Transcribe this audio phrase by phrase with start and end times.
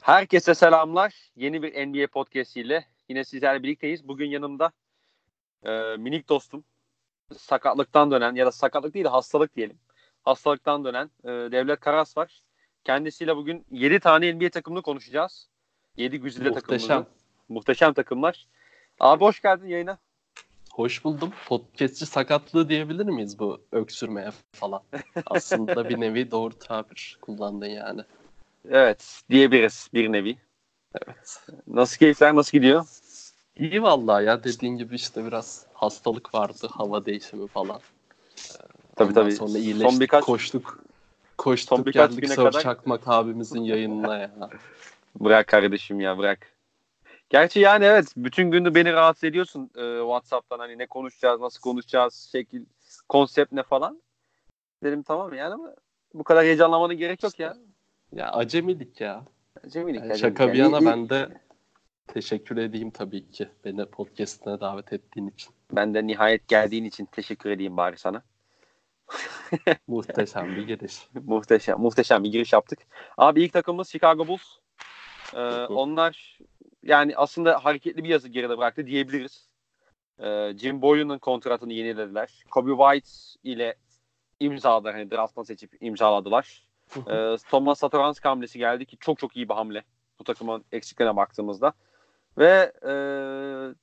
[0.00, 1.14] Herkese selamlar.
[1.36, 4.08] Yeni bir NBA podcast ile yine sizlerle birlikteyiz.
[4.08, 4.72] Bugün yanımda
[5.62, 6.64] e, minik dostum,
[7.36, 9.78] sakatlıktan dönen ya da sakatlık değil de hastalık diyelim.
[10.22, 12.42] Hastalıktan dönen e, Devlet Karas var.
[12.84, 15.48] Kendisiyle bugün 7 tane NBA takımını konuşacağız.
[15.96, 17.06] 7 güzide takımını.
[17.48, 18.46] Muhteşem takımlar.
[19.00, 19.98] Abi hoş geldin yayına.
[20.72, 21.32] Hoş buldum.
[21.46, 24.82] Podcastçi sakatlığı diyebilir miyiz bu öksürmeye falan?
[25.26, 28.00] Aslında bir nevi doğru tabir kullandın yani.
[28.68, 30.36] Evet diyebiliriz bir nevi.
[31.06, 31.40] Evet.
[31.66, 32.84] Nasıl keyifler nasıl gidiyor?
[33.56, 37.80] İyi vallahi ya dediğin gibi işte biraz hastalık vardı hava değişimi falan.
[38.96, 39.32] Tabii Ondan tabii.
[39.32, 40.78] Sonra iyileştik Son birkaç- koştuk.
[41.38, 44.30] Koştuk Son birkaç geldik güne Sör kadar- Çakmak abimizin yayınına ya.
[45.20, 46.52] Bırak kardeşim ya bırak.
[47.30, 52.28] Gerçi yani evet bütün günü beni rahatsız ediyorsun e, WhatsApp'tan hani ne konuşacağız, nasıl konuşacağız,
[52.32, 52.64] şekil,
[53.08, 54.02] konsept ne falan.
[54.82, 55.74] Dedim tamam yani ama
[56.14, 57.56] bu kadar heyecanlamana gerek yok ya.
[58.12, 59.24] Ya acemilik ya.
[59.68, 60.00] Cemilik.
[60.00, 61.28] Yani şaka bir yana ben de
[62.06, 65.54] teşekkür edeyim tabii ki beni podcastine davet ettiğin için.
[65.72, 68.22] Ben de nihayet geldiğin için teşekkür edeyim bari sana.
[69.86, 71.08] Muhteşem bir giriş.
[71.26, 72.78] muhteşem, muhteşem bir giriş yaptık.
[73.18, 74.58] Abi ilk takımımız Chicago Bulls.
[75.34, 76.38] Ee, onlar
[76.82, 79.48] yani aslında hareketli bir yazı geride bıraktı diyebiliriz.
[80.18, 82.44] Ee, Jim Boylan'ın kontratını yenilediler.
[82.50, 83.10] Kobe White
[83.44, 83.74] ile
[84.40, 84.94] imzaladılar.
[84.94, 86.69] Hani drafttan seçip imzaladılar.
[86.96, 89.84] Ee, Thomas Satoranski hamlesi geldi ki çok çok iyi bir hamle.
[90.18, 91.72] Bu takımın eksiklerine baktığımızda.
[92.38, 92.92] Ve e,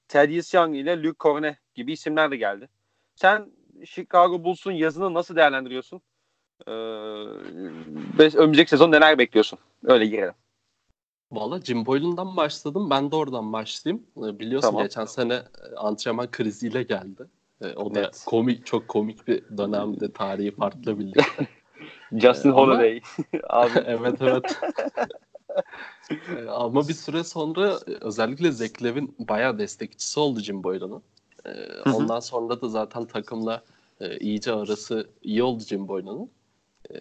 [0.08, 2.70] Thaddeus Young ile Luke Cornet gibi isimler de geldi.
[3.16, 3.52] Sen
[3.86, 6.02] Chicago Bulls'un yazını nasıl değerlendiriyorsun?
[6.68, 6.72] Ee,
[8.38, 9.60] önümüzdeki sezon neler bekliyorsun?
[9.84, 10.34] Öyle girelim.
[11.32, 12.90] Valla Jim Boylan'dan başladım.
[12.90, 14.06] Ben de oradan başlayayım.
[14.18, 14.84] Ee, Biliyorsun Tamam.
[14.84, 17.26] geçen sene e, antrenman kriziyle geldi.
[17.62, 18.24] Ee, O da Evet.
[18.26, 21.46] komik, çok komik bir dönemde tarihi farklı birlikte.
[22.12, 23.02] Justin ama- Holiday.
[23.50, 24.60] Abi evet evet.
[26.12, 31.02] Ee, Ama bir süre sonra özellikle Zach Levin bayağı destekçisi oldu Jim Boylan'ın.
[31.46, 31.52] Ee.
[31.94, 33.64] Ondan sonra da zaten takımla
[34.00, 36.30] e, iyice arası iyi oldu Jim Boylan'ın.
[36.92, 36.96] Ee,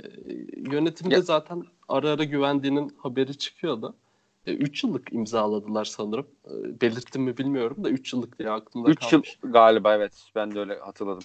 [0.56, 3.94] Yönetimde Ya- zaten ara ara güvendiğinin haberi çıkıyordu.
[4.46, 6.26] 3 yıllık imzaladılar sanırım.
[6.80, 9.38] Belirttim mi bilmiyorum da 3 yıllık diye aklımda 3 yıl kalmış.
[9.42, 10.24] galiba evet.
[10.34, 11.22] Ben de öyle hatırladım.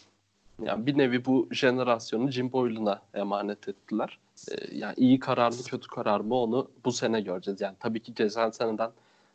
[0.65, 4.17] Yani bir nevi bu jenerasyonu Jim Boylan'a emanet ettiler.
[4.51, 7.61] Ee, yani iyi karar mı kötü karar mı onu bu sene göreceğiz.
[7.61, 8.91] Yani tabii ki geçen seneden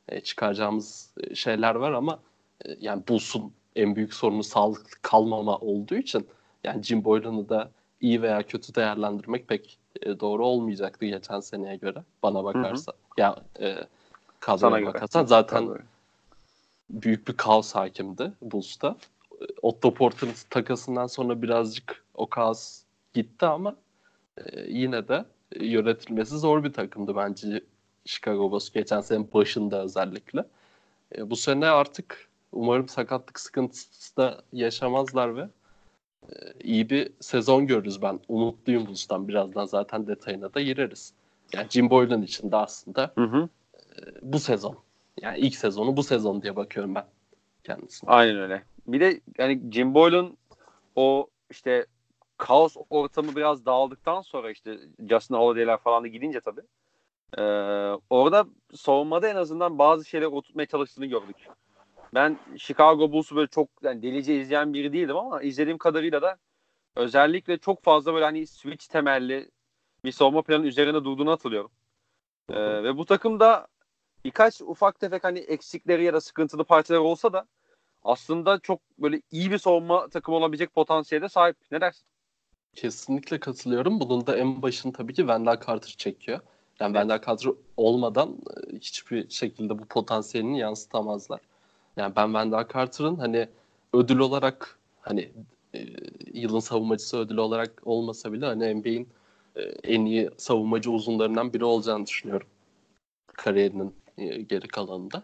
[0.08, 2.18] e, çıkaracağımız e, şeyler var ama
[2.64, 6.26] e, yani Bulls'un en büyük sorunu sağlıklı kalmama olduğu için
[6.64, 7.70] yani Jim Boylan'ı da
[8.00, 12.92] iyi veya kötü değerlendirmek pek e, doğru olmayacaktı geçen seneye göre bana bakarsa.
[13.16, 13.86] Ya e, Sana
[14.40, 15.82] kadroya bakarsan zaten Tabii.
[16.90, 18.96] büyük bir kaos hakimdi Bulls'ta.
[19.62, 22.82] Otto Porter'ın takasından sonra birazcık o kaos
[23.14, 23.76] gitti ama
[24.36, 27.60] e, yine de e, yönetilmesi zor bir takımdı bence
[28.04, 30.44] Chicago Bulls geçen sene başında özellikle.
[31.16, 35.48] E, bu sene artık umarım sakatlık sıkıntısı da yaşamazlar ve
[36.28, 38.20] e, iyi bir sezon görürüz ben.
[38.28, 39.28] Umutluyum Bulls'tan.
[39.28, 41.12] Birazdan zaten detayına da gireriz.
[41.52, 43.48] Yani Jim Boylan için de aslında Hı hı.
[44.22, 44.78] bu sezon.
[45.22, 47.04] Yani ilk sezonu bu sezon diye bakıyorum ben
[47.64, 48.10] kendisine.
[48.10, 48.62] Aynen öyle.
[48.86, 50.36] Bir de yani Jim Boylan
[50.96, 51.86] o işte
[52.38, 54.78] kaos ortamı biraz dağıldıktan sonra işte
[55.10, 56.62] Justin Holiday'ler falan da gidince tabii.
[57.38, 57.42] Ee,
[58.10, 61.36] orada savunmada en azından bazı şeyler oturtmaya çalıştığını gördük.
[62.14, 66.38] Ben Chicago Bulls'u böyle çok yani delice izleyen biri değildim ama izlediğim kadarıyla da
[66.96, 69.50] özellikle çok fazla böyle hani switch temelli
[70.04, 71.70] bir savunma planı üzerine durduğunu hatırlıyorum.
[72.50, 73.66] Ee, ve bu takımda
[74.24, 77.46] birkaç ufak tefek hani eksikleri ya da sıkıntılı parçalar olsa da
[78.06, 81.56] aslında çok böyle iyi bir savunma takımı olabilecek potansiyele sahip.
[81.72, 82.06] Ne dersin?
[82.74, 84.00] Kesinlikle katılıyorum.
[84.00, 86.40] Bunun da en başını tabii ki Wendell Carter çekiyor.
[86.80, 87.02] Yani Evet.
[87.02, 88.38] Wendell Carter olmadan
[88.72, 91.40] e, hiçbir şekilde bu potansiyelini yansıtamazlar.
[91.96, 93.48] Yani ben Wendell Carter'ın hani
[93.92, 95.32] ödül olarak hani
[95.74, 95.86] e,
[96.34, 99.08] yılın savunmacısı ödülü olarak olmasa bile hani NBA'in
[99.56, 102.48] e, en iyi savunmacı uzunlarından biri olacağını düşünüyorum.
[103.26, 105.22] Kariyerinin e, geri kalanında.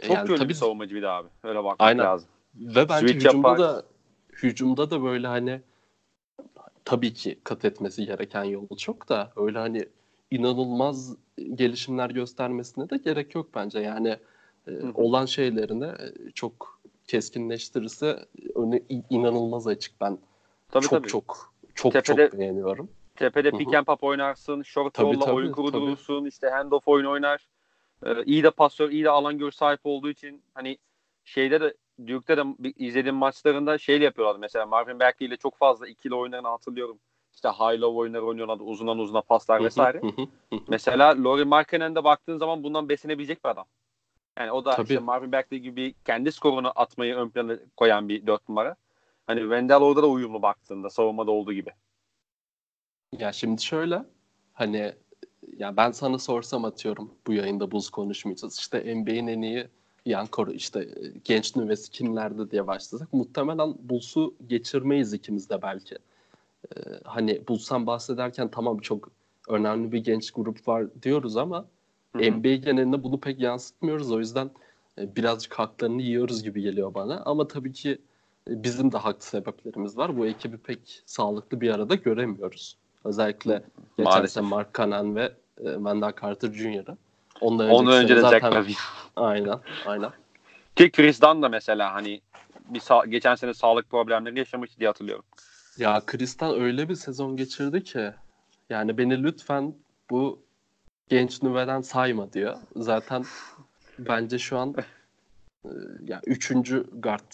[0.00, 1.28] E, Çok yani yönlü tabii bir savunmacı bir de abi.
[1.42, 2.04] Öyle bakmak Aynen.
[2.04, 2.28] lazım.
[2.54, 3.58] Ve bence Switch hücumda yapar.
[3.58, 3.82] da
[4.32, 5.60] hücumda da böyle hani
[6.84, 9.88] tabii ki kat etmesi gereken yolu çok da öyle hani
[10.30, 11.16] inanılmaz
[11.54, 13.78] gelişimler göstermesine de gerek yok bence.
[13.78, 14.16] Yani
[14.68, 18.24] e, olan şeylerini e, çok keskinleştirirse
[18.54, 20.00] önü inanılmaz açık.
[20.00, 20.18] Ben
[20.68, 21.08] Tabii çok tabii.
[21.08, 22.88] çok çok Tepede- çok beğeniyorum.
[23.16, 24.62] Tepede pick and pop oynarsın.
[24.62, 25.64] Short Tabii, roll'la tabii, oyun tabii.
[25.64, 26.24] kurdurursun.
[26.24, 27.48] işte handoff oyun oynar.
[28.04, 30.78] Ee, iyi de pasör, iyi de alan görüş sahip olduğu için hani
[31.24, 31.74] şeyde de
[32.06, 36.98] Duke'de de izlediğim maçlarında şeyle yapıyorlar mesela Marvin Bagley ile çok fazla ikili oyunlarını hatırlıyorum.
[37.34, 40.00] işte high low oyunları oynuyorlar uzundan uzuna paslar vesaire.
[40.68, 43.66] Mesela Laurie Markkanen'de baktığın zaman bundan beslenebilecek bir adam.
[44.38, 44.88] Yani o da Tabii.
[44.88, 48.76] işte Marvin Bagley gibi kendi skorunu atmayı ön plana koyan bir dört numara.
[49.26, 51.70] Hani Wendell orada da uyumlu baktığında savunmada olduğu gibi.
[53.18, 54.02] Ya şimdi şöyle
[54.52, 54.94] hani
[55.58, 58.58] ya ben sana sorsam atıyorum bu yayında buz konuşmayacağız.
[58.58, 59.68] İşte NBA'nin en iyi
[60.06, 65.98] yan koru işte e, genç nüvesi kimlerde diye başlasak muhtemelen Bulls'u geçirmeyiz ikimiz de belki.
[66.76, 69.10] Ee, hani Bulls'tan bahsederken tamam çok
[69.48, 71.66] önemli bir genç grup var diyoruz ama
[72.16, 72.30] Hı hı.
[72.30, 74.12] NBA genelinde bunu pek yansıtmıyoruz.
[74.12, 74.50] O yüzden
[74.98, 77.22] e, birazcık haklarını yiyoruz gibi geliyor bana.
[77.24, 77.98] Ama tabii ki
[78.50, 80.16] e, bizim de haklı sebeplerimiz var.
[80.16, 82.76] Bu ekibi pek sağlıklı bir arada göremiyoruz.
[83.04, 83.62] Özellikle
[83.98, 86.96] geçen sene Mark Cannon ve Wendell Carter Jr.'ı.
[87.40, 88.76] Ondan, Ondan önce de Zach zaten- Lavine.
[89.16, 90.10] Aynen, aynen.
[90.76, 92.20] Ki Chris Dunn da mesela hani
[92.68, 95.24] bir sa- geçen sene sağlık problemleri yaşamış diye hatırlıyorum.
[95.78, 98.12] Ya Kristal öyle bir sezon geçirdi ki
[98.70, 99.74] yani beni lütfen
[100.10, 100.42] bu
[101.08, 102.56] genç nüveden sayma diyor.
[102.76, 103.24] Zaten
[103.98, 104.74] bence şu an
[105.64, 105.68] e,
[106.04, 107.32] ya üçüncü guard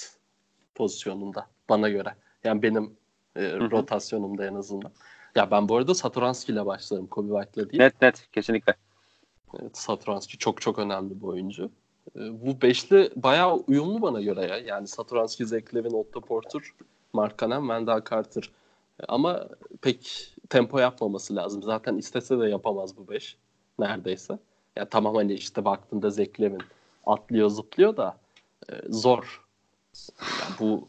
[0.74, 2.14] pozisyonunda bana göre.
[2.44, 2.96] Yani benim
[3.36, 4.92] e, rotasyonumda en azından.
[5.34, 7.82] Ya ben bu arada Satoranski ile başlarım Kobe White'la değil.
[7.82, 8.74] Net net kesinlikle.
[9.60, 11.70] Evet, Satoranski çok çok önemli bir oyuncu.
[12.16, 14.58] E, bu beşli bayağı uyumlu bana göre ya.
[14.58, 16.62] Yani Satoranski, Zach Levin, Otto Porter,
[17.12, 18.50] Mark Cannon, Wendell Carter.
[19.00, 19.48] E, Ama
[19.82, 21.62] pek tempo yapmaması lazım.
[21.62, 23.36] Zaten istese de yapamaz bu beş
[23.78, 24.38] neredeyse.
[24.76, 26.62] Ya tamam hani işte baktığında Zach Levin
[27.06, 28.16] atlıyor zıplıyor da
[28.72, 29.44] e, zor.
[30.20, 30.88] Yani bu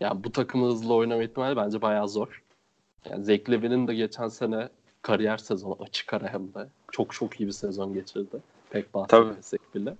[0.00, 2.42] yani bu takımı hızlı oynama ihtimali bence bayağı zor.
[3.10, 4.68] Yani Zach Levin'in de geçen sene
[5.02, 6.68] kariyer sezonu açık ara hem de.
[6.92, 8.36] Çok çok iyi bir sezon geçirdi.
[8.70, 9.94] Pek bahsetmesek bile.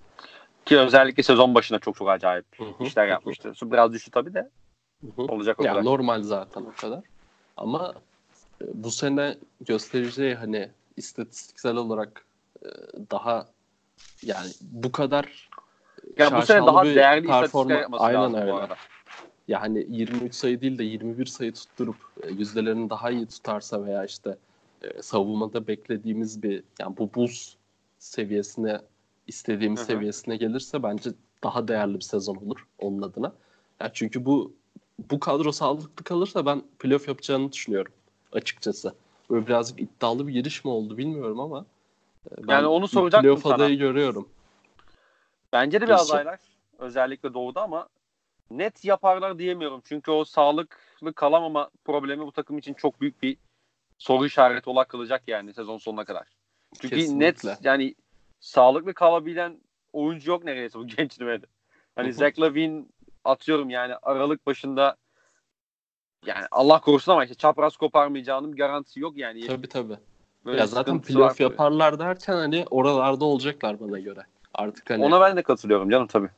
[0.65, 3.55] Ki özellikle sezon başında çok çok acayip Hı hı, işler yapmıştı.
[3.55, 4.49] Su biraz düştü tabii de
[5.01, 5.23] Hı hı.
[5.23, 5.85] olacak o Ya kadar.
[5.85, 7.01] normal zaten o kadar.
[7.57, 7.95] Ama
[8.63, 12.25] e, bu sene göstereceği hani istatistiksel olarak
[12.63, 12.69] e,
[13.11, 13.47] daha
[14.23, 15.49] yani bu kadar
[16.19, 18.53] Ya bu sene daha değerli istatistikler yapması Aynen lazım öyle.
[18.53, 18.77] bu arada.
[19.51, 24.37] Yani 23 sayı değil de 21 sayı tutturup e, yüzdelerini daha iyi tutarsa veya işte
[24.83, 27.57] e, savunmada beklediğimiz bir yani bu buz
[27.99, 28.81] seviyesine
[29.27, 31.11] istediğimiz seviyesine gelirse bence
[31.45, 33.33] daha değerli bir sezon olur onun adına.
[33.81, 34.53] Ya çünkü bu
[35.11, 37.93] bu kadro sağlıklı kalırsa ben playoff yapacağını düşünüyorum
[38.33, 38.95] açıkçası.
[39.31, 41.65] Böyle birazcık iddialı bir giriş mi oldu bilmiyorum ama
[42.31, 43.55] e, ben Yani onu soracaktım playoff sana.
[43.55, 44.29] adayı görüyorum.
[45.53, 46.15] Bence de bir Diyorsun.
[46.15, 46.41] adaylar.
[46.79, 47.89] Özellikle doğuda ama
[48.51, 49.83] net yaparlar diyemiyorum.
[49.85, 53.37] Çünkü o sağlıklı kalamama problemi bu takım için çok büyük bir
[53.99, 56.29] soru işareti olarak kalacak yani sezon sonuna kadar.
[56.81, 57.51] Çünkü Kesinlikle.
[57.51, 57.95] net yani
[58.41, 59.61] sağlıklı kalabilen
[59.93, 61.47] oyuncu yok neredeyse bu genç nüvede.
[61.97, 62.13] Hani.
[62.13, 62.85] Zach Lavine
[63.25, 64.97] atıyorum yani Aralık başında
[66.27, 69.47] yani Allah korusun ama işte çapraz koparmayacağının garantisi yok yani.
[69.47, 69.97] Tabii tabii.
[70.45, 74.21] Böyle ya zaten playoff yaparlar derken hani oralarda olacaklar bana göre.
[74.55, 76.31] Artık hani Ona ben de katılıyorum canım tabii.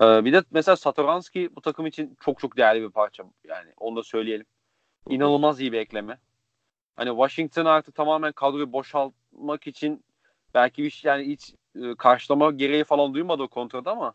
[0.00, 3.24] Ee, bir de mesela Satoranski bu takım için çok çok değerli bir parça.
[3.44, 4.46] Yani onu da söyleyelim.
[5.08, 6.18] İnanılmaz iyi bir ekleme.
[6.96, 10.04] Hani Washington artık tamamen kadroyu boşaltmak için
[10.54, 14.14] belki bir şey yani hiç e, karşılama gereği falan duymadı o kontrada ama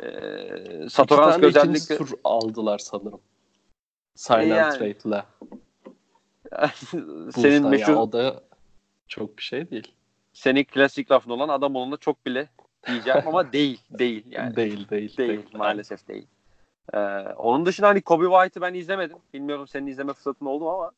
[0.00, 3.20] e, Satoranski özellikle tur aldılar sanırım.
[4.14, 4.78] Sign and Yani.
[4.78, 5.24] trade'le.
[7.32, 8.42] senin meşhur ya, o da
[9.08, 9.94] çok bir şey değil.
[10.32, 12.48] senin klasik lafın olan adam onunla çok bile
[12.86, 14.56] diyeceğim ama değil değil yani.
[14.56, 16.26] değil, değil, Değil, maalesef değil.
[16.94, 16.98] Ee,
[17.36, 19.16] onun dışında hani Kobe White'ı ben izlemedim.
[19.34, 20.90] Bilmiyorum senin izleme fırsatın oldu ama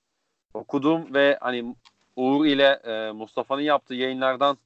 [0.54, 1.74] okuduğum ve hani
[2.16, 4.58] Uğur ile e, Mustafa'nın yaptığı yayınlardan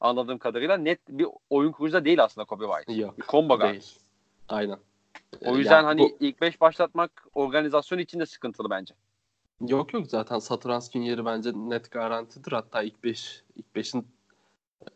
[0.00, 2.92] anladığım kadarıyla net bir oyun kurucu da değil aslında Kobe White.
[3.02, 3.72] Yok, Bir combo guard.
[3.72, 3.98] Değil.
[4.48, 4.78] Aynen.
[5.46, 8.94] O yüzden ya hani bu- ilk beş başlatmak organizasyon için de sıkıntılı bence.
[9.68, 12.52] Yok yok zaten Satoranski'nin yeri bence net garantidir.
[12.52, 14.06] Hatta ilk 5 ilk 5'in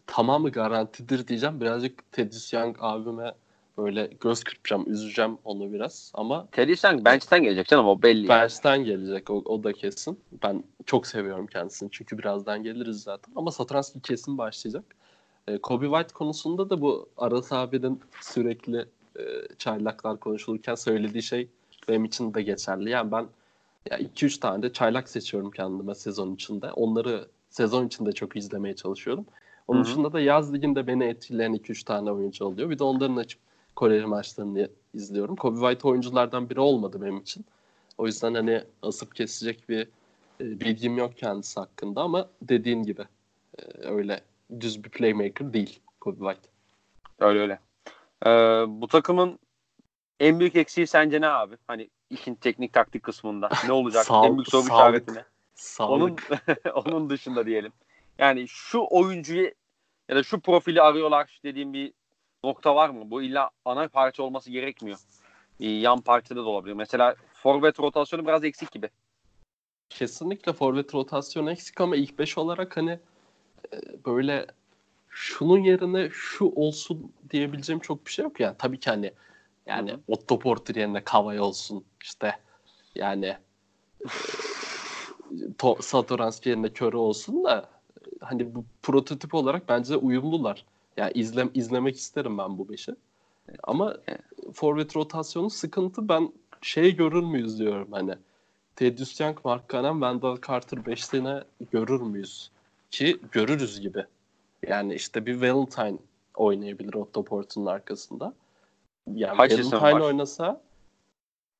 [0.06, 1.60] tamamı garantidir diyeceğim.
[1.60, 3.34] Birazcık Teddy Young abime
[3.78, 6.12] böyle göz kırpacağım, üzeceğim onu biraz.
[6.14, 8.28] Ama Teddy Young bench'ten gelecek canım o belli.
[8.28, 10.20] Bench'ten gelecek o, o da kesin.
[10.42, 13.32] Ben çok seviyorum kendisini çünkü birazdan geliriz zaten.
[13.36, 14.84] Ama Satoranski kesin başlayacak.
[15.48, 18.78] Ee, Kobe White konusunda da bu Aras abinin sürekli
[19.18, 19.22] e,
[19.58, 21.48] çaylaklar konuşulurken söylediği şey
[21.88, 22.90] benim için de geçerli.
[22.90, 23.26] Yani ben
[23.90, 26.72] ya 2-3 tane de çaylak seçiyorum kendime sezon içinde.
[26.72, 29.26] Onları sezon içinde çok izlemeye çalışıyorum.
[29.72, 29.90] Onun Hı hı.
[29.90, 32.70] dışında da yaz liginde beni etkileyen 2-3 tane oyuncu oluyor.
[32.70, 33.40] Bir de onların açıp
[33.76, 35.36] Koreli maçlarını izliyorum.
[35.36, 37.44] Kobe White oyunculardan biri olmadı benim için.
[37.98, 39.80] O yüzden hani asıp kesecek bir
[40.40, 43.02] e, bilgim yok kendisi hakkında ama dediğin gibi
[43.58, 44.20] e, öyle
[44.60, 46.48] düz bir playmaker değil Kobe White.
[47.20, 47.58] Öyle öyle.
[48.26, 48.30] Ee,
[48.68, 49.38] bu takımın
[50.20, 51.56] En büyük eksiği sence ne abi?
[51.66, 53.48] Hani işin teknik taktik kısmında.
[53.66, 54.04] Ne olacak?
[54.04, 55.24] Sağ- en büyük soru işareti ne?
[55.80, 56.16] Onun
[56.74, 57.72] onun dışında diyelim.
[58.18, 59.50] Yani şu oyuncuyu
[60.12, 61.92] ya da şu profili arıyorlar dediğim bir
[62.44, 63.10] nokta var mı?
[63.10, 64.98] Bu illa ana parça olması gerekmiyor.
[65.60, 66.74] Bir yan parçada da olabilir.
[66.74, 68.90] Mesela forvet rotasyonu biraz eksik gibi.
[69.90, 72.90] Kesinlikle forvet rotasyonu eksik ama ilk 5 olarak hani
[73.72, 73.76] e,
[74.06, 74.46] böyle
[75.08, 78.56] şunun yerine şu olsun diyebileceğim çok bir şey yok yani.
[78.58, 79.12] Tabii ki hani
[79.66, 79.96] yani.
[80.08, 82.38] Otto Porter yerine Kavay olsun işte
[82.94, 83.36] yani
[84.04, 84.08] e,
[85.58, 87.81] to, Satoranski yerine Köre olsun da
[88.22, 90.64] hani bu prototip olarak bence uyumlular.
[90.96, 92.94] Yani izlem izlemek isterim ben bu beşi.
[93.62, 93.96] Ama
[94.52, 98.14] forvet rotasyonu sıkıntı ben şey görür müyüz diyorum hani.
[98.76, 102.50] Thaddeus Young, Mark Cannon, Wendell Carter beşliğine görür müyüz?
[102.90, 104.04] Ki görürüz gibi.
[104.68, 105.98] Yani işte bir Valentine
[106.34, 108.34] oynayabilir Otto Porter'ın arkasında.
[109.14, 110.00] Yani Hutchison Valentine var.
[110.00, 110.62] oynasa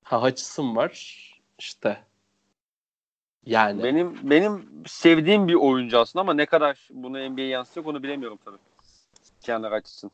[0.03, 0.93] ha Hutchison var
[1.59, 2.03] işte
[3.47, 8.39] yani Benim benim sevdiğim bir oyuncu aslında ama ne kadar bunu NBA'ye yansıtacak onu bilemiyorum
[8.45, 8.59] tabii.
[9.41, 10.11] Kenar açısın.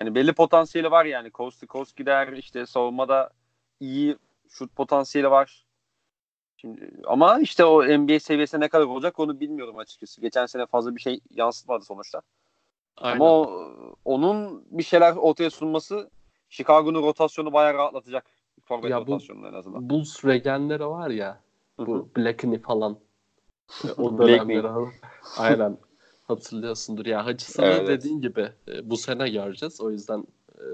[0.00, 1.30] Yani belli potansiyeli var yani.
[1.32, 2.32] Coast to coast gider.
[2.32, 3.30] işte savunmada
[3.80, 4.16] iyi
[4.48, 5.64] şut potansiyeli var.
[6.56, 10.20] Şimdi, ama işte o NBA seviyesine ne kadar olacak onu bilmiyorum açıkçası.
[10.20, 12.22] Geçen sene fazla bir şey yansıtmadı sonuçta.
[12.96, 13.16] aynen.
[13.16, 13.68] Ama o,
[14.04, 16.10] onun bir şeyler ortaya sunması
[16.48, 18.26] Chicago'nun rotasyonu bayağı rahatlatacak.
[18.64, 19.90] Forvet rotasyonunu en azından.
[19.90, 21.40] Bulls regenleri var ya.
[21.78, 22.98] Bu Blackney falan.
[23.98, 24.56] o Blakeney.
[24.56, 24.88] dönemleri
[25.38, 25.78] aynen
[26.28, 27.06] hatırlıyorsundur.
[27.06, 27.88] Ya Hutchison'ı Evet, evet.
[27.88, 29.80] dediğin gibi e, bu sene göreceğiz.
[29.80, 30.24] O yüzden
[30.58, 30.64] e,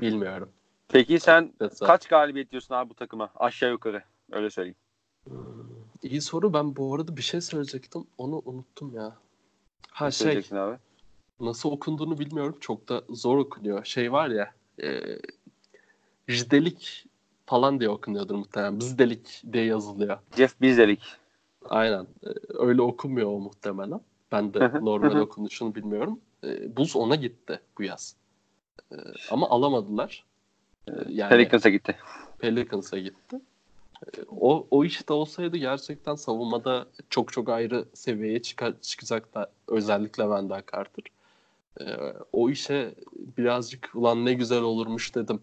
[0.00, 0.48] bilmiyorum.
[0.88, 3.30] Peki sen Mesela- kaç galibiyet diyorsun abi bu takıma?
[3.36, 4.02] Aşağı yukarı.
[4.32, 4.76] Öyle söyleyeyim.
[6.02, 6.52] İyi soru.
[6.52, 8.06] Ben bu arada bir şey söyleyecektim.
[8.18, 9.16] Onu unuttum ya.
[9.90, 10.76] Ha Ne şey abi?
[11.40, 12.56] nasıl okunduğunu bilmiyorum.
[12.60, 13.84] Çok da zor okunuyor.
[13.84, 15.00] Şey var ya e,
[16.28, 17.06] Jdelik
[17.46, 18.80] falan diye okunuyordur muhtemelen.
[18.80, 20.18] Bizdelik diye yazılıyor.
[20.36, 21.02] Jeff Bizdelik.
[21.64, 22.02] Aynen.
[22.02, 24.00] E, Öyle okunmuyor o muhtemelen.
[24.32, 26.20] Ben de normal okunuşunu bilmiyorum.
[26.44, 28.16] E, Bulls ona gitti bu yaz.
[28.92, 28.96] E,
[29.30, 30.24] ama alamadılar.
[31.08, 31.96] Yani Pelicans'a gitti.
[32.38, 33.40] Pelicans'a gitti.
[34.40, 40.62] O, o işte olsaydı gerçekten savunmada çok çok ayrı seviyeye çıkar, çıkacak da özellikle Wendell
[40.72, 41.04] Carter.
[42.32, 42.94] O işe
[43.38, 45.40] birazcık ulan ne güzel olurmuş dedim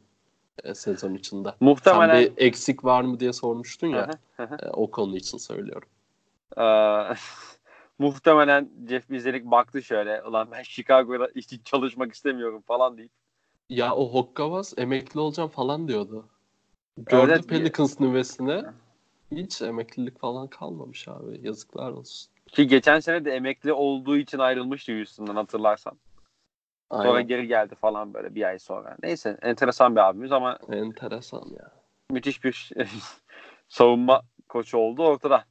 [0.74, 1.56] sezon içinde.
[1.60, 4.10] Muhtemelen Sen bir eksik var mı diye sormuştun ya.
[4.40, 5.90] E, o konu için söylüyorum.
[6.58, 7.16] Ee,
[8.00, 10.24] muhtemelen Jeff Bizdelik baktı şöyle.
[10.24, 13.12] Ulan ben Chicago'da hiç çalışmak istemiyorum falan deyip.
[13.70, 16.26] Ya o Hokkabaz emekli olacağım falan diyordu.
[16.98, 18.64] Gördü Evet, Pelicans nüvesine.
[19.32, 21.40] Hiç emeklilik falan kalmamış abi.
[21.44, 22.32] Yazıklar olsun.
[22.48, 25.94] Ki geçen sene de emekli olduğu için ayrılmıştı Houston'dan hatırlarsan.
[26.94, 27.28] Sonra Aynen.
[27.28, 28.98] geri geldi falan böyle bir ay sonra.
[29.04, 31.72] Neyse enteresan bir abimiz ama Enteresan ya.
[32.12, 32.72] müthiş bir
[33.68, 35.46] savunma koçu oldu ortada.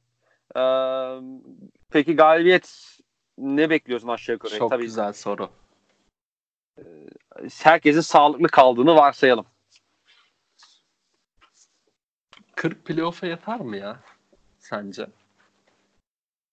[0.55, 0.61] Ee,
[1.89, 2.97] peki galibiyet
[3.37, 4.57] ne bekliyorsun aşağı yukarı?
[4.57, 5.49] Çok Tabii güzel soru.
[7.63, 9.45] herkesin sağlıklı kaldığını varsayalım.
[12.55, 13.99] 40 playoff'a yeter mi ya?
[14.59, 15.07] Sence?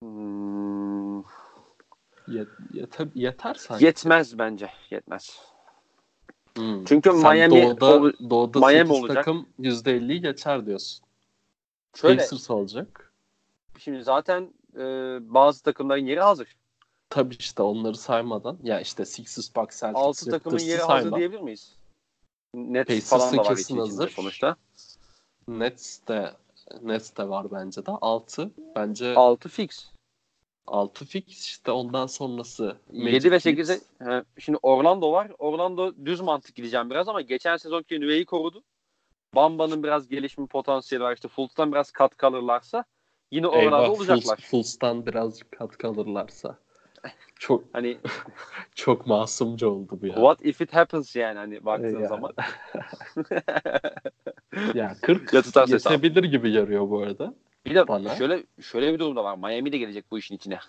[0.03, 1.23] Hmm,
[2.31, 3.85] Yet, yeter, yeter sanki.
[3.85, 4.69] yetmez bence.
[4.91, 5.39] Yetmez.
[6.57, 6.85] Hmm.
[6.85, 9.15] Çünkü Sen Miami doğuda, o- doğuda Miami 8 olacak.
[9.17, 11.05] takım %50'yi geçer diyorsun.
[11.95, 13.13] şöyle Pacers olacak.
[13.77, 14.79] şimdi zaten e,
[15.33, 16.55] bazı takımların yeri hazır.
[17.09, 18.57] Tabii işte onları saymadan.
[18.63, 21.17] Ya işte Sixers, Bucks, Celtics, 6 takımın yeri hazır sayma.
[21.17, 21.75] diyebilir miyiz?
[22.53, 24.09] Net Pacers'ın falan da var kesin hazır.
[24.09, 24.55] sonuçta.
[25.47, 26.33] Nets de
[26.81, 27.91] Nets de var bence de.
[27.91, 29.90] 6 bence 6 fix.
[30.71, 34.23] 6 fix işte ondan sonrası 7 ve Magic 8'e Knicks.
[34.39, 35.31] şimdi Orlando var.
[35.39, 38.63] Orlando düz mantık gideceğim biraz ama geçen sezonki nüveyi korudu.
[39.35, 41.13] Bamba'nın biraz gelişme potansiyeli var.
[41.13, 42.85] İşte Fultz'tan biraz katkı alırlarsa
[43.31, 44.37] yine oralarda Eyvah olacaklar.
[44.37, 46.57] Fultz- Fultz'tan birazcık katkı alırlarsa.
[47.39, 47.97] Çok Hani
[48.75, 50.13] çok masumca oldu bu ya.
[50.15, 52.07] what if it happens yani hani baktığın Ya.
[52.07, 52.33] zaman.
[54.75, 55.91] Ya 40 Ya tutarsa hesap.
[55.91, 57.33] yetebilir gibi görüyor bu arada.
[57.65, 58.15] Bir de Bana.
[58.15, 59.37] şöyle şöyle bir durum da var.
[59.37, 60.59] Miami de gelecek bu işin içine.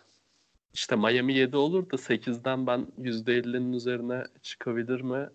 [0.75, 5.29] İşte Miami 7 olur da 8'den ben %50'nin üzerine çıkabilir mi?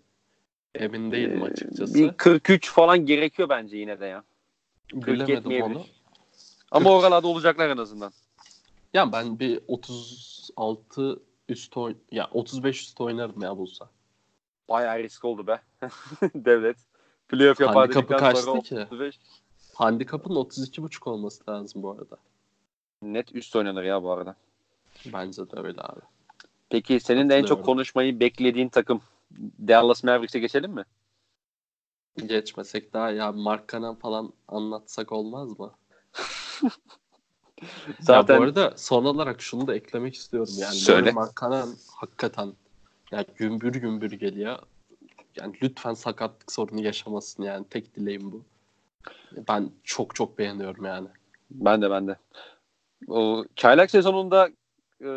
[0.74, 1.94] Emin değilim Ee, açıkçası.
[1.94, 4.24] Bir 43 falan gerekiyor bence yine de ya.
[4.92, 5.84] 40 Bilemedim onu.
[6.70, 8.12] Ama oralarda olacaklar en azından.
[8.94, 13.90] Ya ben bir 36 üst oyn ya 35 üst oynarım ya bulsa.
[14.68, 15.60] Bayağı risk oldu be.
[16.34, 16.76] Devlet.
[17.28, 18.74] Playoff yapar Handikapı kaçtı ki?
[18.74, 19.18] 35.
[19.78, 22.16] Handikapın 32.5 olması lazım bu arada.
[23.02, 24.36] Net üst oynanır ya bu arada.
[25.12, 26.00] Bence de öyle abi.
[26.70, 29.00] Peki senin de en çok konuşmayı beklediğin takım
[29.68, 30.84] Dallas Mavericks'e geçelim mi?
[32.26, 35.72] geçmesek daha ya Mark Cannon falan anlatsak olmaz mı?
[38.00, 38.34] Zaten...
[38.34, 40.54] Ya bu arada son olarak şunu da eklemek istiyorum.
[40.58, 41.12] Yani Söyle.
[41.12, 42.52] Mark Cannon hakikaten
[43.12, 44.58] yani gümbür gümbür geliyor.
[45.36, 47.66] Yani lütfen sakatlık sorunu yaşamasın yani.
[47.70, 48.42] Tek dileğim bu.
[49.48, 51.08] Ben çok çok beğeniyorum yani.
[51.50, 52.16] Ben de ben de.
[53.08, 54.48] O çaylak sezonunda
[55.00, 55.08] e,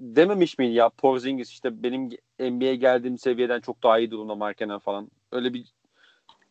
[0.00, 5.10] dememiş miydi ya Porzingis işte benim NBA'ye geldiğim seviyeden çok daha iyi durumda Markenen falan.
[5.32, 5.72] Öyle bir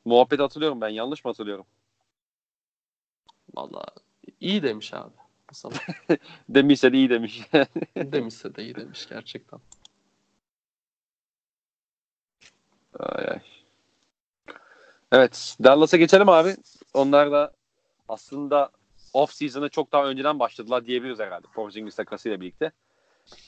[0.05, 0.89] muhabbet hatırlıyorum ben.
[0.89, 1.65] Yanlış mı hatırlıyorum?
[3.55, 3.85] Valla
[4.39, 5.13] iyi demiş abi.
[6.49, 7.41] Demişse de iyi demiş.
[7.97, 9.59] Demişse de iyi demiş gerçekten.
[12.99, 13.52] Ay ay.
[15.13, 15.55] Evet.
[15.63, 16.55] Dallas'a geçelim abi.
[16.93, 17.51] Onlar da
[18.09, 18.69] aslında
[19.13, 21.47] off season'a çok daha önceden başladılar diyebiliriz herhalde.
[21.53, 22.71] Porzingis takasıyla birlikte.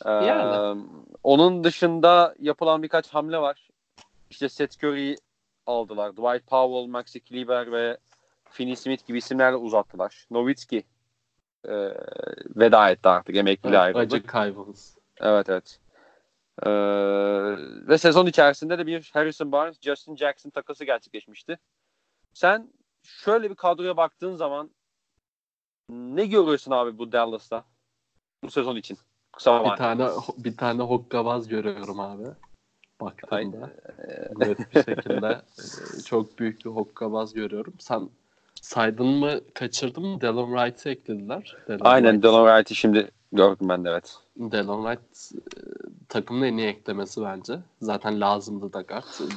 [0.05, 0.83] Ee, yani.
[1.23, 3.69] Onun dışında yapılan birkaç hamle var.
[4.29, 5.17] İşte Seth Curry'i
[5.67, 6.11] aldılar.
[6.11, 7.97] Dwight Powell, Maxi Kleber ve
[8.49, 10.25] Finney Smith gibi isimlerle uzattılar.
[10.31, 10.83] Nowitzki
[11.67, 11.73] e,
[12.55, 13.35] veda etti artık.
[13.35, 14.15] Emekliliğe evet, ayrıldı.
[14.15, 14.97] Acı kaybımız.
[15.21, 15.79] Evet evet.
[16.63, 16.69] Ee,
[17.87, 21.59] ve sezon içerisinde de bir Harrison Barnes, Justin Jackson takası gerçekleşmişti.
[22.33, 24.69] Sen şöyle bir kadroya baktığın zaman
[25.89, 27.65] ne görüyorsun abi bu Dallas'ta
[28.43, 28.97] bu sezon için?
[29.31, 30.07] Kısa bir tane
[30.37, 32.27] bir tane hokkabaz görüyorum abi.
[33.01, 33.73] Baktığımda
[34.37, 35.41] net bir şekilde
[35.97, 37.73] e, çok büyük bir hokkabaz görüyorum.
[37.79, 38.09] Sen
[38.61, 40.21] saydın mı kaçırdın mı?
[40.21, 41.57] Delon Wright'ı eklediler.
[41.67, 42.23] Delon Aynen Wright.
[42.23, 44.17] Delon Wright'ı şimdi gördüm ben de evet.
[44.37, 45.61] Delon Wright e,
[46.09, 47.59] takımın en iyi eklemesi bence.
[47.81, 48.83] Zaten lazımdı da.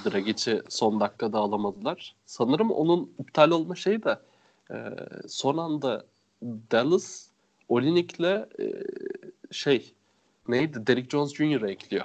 [0.05, 2.15] Dragic'i son dakikada alamadılar.
[2.27, 4.19] Sanırım onun iptal olma şeyi de
[4.71, 4.77] e,
[5.29, 6.05] son anda
[6.43, 7.27] Dallas
[7.69, 8.21] Olinik'le
[8.61, 8.85] e,
[9.51, 9.93] şey
[10.49, 11.63] neydi Derrick Jones Jr.
[11.63, 12.05] ekliyor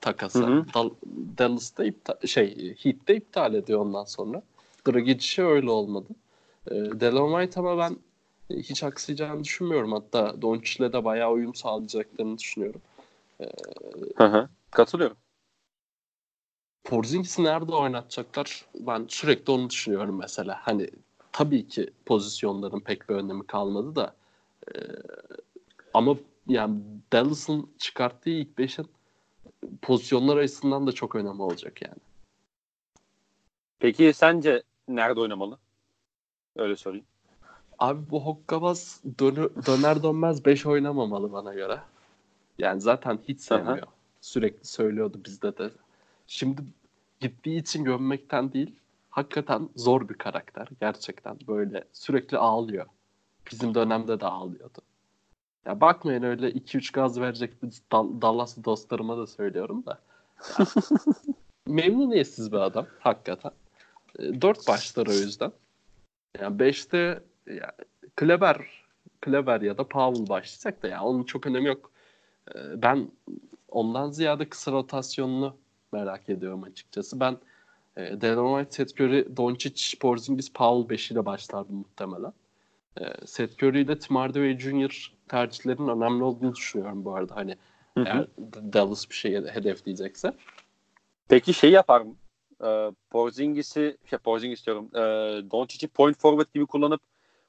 [0.00, 0.46] takası.
[0.46, 0.64] Hı hı.
[0.74, 0.94] Dal-
[1.38, 4.42] Dallas'ta iptal, şey Heat'te iptal ediyor ondan sonra.
[4.88, 6.08] Dragic öyle olmadı.
[6.70, 7.96] E, Delon White ama ben
[8.56, 9.92] hiç aksayacağını düşünmüyorum.
[9.92, 12.80] Hatta Doncic'le de bayağı uyum sağlayacaklarını düşünüyorum.
[14.16, 14.48] Hı hı.
[14.70, 15.16] Katılıyorum.
[16.84, 18.64] Porzingis'i nerede oynatacaklar?
[18.74, 20.58] Ben sürekli onu düşünüyorum mesela.
[20.62, 20.90] Hani
[21.32, 24.14] tabii ki pozisyonların pek bir önemi kalmadı da
[24.68, 24.78] e,
[25.94, 26.16] ama
[26.46, 26.80] yani
[27.12, 28.86] Dallas'ın çıkarttığı ilk beşin
[29.82, 32.00] pozisyonlar açısından da çok önemli olacak yani.
[33.78, 35.58] Peki sence nerede oynamalı?
[36.56, 37.04] Öyle sorayım.
[37.78, 41.80] Abi bu Hokkabaz döner, döner dönmez 5 oynamamalı bana göre.
[42.58, 43.78] Yani zaten hiç sevmiyor.
[43.78, 43.92] Aha.
[44.20, 45.70] Sürekli söylüyordu bizde de.
[46.26, 46.62] Şimdi
[47.20, 48.76] gittiği için gömmekten değil,
[49.10, 51.38] hakikaten zor bir karakter gerçekten.
[51.48, 52.86] Böyle sürekli ağlıyor.
[53.50, 54.78] Bizim dönemde de ağlıyordu.
[55.66, 60.00] Ya bakmayın öyle 2-3 gaz verecek bir Dallas'lı dostlarıma da söylüyorum da.
[60.58, 60.66] Ya,
[61.66, 63.52] memnuniyetsiz bir adam hakikaten.
[64.18, 65.52] E, 4 başlar o yüzden.
[66.40, 67.72] Yani 5'te ya,
[68.16, 68.84] Kleber,
[69.20, 71.91] Kleber ya da Powell başlayacak da ya onun çok önemi yok.
[72.48, 73.08] E, ben
[73.68, 75.56] ondan ziyade kısa rotasyonunu
[75.92, 77.20] merak ediyorum açıkçası.
[77.20, 77.36] Ben
[77.96, 82.32] e, Delon White, Seth Curry, Doncic, Porzingis, Powell 5 ile başlardım muhtemelen.
[83.00, 85.12] E, Seth Curry ile Tim Hardaway Jr.
[85.28, 87.36] tercihlerin önemli olduğunu düşünüyorum bu arada.
[87.36, 87.56] Hani
[87.94, 88.04] hı hı.
[88.06, 88.26] eğer
[88.72, 90.32] Dallas bir şey hedefleyecekse.
[91.28, 92.14] Peki şey yapar mı?
[92.64, 95.00] E, Porzingis'i, şey Porzingis diyorum, e,
[95.50, 97.00] Doncic'i point forward gibi kullanıp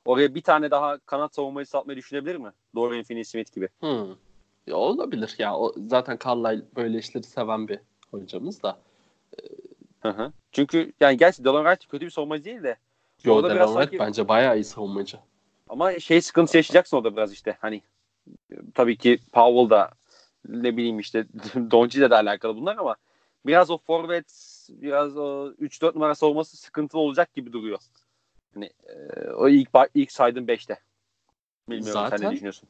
[0.05, 2.51] oraya bir tane daha kanat savunmayı satmayı düşünebilir mi?
[2.75, 3.69] Dorian Finney-Smith gibi.
[3.79, 4.15] Hmm.
[4.67, 5.35] Ya olabilir.
[5.37, 7.79] Ya o, zaten Carlisle böyle işleri seven bir
[8.11, 8.79] hocamız da.
[9.99, 10.31] Hı hı.
[10.51, 12.77] Çünkü yani gerçi Delon Wright kötü bir savunmacı değil de.
[13.23, 13.99] Yo Delon Wright sanki...
[13.99, 15.17] bence bayağı iyi savunmacı.
[15.69, 17.57] Ama şey sıkıntı yaşayacaksın o da biraz işte.
[17.61, 17.81] Hani
[18.73, 19.91] tabii ki Powell da
[20.47, 21.27] ne bileyim işte
[21.71, 22.95] Doncic de alakalı bunlar ama
[23.45, 24.25] biraz o forvet
[24.69, 27.79] biraz o 3-4 numara savunması sıkıntılı olacak gibi duruyor.
[28.53, 30.79] Hani e, o ilk ilk saydığım 5'te.
[31.69, 32.69] Bilmiyorum zaten, sen ne düşünüyorsun?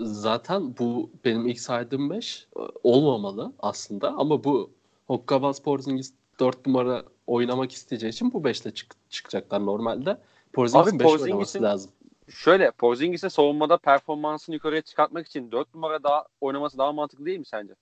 [0.00, 4.70] Zaten bu benim ilk saydığım 5 e, olmamalı aslında ama bu
[5.06, 10.18] Hokkabaz Porzingis 4 numara oynamak isteyeceği için bu 5'te çık- çıkacaklar normalde.
[10.52, 11.90] Porzingis'in 5 oynaması lazım.
[12.28, 17.46] Şöyle Porzingis'in savunmada performansını yukarıya çıkartmak için 4 numara daha oynaması daha mantıklı değil mi
[17.46, 17.74] sence?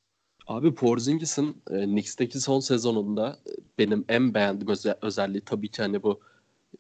[0.47, 6.03] Abi Porzingis'in e, Knicks'teki son sezonunda e, benim en beğendiğim öze- özelliği tabii ki hani
[6.03, 6.21] bu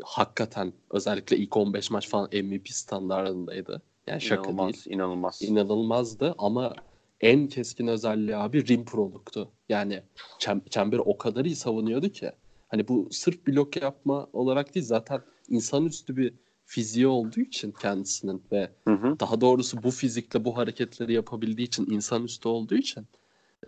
[0.02, 3.82] hakikaten özellikle ilk 15 maç falan MVP standartındaydı.
[4.06, 4.96] Yani şaka inanılmaz, değil.
[4.96, 5.42] İnanılmaz.
[5.42, 6.74] İnanılmazdı ama
[7.20, 9.52] en keskin özelliği abi rim proluktu.
[9.68, 10.02] Yani
[10.38, 12.32] çem- çemberi o kadar iyi savunuyordu ki.
[12.68, 16.34] Hani bu sırf blok yapma olarak değil zaten insanüstü bir
[16.64, 19.20] fiziği olduğu için kendisinin ve hı hı.
[19.20, 23.06] daha doğrusu bu fizikle bu hareketleri yapabildiği için insanüstü olduğu için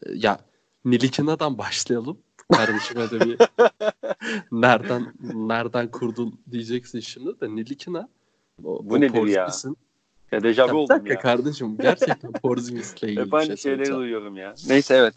[0.02, 0.38] e, ya
[0.84, 2.18] Nilikina'dan başlayalım.
[2.52, 3.38] kardeşime de bir
[4.52, 8.08] nereden nereden kurdun diyeceksin şimdi de Nilikina
[8.64, 9.50] o, Bu nedir ya?
[10.34, 11.18] Ya dejavu oldum ya.
[11.18, 14.54] kardeşim gerçekten Porzingis'le ilgili Hep aynı şey şeyleri duyuyorum ya.
[14.68, 15.14] Neyse evet.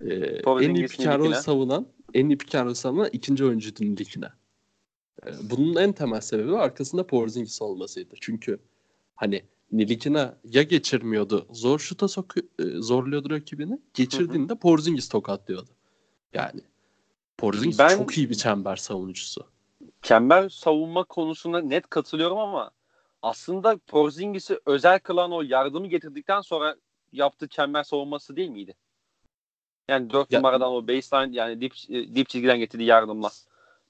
[0.00, 4.32] Ee, en iyi pick savunan en iyi pick savunan ikinci oyuncuydu Nilikina.
[5.26, 8.14] Ee, bunun en temel sebebi arkasında Porzingis olmasıydı.
[8.20, 8.58] Çünkü
[9.14, 13.78] hani Nilikina ya geçirmiyordu, zor şuta soku, e, zorluyordu rakibini.
[13.94, 15.70] Geçirdiğinde Porzingis tokatlıyordu.
[16.34, 16.60] Yani
[17.38, 19.46] Porzingis ben, çok iyi bir çember savunucusu.
[20.02, 22.70] Çember savunma konusunda net katılıyorum ama
[23.22, 26.76] aslında Porzingis'i özel kılan o yardımı getirdikten sonra
[27.12, 28.74] yaptığı çember savunması değil miydi?
[29.88, 33.30] Yani 4 ya, numaradan o baseline yani dip, dip çizgiden getirdiği yardımla.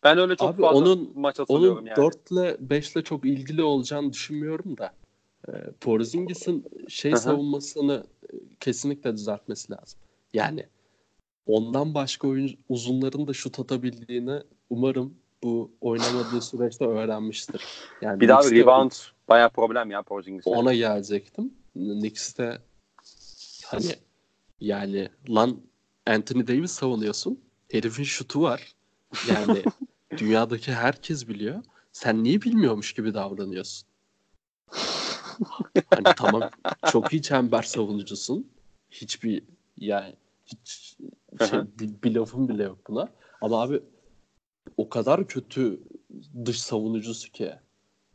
[0.03, 1.97] Ben öyle çok abi fazla onun, maç hatırlıyorum onun yani.
[1.97, 4.93] 4 ile 5 ile çok ilgili olacağını düşünmüyorum da.
[5.49, 7.21] E, Porzingis'in şey Hı-hı.
[7.21, 10.01] savunmasını e, kesinlikle düzeltmesi lazım.
[10.33, 10.67] Yani
[11.47, 17.65] ondan başka oyun uzunların da şut atabildiğini umarım bu oynamadığı süreçte öğrenmiştir.
[18.01, 18.93] Yani bir daha bir rebound
[19.29, 20.51] baya problem ya Porzingis'e.
[20.51, 21.55] Ona gelecektim.
[21.75, 22.59] Knicks'te
[23.65, 23.95] hani
[24.61, 25.61] yani lan
[26.07, 27.41] Anthony Davis savunuyorsun.
[27.71, 28.73] Herifin şutu var.
[29.29, 29.63] Yani
[30.19, 31.63] dünyadaki herkes biliyor.
[31.93, 33.89] Sen niye bilmiyormuş gibi davranıyorsun?
[35.91, 36.51] hani tamam
[36.93, 38.51] çok iyi çember savunucusun.
[38.91, 39.43] Hiçbir
[39.77, 40.15] yani
[40.47, 40.97] hiç
[41.51, 43.09] şey, bir, bir lafım bile yok buna.
[43.41, 43.83] Ama abi
[44.79, 45.81] o kadar kötü
[46.45, 47.53] dış savunucusu ki.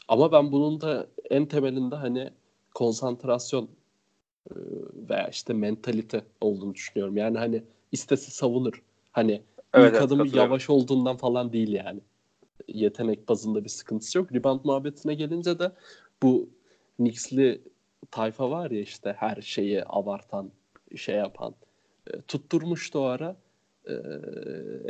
[0.08, 2.30] Ama ben bunun da en temelinde hani
[2.76, 3.70] konsantrasyon
[4.50, 4.56] e,
[5.10, 7.18] veya işte mentalite olduğunu düşünüyorum.
[7.18, 8.84] Yani hani istese savunur.
[9.12, 9.32] Hani
[9.74, 12.00] evet, ilk evet, adımı yavaş olduğundan falan değil yani.
[12.68, 14.34] Yetenek bazında bir sıkıntısı yok.
[14.34, 15.72] Rebound muhabbetine gelince de
[16.24, 16.50] bu
[16.98, 17.62] Knicks'li
[18.12, 20.52] tayfa var ya işte her şeyi abartan,
[20.96, 21.56] şey yapan.
[22.08, 23.36] E, tutturmuştu o ara.
[23.88, 23.94] E,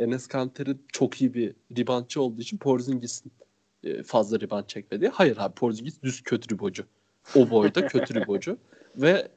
[0.04, 3.32] Enes Kanter'i çok iyi bir ribantçı olduğu için Porzingis'in
[3.84, 5.08] e, fazla ribant çekmedi.
[5.08, 6.84] Hayır abi Porzingis düz kötü ribocu.
[7.36, 8.58] O boyda kötü ribocu.
[8.96, 9.28] Ve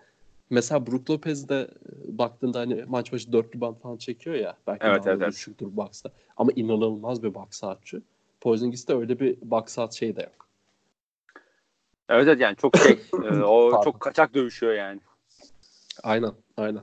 [0.50, 1.70] mesela Brook Lopez de
[2.04, 4.56] baktığında hani maç başı 4 ribant falan çekiyor ya.
[4.66, 5.32] Belki evet, evet, evet.
[5.32, 6.10] düşüktür box'ta.
[6.36, 8.02] Ama inanılmaz bir box atçı.
[8.40, 10.46] Porzingis'te öyle bir box at şey de yok.
[12.08, 12.92] Evet evet yani çok şey
[13.24, 15.00] e, o çok kaçak dövüşüyor yani.
[16.02, 16.82] Aynen aynen.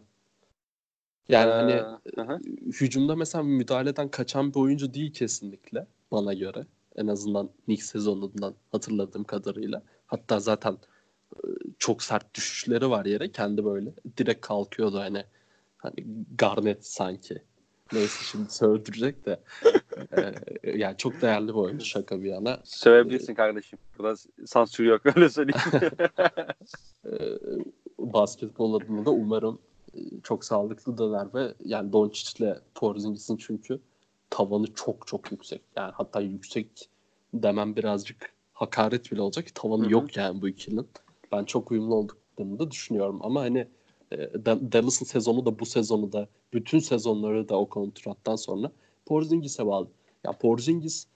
[1.29, 1.83] Yani ee,
[2.15, 2.39] hani hı.
[2.67, 6.65] hücumda mesela müdahaleden kaçan bir oyuncu değil kesinlikle bana göre.
[6.95, 9.83] En azından Knicks sezonundan hatırladığım kadarıyla.
[10.07, 10.77] Hatta zaten
[11.79, 13.31] çok sert düşüşleri var yere.
[13.31, 15.23] Kendi böyle direkt kalkıyordu hani.
[15.77, 15.95] Hani
[16.37, 17.41] Garnet sanki.
[17.93, 19.39] Neyse şimdi sövdürecek de.
[20.17, 20.33] ee,
[20.77, 22.59] yani çok değerli bir oyuncu şaka bir yana.
[22.63, 23.79] Sövebilirsin kardeşim.
[23.97, 25.61] Burada sansür yok öyle söyleyeyim.
[27.05, 27.11] ee,
[27.99, 29.59] basketbol adına da umarım
[30.23, 33.79] çok sağlıklı döner ve yani Doncic'le Porzingis'in çünkü
[34.29, 35.61] tavanı çok çok yüksek.
[35.75, 36.89] Yani hatta yüksek
[37.33, 39.55] demem birazcık hakaret bile olacak.
[39.55, 39.91] Tavanı Hı-hı.
[39.91, 40.87] yok yani bu ikilinin.
[41.31, 43.67] Ben çok uyumlu olduklarını da düşünüyorum ama hani
[44.11, 48.71] e, Dallas'ın sezonu da bu sezonu da bütün sezonları da o kontrattan sonra
[49.05, 49.87] Porzingis'e bağlı.
[50.23, 51.07] Ya Porzingis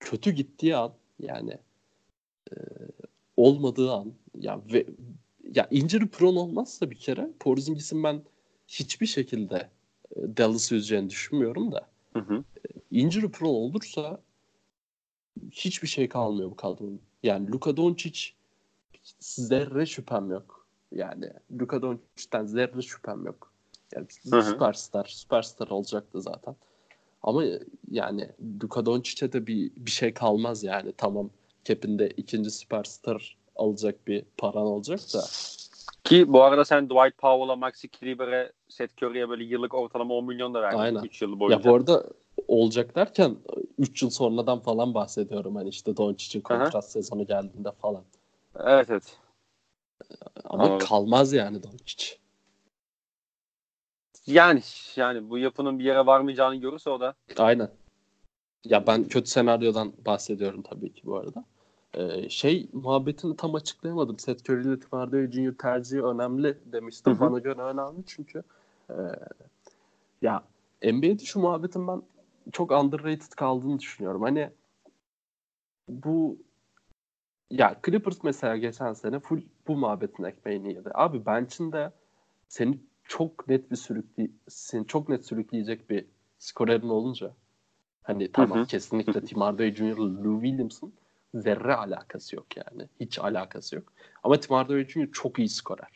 [0.00, 1.58] kötü gittiği an yani
[2.52, 2.56] e,
[3.36, 4.86] olmadığı an ya ve
[5.54, 8.22] ya injury prone olmazsa bir kere Porzingis'in ben
[8.68, 9.70] hiçbir şekilde
[10.16, 11.88] e, Dallas üzeceğini düşünmüyorum da.
[12.12, 12.34] Hı hı.
[12.34, 14.20] E, injury prone olursa
[15.50, 17.00] hiçbir şey kalmıyor bu kadronun.
[17.22, 18.20] Yani Luka Doncic
[19.20, 20.66] zerre şüphem yok.
[20.92, 23.52] Yani Luka Doncic'ten zerre şüphem yok.
[23.94, 24.42] Yani hı hı.
[24.42, 26.56] süperstar, süperstar olacaktı zaten.
[27.22, 27.44] Ama
[27.90, 28.28] yani
[28.62, 30.92] Luka Doncic'e de bir, bir şey kalmaz yani.
[30.96, 31.30] Tamam
[31.64, 35.24] Kep'inde ikinci süperstar alacak bir paran olacak da.
[36.04, 40.54] Ki bu arada sen Dwight Powell'a, Maxi Kleber'e, Seth Curry'e böyle yıllık ortalama 10 milyon
[40.54, 40.78] da verdin.
[40.78, 41.02] Aynen.
[41.02, 41.56] 3 yıl boyunca.
[41.56, 42.04] Ya bu arada
[42.48, 43.36] olacak derken
[43.78, 45.56] 3 yıl sonradan falan bahsediyorum.
[45.56, 46.82] Hani işte Doncic'in kontrat Aha.
[46.82, 48.04] sezonu geldiğinde falan.
[48.64, 49.16] Evet evet.
[50.44, 50.86] Ama Anladım.
[50.86, 52.16] kalmaz yani Doncic.
[54.26, 54.62] Yani
[54.96, 57.14] yani bu yapının bir yere varmayacağını görürse o da.
[57.36, 57.70] Aynen.
[58.64, 61.44] Ya ben kötü senaryodan bahsediyorum tabii ki bu arada.
[61.94, 64.18] Ee, şey muhabbetini tam açıklayamadım.
[64.18, 65.58] Seth Curry ile Jr.
[65.58, 67.12] tercihi önemli demiştim.
[67.12, 67.20] Hı-hı.
[67.20, 68.42] Bana göre önemli çünkü
[68.90, 68.96] e,
[70.22, 70.44] ya
[70.82, 72.02] NBA'de şu muhabbetin ben
[72.52, 74.22] çok underrated kaldığını düşünüyorum.
[74.22, 74.50] Hani
[75.88, 76.38] bu
[77.50, 80.90] ya Clippers mesela geçen sene full bu muhabbetin ekmeğini yedi.
[80.94, 81.92] Abi bench'in de
[82.48, 86.04] seni çok net bir sürükli seni çok net sürükleyecek bir
[86.38, 87.34] skorerin olunca
[88.02, 89.96] hani tamam kesinlikle Tim Hardaway Jr.
[89.96, 90.92] Lou Williams'ın
[91.34, 92.88] zerre alakası yok yani.
[93.00, 93.92] Hiç alakası yok.
[94.22, 95.12] Ama Tim Hardaway Jr.
[95.12, 95.88] çok iyi skorer.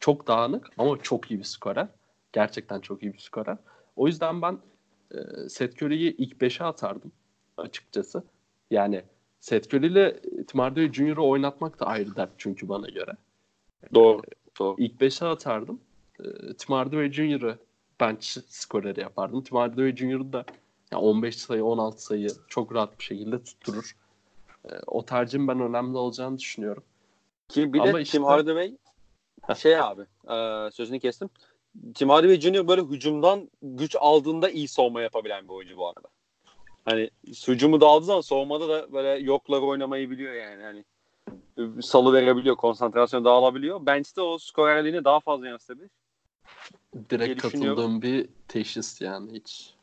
[0.00, 1.88] Çok dağınık ama çok iyi bir skorer.
[2.32, 3.56] Gerçekten çok iyi bir skorer.
[3.96, 4.58] O yüzden ben
[5.14, 7.12] e, Seth Curry'i ilk 5'e atardım
[7.56, 8.22] açıkçası.
[8.70, 9.02] Yani
[9.40, 13.12] Seth Curry ile Tim Hardaway Jr.'ı oynatmak da ayrı dert çünkü bana göre.
[13.94, 14.22] Doğru.
[14.58, 14.76] Doğru.
[14.78, 15.80] İlk 5'e atardım.
[16.20, 16.24] E,
[16.58, 17.58] Tim Hardaway Jr.'ı
[18.00, 19.42] bench skoreri yapardım.
[19.42, 20.32] Tim Hardaway Jr.
[20.32, 20.44] da
[20.92, 23.96] yani 15 sayı 16 sayı çok rahat bir şekilde tutturur.
[24.68, 26.82] E, o tercihin ben önemli olacağını düşünüyorum.
[27.48, 28.76] Ki bir de Ama işte- Tim Hardaway
[29.58, 31.30] şey abi e, sözünü kestim.
[31.94, 32.68] Tim Hardaway Jr.
[32.68, 36.08] böyle hücumdan güç aldığında iyi savunma yapabilen bir oyuncu bu arada.
[36.84, 37.10] Hani
[37.48, 40.62] hücumu da aldığı zaman savunmada da böyle yokları oynamayı biliyor yani.
[40.62, 40.84] Hani
[41.82, 43.86] salı verebiliyor, konsantrasyon dağılabiliyor.
[43.86, 45.90] Bench'te o skorerliğini daha fazla yansıtabilir.
[47.10, 49.74] Direkt katıldığım bir teşhis yani hiç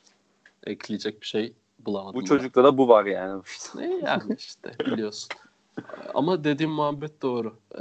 [0.64, 1.54] ekleyecek bir şey
[1.86, 2.22] bulamadım.
[2.22, 3.42] Bu çocukta da bu var yani.
[3.76, 5.30] Ne yani işte biliyorsun.
[6.14, 7.56] Ama dediğim muhabbet doğru.
[7.76, 7.80] Ee,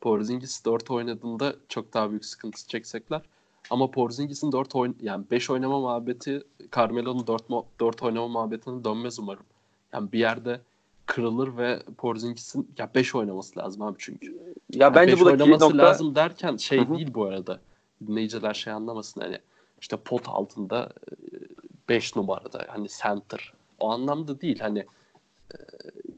[0.00, 3.22] Porzingis 4 oynadığında çok daha büyük sıkıntı çekecekler.
[3.70, 6.42] Ama Porzingis'in 4 oyn yani 5 oynama muhabbeti
[6.76, 7.44] Carmelo'nun 4
[7.80, 9.44] 4 oynama muhabbetine dönmez umarım.
[9.92, 10.60] Yani bir yerde
[11.06, 14.26] kırılır ve Porzingis'in ya 5 oynaması lazım abi çünkü.
[14.26, 15.78] Ya Yani bence bu da oynaması nokta.
[15.78, 16.96] lazım derken şey Hı hı.
[16.96, 17.60] değil bu arada.
[18.06, 19.38] Dinleyiciler şey anlamasın hani
[19.80, 20.92] işte pot altında
[21.88, 23.52] 5 numarada hani center.
[23.78, 24.78] O anlamda değil hani
[25.52, 25.56] e,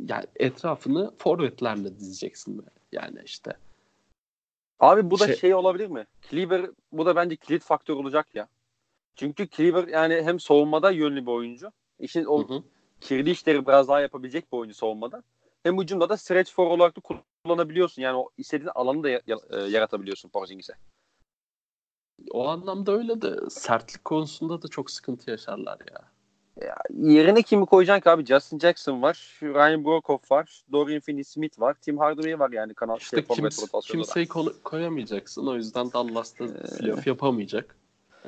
[0.09, 2.67] yani etrafını forvetlerle dizeceksin.
[2.93, 3.57] Yani işte
[4.81, 6.07] Abi bu da Şey- şey, olabilir mi?
[6.31, 8.49] Cleaver bu da bence kilit faktör olacak ya.
[9.15, 11.73] Çünkü Cleaver yani hem savunmada yönlü bir oyuncu.
[11.99, 12.63] İşin o hı hı.
[13.01, 15.23] kirli işleri biraz daha yapabilecek bir oyuncu savunmada.
[15.63, 17.01] Hem hücumda da stretch for olarak da
[17.45, 18.03] kullanabiliyorsun.
[18.03, 19.23] Yani o istediğin alanı da e,
[19.69, 20.75] yaratabiliyorsun Porzingis'e.
[22.31, 26.01] O anlamda öyle de sertlik konusunda da çok sıkıntı yaşarlar ya.
[26.95, 28.25] Yerine kimi koyacaksın ki abi?
[28.27, 29.39] Justin Jackson var.
[29.43, 30.63] Ryan Brokoff var.
[30.73, 31.75] Dorian Finney-Smith var.
[31.83, 33.81] Tim Hardaway var yani kanal İşte şey, kims- da.
[33.81, 35.47] kimseyi konu- koyamayacaksın.
[35.47, 37.77] O yüzden Dallas'ta Ee, playoff yapamayacak.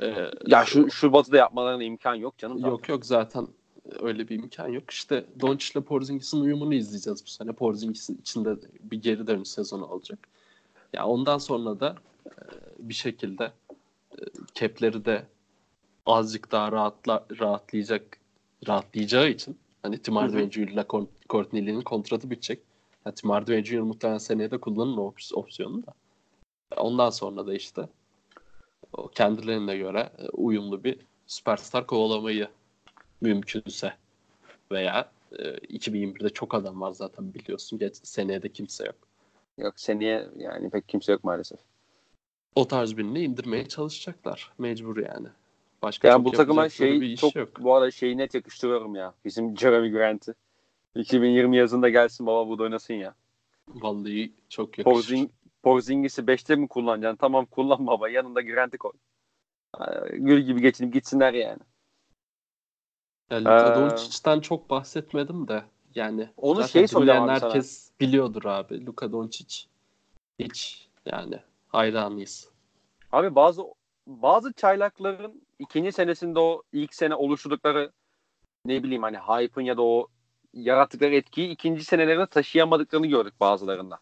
[0.01, 2.57] Ee, Ya şu, şu batıda yapmalarına imkan yok canım.
[2.59, 3.47] Yok yok zaten
[4.01, 4.91] öyle bir imkan yok.
[4.91, 7.51] İşte Doncic ile Porzingis'in uyumunu izleyeceğiz bu sene.
[7.51, 10.19] Porzingis'in içinde bir geri dönüş sezonu olacak.
[10.93, 12.31] Ya ondan sonra da e,
[12.79, 13.51] bir şekilde
[14.55, 15.25] cap'leri de
[16.05, 18.17] azıcık daha rahatla rahatlayacak
[18.67, 20.15] rahatlayacağı için hani Tim.
[20.15, 20.67] Hardaway Jr.
[20.67, 20.85] ile
[21.29, 22.59] Courtney Lee'nin kontratı bitecek.
[23.05, 23.79] Yani Tim Hardaway Jr.
[23.79, 25.93] muhtemelen seneye de kullanır o op- opsiyonu da.
[26.77, 27.89] Ondan sonra da işte
[28.93, 32.47] o kendilerine göre e, uyumlu bir süperstar kovalamayı
[33.21, 33.93] mümkünse
[34.71, 37.79] veya e, 2021'de çok adam var zaten biliyorsun.
[37.79, 38.95] Geç, seneye de kimse yok.
[39.57, 41.59] Yok seneye yani pek kimse yok maalesef.
[42.55, 44.51] O tarz birini indirmeye çalışacaklar.
[44.57, 45.27] Mecbur yani.
[45.81, 47.49] Başka Yani bu takıma şey çok yok.
[47.59, 49.13] bu arada şeyi net yakıştırıyorum ya.
[49.25, 50.33] Bizim Jeremy Grant'i.
[50.95, 53.15] 2020 yazında gelsin baba bu da oynasın ya.
[53.67, 54.83] Vallahi çok yakışır.
[54.83, 55.29] Porzing,
[55.63, 57.17] Porzingis'i 5'te mi kullanacaksın?
[57.17, 58.09] Tamam kullan baba.
[58.09, 58.91] Yanında Grant'i koy.
[60.13, 61.59] Gül gibi geçinip gitsinler yani.
[63.31, 65.63] Ya Luka Ee, Doncic'ten çok bahsetmedim de
[65.95, 67.49] yani Onu şey soracağım abi sana.
[67.53, 68.85] herkes biliyordur abi.
[68.85, 69.63] Luka Doncic
[70.39, 72.49] hiç yani hayranıyız.
[73.11, 73.63] Abi bazı
[74.07, 77.91] bazı çaylakların ikinci senesinde o ilk sene oluşturdukları
[78.65, 80.07] ne bileyim hani hype'ın ya da o
[80.53, 83.99] yarattıkları etkiyi ikinci senelerine taşıyamadıklarını gördük bazılarında.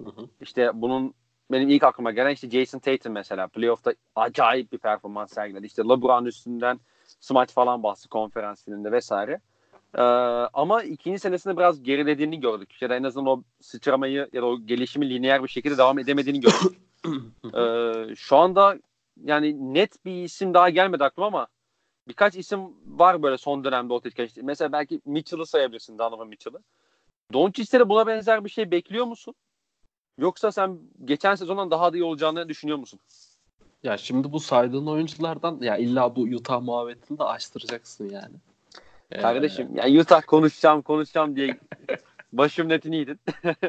[0.00, 0.28] Hı hı.
[0.40, 1.14] İşte bunun
[1.52, 5.66] benim ilk aklıma gelen işte Jason Tatum mesela playoff'ta acayip bir performans sergiledi.
[5.66, 6.80] İşte LeBron üstünden
[7.20, 9.40] smaç falan bastı konferans finalinde vesaire.
[9.94, 10.02] Ee,
[10.52, 12.82] ama ikinci senesinde biraz gerilediğini gördük.
[12.82, 16.40] Ya da en azından o sıçramayı ya da o gelişimi lineer bir şekilde devam edemediğini
[16.40, 16.81] gördük.
[17.54, 18.78] Ee, şu anda
[19.24, 21.46] yani net bir isim daha gelmedi aklıma ama
[22.08, 24.28] birkaç isim var böyle son dönemde ortaya çıkan.
[24.42, 26.62] Mesela belki Mitchell'ı sayabilirsin Donovan Mitchell'ı.
[27.32, 29.34] Doncic'te de buna benzer bir şey bekliyor musun?
[30.18, 33.00] Yoksa sen geçen sezondan daha da iyi olacağını düşünüyor musun?
[33.82, 38.34] Ya şimdi bu saydığın oyunculardan ya illa bu Utah muhabbetini de açtıracaksın yani.
[39.10, 41.58] Ee, Kardeşim ya Utah konuşacağım konuşacağım diye
[42.32, 43.20] başım netini yedin.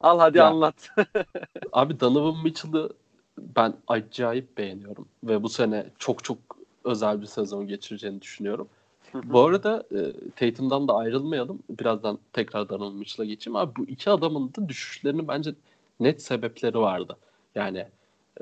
[0.00, 0.46] Al hadi Ya.
[0.46, 0.90] anlat.
[1.72, 2.90] Abi Donovan Mitchell'ı
[3.38, 6.38] ben acayip beğeniyorum ve bu sene çok çok
[6.84, 8.68] özel bir sezon geçireceğini düşünüyorum.
[9.14, 11.58] Bu arada e, Tatum'dan da ayrılmayalım.
[11.70, 13.56] Birazdan tekrar Donovan Mitchell'a geçeyim.
[13.56, 15.54] Abi bu iki adamın da düşüşlerinin bence
[16.00, 17.16] net sebepleri vardı.
[17.54, 17.86] Yani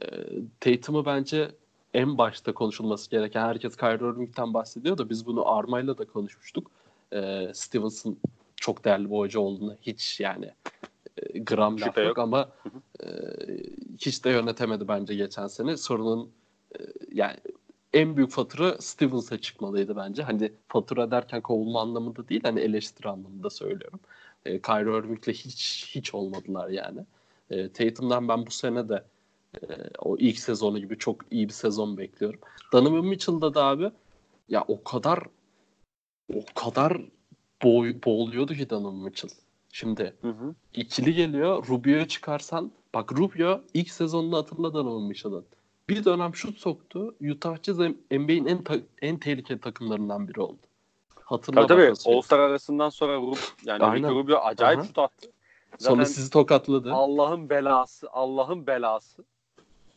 [0.02, 0.06] e,
[0.60, 1.50] Tatum'u bence
[1.94, 6.70] en başta konuşulması gereken herkes Kyrie Irving'den bahsediyor da biz bunu Arma'yla da konuşmuştuk.
[7.12, 8.16] E, Stevenson
[8.56, 10.50] çok değerli bir oyuncu olduğunu hiç yani
[11.34, 12.18] gram Şüphe yok yok.
[12.18, 12.48] ama
[13.02, 13.06] e,
[13.98, 15.76] hiç de yönetemedi bence geçen sene.
[15.76, 16.30] Sorunun
[16.78, 16.78] e,
[17.12, 17.36] yani
[17.92, 20.22] en büyük fatura Stevens'a çıkmalıydı bence.
[20.22, 24.00] Hani fatura derken kovulma anlamında değil hani eleştiri anlamında söylüyorum.
[24.44, 27.00] E, Kyrie Irving'le hiç hiç olmadılar yani.
[27.50, 29.04] E, Tatum'dan ben bu sene de
[29.62, 29.66] e,
[29.98, 32.40] o ilk sezonu gibi çok iyi bir sezon bekliyorum.
[32.72, 33.90] Donovan Mitchell'da da abi
[34.48, 35.18] ya o kadar
[36.34, 37.02] o kadar
[37.62, 39.30] boy, boğuluyordu ki Donovan Mitchell.
[39.78, 40.54] Şimdi Hı hı.
[40.74, 41.66] ikili geliyor.
[41.68, 45.46] Rubio'ya çıkarsan bak Rubio ilk sezonunu hatırla Donovan Mitchell'ın.
[45.88, 47.14] Bir dönem şut soktu.
[47.30, 47.78] Utah Jazz
[48.10, 50.58] NBA'in en ta- en tehlikeli takımlarından biri oldu.
[51.24, 51.96] Hatırla Tabii tabii.
[51.96, 52.16] süreci.
[52.16, 54.14] All-Star arasından sonra Rub, yani Aynen.
[54.14, 54.86] Rubio acayip Aha.
[54.86, 55.30] şut attı.
[55.78, 56.92] Sonra Zaten sizi tokatladı.
[56.92, 59.24] Allah'ın belası, Allah'ın belası.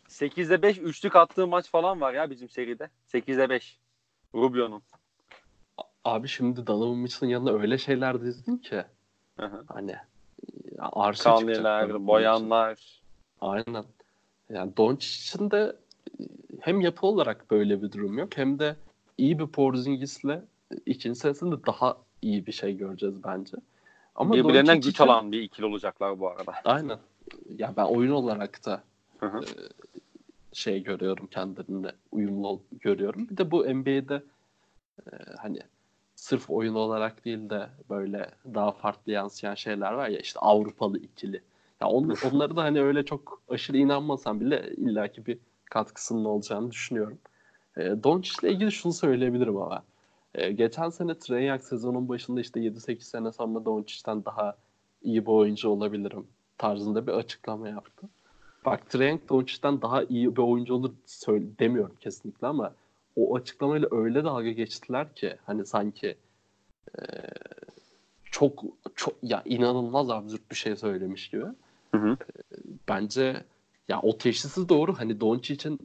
[0.10, 2.89] 8'de 5 üçlük attığı maç falan var ya bizim seride.
[3.13, 3.80] 8'de 5.
[4.36, 4.82] Rubio'nun.
[6.04, 8.84] Abi şimdi Donovan Mitchell'ın yanına öyle şeyler dizdin ki
[9.41, 9.63] Hı hı.
[9.67, 9.95] hani
[10.77, 13.01] çıkacak Donovan Kanliler, boyanlar.
[13.41, 13.86] Aynen.
[14.49, 15.75] Yani Doncic'in de
[16.62, 18.75] hem yapı olarak böyle bir durum yok hem de
[19.17, 20.41] iyi bir Porzingis'le
[20.86, 23.58] ikinci senesinde daha iyi bir şey göreceğiz bence.
[24.15, 26.54] Ama Birbirlerinden Doncic güç alan bir ikili olacaklar bu arada.
[26.65, 26.97] Aynen.
[27.58, 28.84] Ya ben oyun olarak da
[29.19, 29.41] Hı hı.
[30.54, 33.30] şey görüyorum kendilerine uyumlu görüyorum.
[33.30, 34.23] Bir de bu NBA'de
[35.06, 35.60] e, hani
[36.21, 41.41] sırf oyun olarak değil de böyle daha farklı yansıyan şeyler var ya işte Avrupalı ikili.
[41.81, 47.17] Ya on, onları da hani öyle çok aşırı inanmasam bile illaki bir katkısının olacağını düşünüyorum.
[47.77, 49.84] E, Doncic'le ilgili şunu söyleyebilirim ama.
[50.36, 54.57] E, geçen sene Young sezonun başında işte 7-8 sene sonra Doncic'ten daha
[55.01, 58.10] iyi bir oyuncu olabilirim tarzında bir açıklama yaptı.
[58.65, 60.91] Bak Trent Doncic'ten daha iyi bir oyuncu olur
[61.60, 62.73] demiyorum kesinlikle ama
[63.15, 66.17] o açıklamayla öyle dalga geçtiler ki hani sanki
[67.00, 67.04] e,
[68.32, 68.63] çok
[68.95, 71.45] çok ya inanılmaz absürt bir şey söylemiş gibi.
[71.91, 72.17] Hı hı.
[72.88, 73.43] Bence
[73.89, 74.93] ya o teşhisi doğru.
[75.00, 75.80] Hani Doncic'in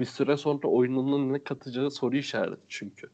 [0.00, 3.10] bir süre sonra oyununun ne katacağı soru işareti çünkü.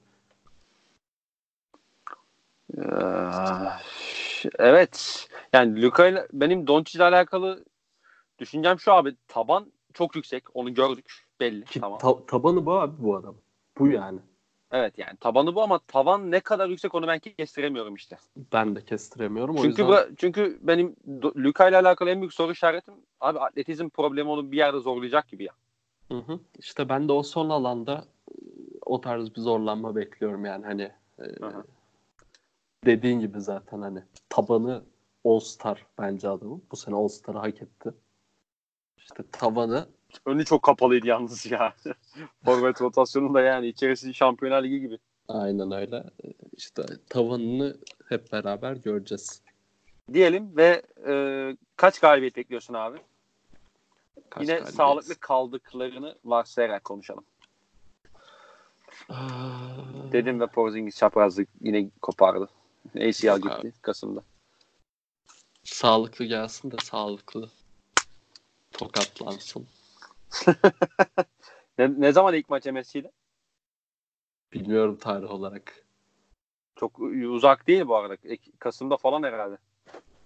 [4.58, 5.28] Evet.
[5.52, 7.64] Yani Luka ile benim Doncic ile alakalı
[8.38, 9.16] düşüncem şu abi.
[9.28, 10.56] Taban çok yüksek.
[10.56, 11.26] Onu gördük.
[11.40, 11.64] Belli.
[11.64, 11.98] Ki tamam.
[11.98, 13.34] ta- tabanı bu abi bu adam.
[13.78, 14.20] Bu yani.
[14.72, 18.16] Evet yani tabanı bu ama tavan ne kadar yüksek onu ben kestiremiyorum işte.
[18.52, 19.54] Ben de kestiremiyorum.
[19.54, 20.96] O Çünkü yüzden bu, çünkü benim
[21.36, 25.44] Luka ile alakalı en büyük soru işaretim abi atletizm problemi onu bir yerde zorlayacak gibi
[25.44, 25.52] ya.
[26.08, 26.40] Hı hı.
[26.58, 28.34] İşte ben de o son alanda e,
[28.86, 31.24] o tarz bir zorlanma bekliyorum yani hani e,
[32.86, 34.82] dediğin gibi zaten hani tabanı
[35.24, 36.62] All Star bence adamın.
[36.72, 37.90] Bu sene All Star'ı hak etti.
[38.98, 39.88] İşte tavanı
[40.26, 41.74] Önü çok kapalıydı yalnız ya.
[42.44, 44.98] Forvet rotasyonunda yani içerisi Şampiyonlar Ligi gibi.
[45.28, 46.04] aynen öyle.
[46.56, 47.76] İşte tavanını
[48.08, 49.42] hep beraber göreceğiz.
[50.12, 51.12] Diyelim ve e,
[51.76, 52.98] kaç galibiyet bekliyorsun abi?
[54.30, 54.74] Kaç Yine galibiyet?
[54.74, 57.24] sağlıklı kaldıklarını varsayarak konuşalım.
[59.08, 59.22] Aa,
[60.12, 62.48] Dedim ve Porzingis çaprazlık yine kopardı.
[62.96, 63.72] ACL gitti abi.
[63.82, 64.22] Kasım'da.
[65.64, 67.50] Sağlıklı gelsin de sağlıklı
[68.72, 69.66] tokatlansın.
[71.78, 73.12] Ne, ne zaman ilk maç MSC'de?
[74.52, 75.84] Bilmiyorum tarih olarak.
[76.76, 78.16] Çok uzak değil bu arada.
[78.58, 79.58] Kasım'da falan herhalde.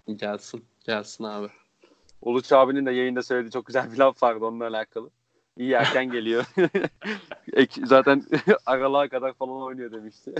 [0.07, 0.65] Gelsin.
[0.83, 1.47] Gelsin abi.
[2.21, 5.09] Uluç abinin de yayında söylediği çok güzel bir laf vardı onunla alakalı.
[5.57, 6.45] İyi erken geliyor.
[7.85, 8.23] Zaten
[8.65, 10.33] aralığa kadar falan oynuyor demişti.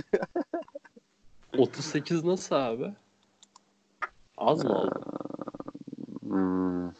[1.58, 2.92] 38 nasıl abi?
[4.36, 5.02] Az mı oldu?
[6.20, 6.92] Hmm.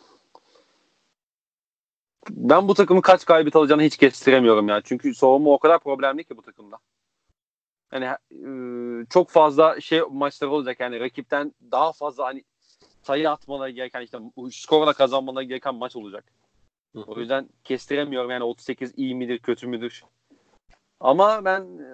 [2.28, 4.80] Ben bu takımın kaç galibiyet alacağını hiç kestiremiyorum ya.
[4.84, 6.78] Çünkü savunma o kadar problemli ki bu takımda.
[7.92, 8.50] Yani e,
[9.10, 12.44] çok fazla şey maçlar olacak yani rakipten daha fazla hani
[13.02, 14.18] sayı atmaları gereken işte
[14.52, 16.24] skorla kazanmaları gereken maç olacak.
[16.94, 20.04] Hı O yüzden kestiremiyorum yani 38 iyi midir kötü müdür.
[21.00, 21.90] Ama ben e,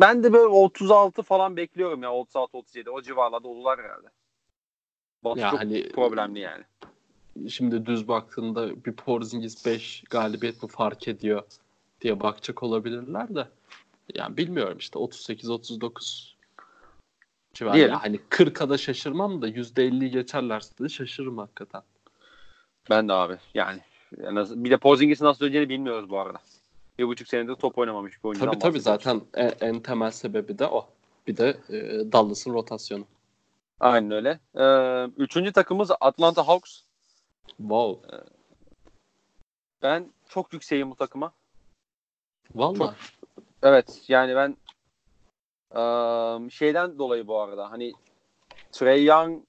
[0.00, 4.06] ben de böyle 36 falan bekliyorum ya 36 37 o civarlarda olurlar herhalde.
[5.24, 6.64] Batı Ya çok hani problemli yani.
[7.48, 11.42] Şimdi düz baktığında bir Porzingis 5 galibiyet mi fark ediyor
[12.00, 13.48] diye bakacak olabilirler de
[14.14, 16.36] yani bilmiyorum işte 38 39
[17.54, 17.74] civarı.
[17.74, 17.92] Diyelim.
[17.92, 21.82] Ya hani 40'a da şaşırmam da %50'yi geçerlerse de şaşırırım hakikaten.
[22.90, 23.80] Ben de abi yani.
[24.38, 26.38] az- bir de Porzingis'in nasıl döneceğini bilmiyoruz bu arada.
[26.98, 30.66] Bir buçuk senedir top oynamamış bir oyuncudan Tabii tabii zaten en, en temel sebebi de
[30.66, 30.88] o.
[31.26, 31.76] Bir de e,
[32.12, 33.04] Dallas'ın rotasyonu.
[33.80, 34.40] Aynen öyle.
[34.56, 36.80] Ee, üçüncü takımımız Atlanta Hawks.
[37.56, 38.16] Wow.
[39.82, 41.32] Ben çok yükseğim bu takıma.
[42.54, 42.94] Valla.
[43.62, 44.56] Evet yani ben
[46.48, 47.92] şeyden dolayı bu arada hani
[48.72, 49.42] Trey Young,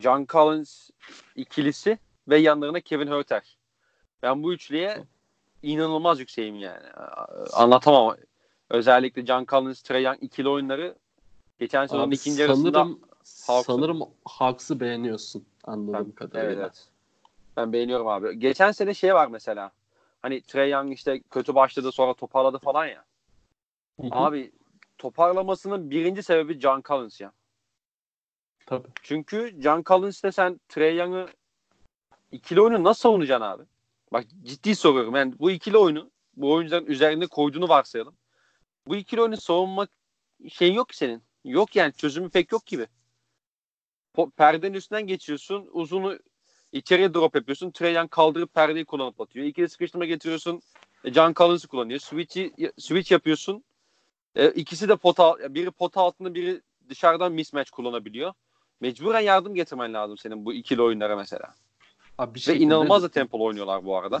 [0.00, 0.90] John Collins
[1.34, 3.58] ikilisi ve yanlarına Kevin Herter.
[4.22, 5.04] Ben bu üçlüye
[5.62, 6.86] inanılmaz yükseğim yani.
[7.52, 8.16] Anlatamam.
[8.70, 10.96] Özellikle John Collins, Trey Young ikili oyunları
[11.58, 13.00] geçen sezonun ikinci yarısında sanırım
[13.46, 16.50] Hawks'ı- sanırım Hawks'ı beğeniyorsun anladığım Ben- kadarıyla.
[16.52, 16.88] Evet, evet.
[17.56, 18.38] Ben beğeniyorum abi.
[18.38, 19.72] Geçen sene şey var mesela.
[20.22, 23.04] Hani Trey Young işte kötü başladı sonra toparladı falan ya.
[24.00, 24.08] Hı hı.
[24.10, 24.52] Abi
[24.98, 27.32] toparlamasının birinci sebebi John Collins ya.
[28.66, 28.88] Tabii.
[29.02, 31.28] Çünkü John Collins'te sen Trey Young'ı
[32.32, 33.62] ikili oyunu nasıl savunacaksın abi?
[34.12, 35.16] Bak ciddi soruyorum.
[35.16, 38.14] Yani bu ikili oyunu bu oyuncuların üzerinde koyduğunu varsayalım.
[38.86, 39.90] Bu ikili oyunu savunmak
[40.48, 41.22] şey yok ki senin.
[41.44, 42.86] Yok yani çözümü pek yok gibi.
[44.36, 45.68] Perdenin üstünden geçiyorsun.
[45.72, 46.18] Uzunu
[46.76, 47.70] içeriye drop yapıyorsun.
[47.70, 49.46] Trey Young kaldırıp perdeyi kullanıp atıyor.
[49.46, 50.60] İkili sıkıştırma getiriyorsun.
[51.04, 52.00] E, John Collins'ı kullanıyor.
[52.00, 53.64] Switch'i, switch yapıyorsun.
[54.34, 58.32] E, ikisi de pota, biri pota altında biri dışarıdan mismatch kullanabiliyor.
[58.80, 61.54] Mecburen yardım getirmen lazım senin bu ikili oyunlara mesela.
[62.18, 64.20] Abi bir Ve şekilde- inanılmaz da tempolu oynuyorlar bu arada.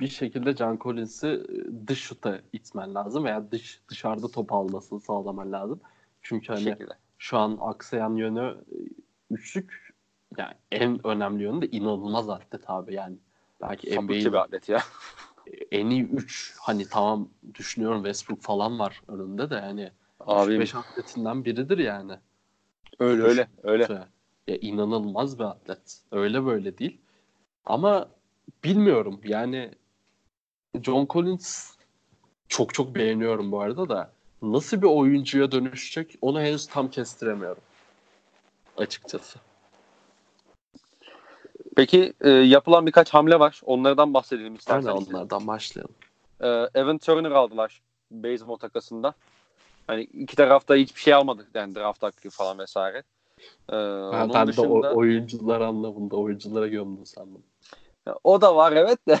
[0.00, 1.42] bir şekilde John Collins'i
[1.86, 5.80] dış şuta itmen lazım veya dış dışarıda top almasını sağlaman lazım.
[6.22, 6.76] Çünkü hani
[7.18, 8.76] şu an aksayan yönü e,
[9.30, 9.91] üçlük
[10.38, 13.16] yani en önemli yönü de inanılmaz atlet abi yani.
[13.60, 14.82] Belki NBA'in bir atlet ya.
[15.70, 21.44] en iyi 3 hani tamam düşünüyorum Westbrook falan var önünde de yani Abi 5 atletinden
[21.44, 22.12] biridir yani.
[22.98, 23.82] öyle öyle öyle.
[23.82, 24.08] Şuta.
[24.48, 26.00] Ya inanılmaz bir atlet.
[26.12, 27.00] Öyle böyle değil.
[27.64, 28.08] Ama
[28.64, 29.70] bilmiyorum yani
[30.82, 31.76] John Collins
[32.48, 34.12] çok çok beğeniyorum bu arada da
[34.42, 37.62] nasıl bir oyuncuya dönüşecek onu henüz tam kestiremiyorum.
[38.76, 39.38] Açıkçası.
[41.76, 43.60] Peki e, yapılan birkaç hamle var.
[43.64, 45.08] Onlardan bahsedelim Aynen isterseniz.
[45.08, 45.94] onlardan başlayalım.
[46.40, 49.14] E, Evan Turner aldılar baseball takasında.
[49.86, 53.02] Hani iki tarafta hiçbir şey almadık yani draft hakkı falan vesaire.
[53.68, 53.72] E,
[54.12, 57.42] Ben, ben de dışında, o, oyuncular anlamında oyunculara gömdüm sandım.
[58.24, 59.20] o da var evet de.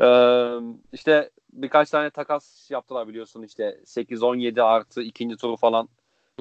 [0.00, 0.08] e,
[0.92, 5.88] işte birkaç tane takas yaptılar biliyorsun işte 8-17 artı ikinci turu falan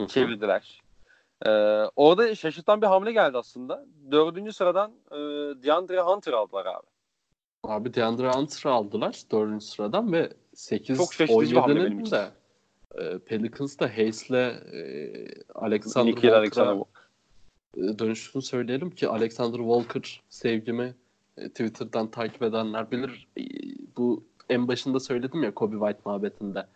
[0.07, 0.81] çevirdiler.
[1.45, 1.49] Ee,
[1.95, 3.85] orada şaşırtan bir hamle geldi aslında.
[4.11, 5.15] Dördüncü sıradan e,
[5.63, 6.87] DeAndre Hunter aldılar abi.
[7.63, 9.63] Abi DeAndre Hunter'ı aldılar 4.
[9.63, 12.11] sıradan ve 8 Çok şaşırtıcı bir hamle benim 17'nin için.
[12.15, 12.29] de
[12.95, 15.13] e, Pelicans'da Hayes'le e,
[15.55, 16.83] Alexander Nikhil Alexander.
[17.77, 20.95] E, dönüştüğünü söyleyelim ki Alexander Walker sevgimi
[21.37, 23.27] e, Twitter'dan takip edenler bilir.
[23.37, 23.43] E,
[23.97, 26.67] bu en başında söyledim ya Kobe White muhabbetinde.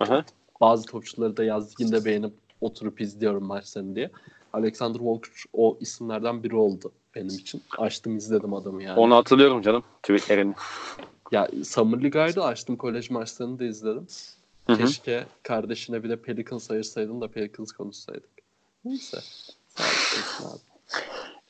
[0.00, 0.24] Aha.
[0.60, 4.10] Bazı topçuları da yaz liginde beğenip oturup izliyorum maçlarını diye.
[4.52, 7.62] Alexander Walker o isimlerden biri oldu benim için.
[7.78, 9.00] Açtım izledim adamı yani.
[9.00, 10.54] Onu hatırlıyorum canım tweetlerini.
[11.32, 14.06] Ya Summer League'aydı açtım kolej maçlarını da izledim.
[14.66, 14.76] Hı hı.
[14.76, 18.30] Keşke kardeşine bir de Pelicans ayırsaydın da Pelicans konuşsaydık.
[18.84, 19.18] Neyse.
[19.78, 20.58] Abi.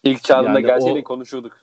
[0.04, 1.56] İlk çağrında Yani gelseydi o- konuşurduk.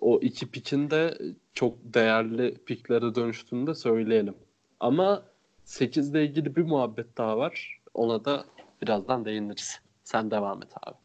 [0.00, 1.18] O iki pikin de
[1.54, 4.34] çok değerli piklere dönüştüğünü de söyleyelim.
[4.80, 5.22] Ama
[5.66, 7.80] 8'le ilgili bir muhabbet daha var.
[7.94, 8.44] Ona da
[8.82, 9.80] birazdan değiniriz.
[10.04, 10.96] Sen devam et abi.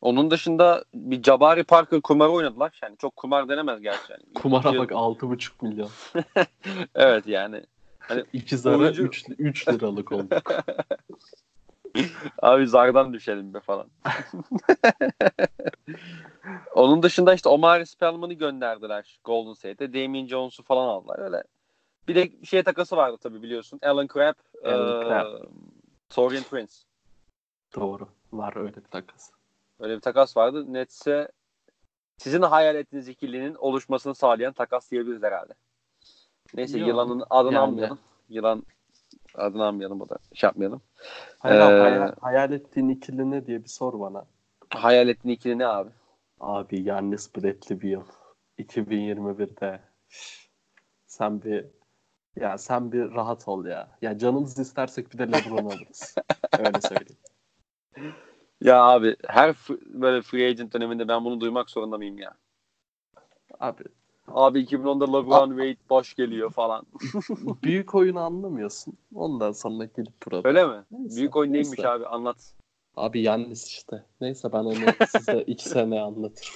[0.00, 2.78] Onun dışında bir Jabari Parker kumarı oynadılar.
[2.82, 4.12] Yani çok kumar denemez gerçi.
[4.12, 4.22] Yani.
[4.34, 5.90] Kumara İki- bak 6,5 milyon.
[6.94, 7.62] Evet yani.
[8.32, 10.52] İki zara Oyuncu- 3, 3 liralık olduk.
[12.42, 13.86] Abi zardan düşelim be falan.
[16.74, 19.92] Onun dışında işte Omar Spellman'ı gönderdiler Golden State'e.
[19.92, 21.44] Damian Jones'u falan aldılar öyle.
[22.08, 23.80] Bir de şey takası vardı tabii biliyorsun.
[23.82, 24.34] Alan Crabb,
[24.64, 25.44] Alan eee, Crabb.
[26.08, 26.72] Torian Prince.
[27.74, 28.08] Doğru.
[28.32, 29.30] Var öyle bir takas.
[29.80, 30.72] Öyle bir takas vardı.
[30.72, 31.28] Nets'e
[32.18, 35.52] sizin hayal ettiğiniz ikilinin oluşmasını sağlayan takas diyebiliriz herhalde.
[36.54, 37.62] Neyse Yok, yılanın adını yani.
[37.62, 37.98] almayalım.
[38.28, 38.62] Yılan
[39.34, 40.82] adını almayalım o da şey yapmayalım.
[41.38, 44.26] Hayal, Ee, hayal, hayal ettiğin ikili ne diye bir sor bana.
[44.70, 45.90] Hayal ettiğin ikili ne abi?
[46.40, 48.02] Abi Yannis Bradley Beal
[48.58, 50.50] 2021'de Şş,
[51.06, 51.66] sen bir
[52.36, 53.88] ya sen bir rahat ol ya.
[54.02, 56.14] Ya canımız istersek bir de LeBron alırız.
[56.58, 57.18] Öyle söyleyeyim.
[58.60, 59.54] Ya abi her
[59.86, 62.34] böyle free agent döneminde ben bunu duymak zorunda mıyım ya?
[63.60, 63.84] Abi
[64.28, 66.86] Abi 2010'da LeBron Wade boş geliyor falan.
[67.62, 68.94] büyük oyunu anlamıyorsun.
[69.14, 70.48] Ondan sonra gelip burada.
[70.48, 70.84] Öyle mi?
[70.90, 71.88] Neyse, Büyük oyun neymiş neyse.
[71.88, 72.54] abi anlat.
[72.96, 74.04] Abi Yannis işte.
[74.20, 74.74] Neyse ben onu
[75.08, 76.54] size iki sene anlatırım.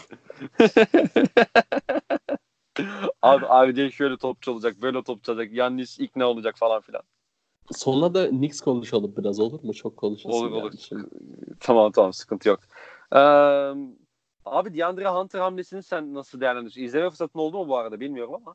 [3.22, 7.02] abi RJ şöyle top çalacak, böyle top çalacak, Yannis ikna olacak falan filan.
[7.72, 9.74] Sonra da Knicks konuşalım biraz olur mu?
[9.74, 10.30] Çok konuşasın.
[10.30, 10.72] Olur yani olur.
[10.78, 11.08] şimdi.
[11.60, 12.60] Tamam tamam sıkıntı yok.
[13.12, 13.18] Ee,
[14.44, 16.82] abi DeAndre Hunter hamlesini sen nasıl değerlendiriyorsun?
[16.82, 18.54] İzleme fırsatın oldu mu bu arada bilmiyorum ama.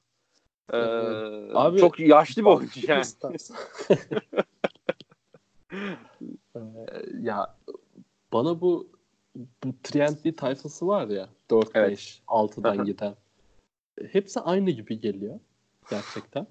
[0.74, 0.78] Ee,
[1.54, 3.06] Abi- çok yaşlı bir oyuncu yani.
[7.22, 7.56] Ya
[8.34, 8.90] bana bu
[9.36, 11.90] bu Trentli tayfası var ya 4 Evet.
[11.90, 12.84] 5 6'dan Aha.
[12.84, 13.16] giden.
[14.12, 15.40] Hepsi aynı gibi geliyor
[15.90, 16.48] gerçekten.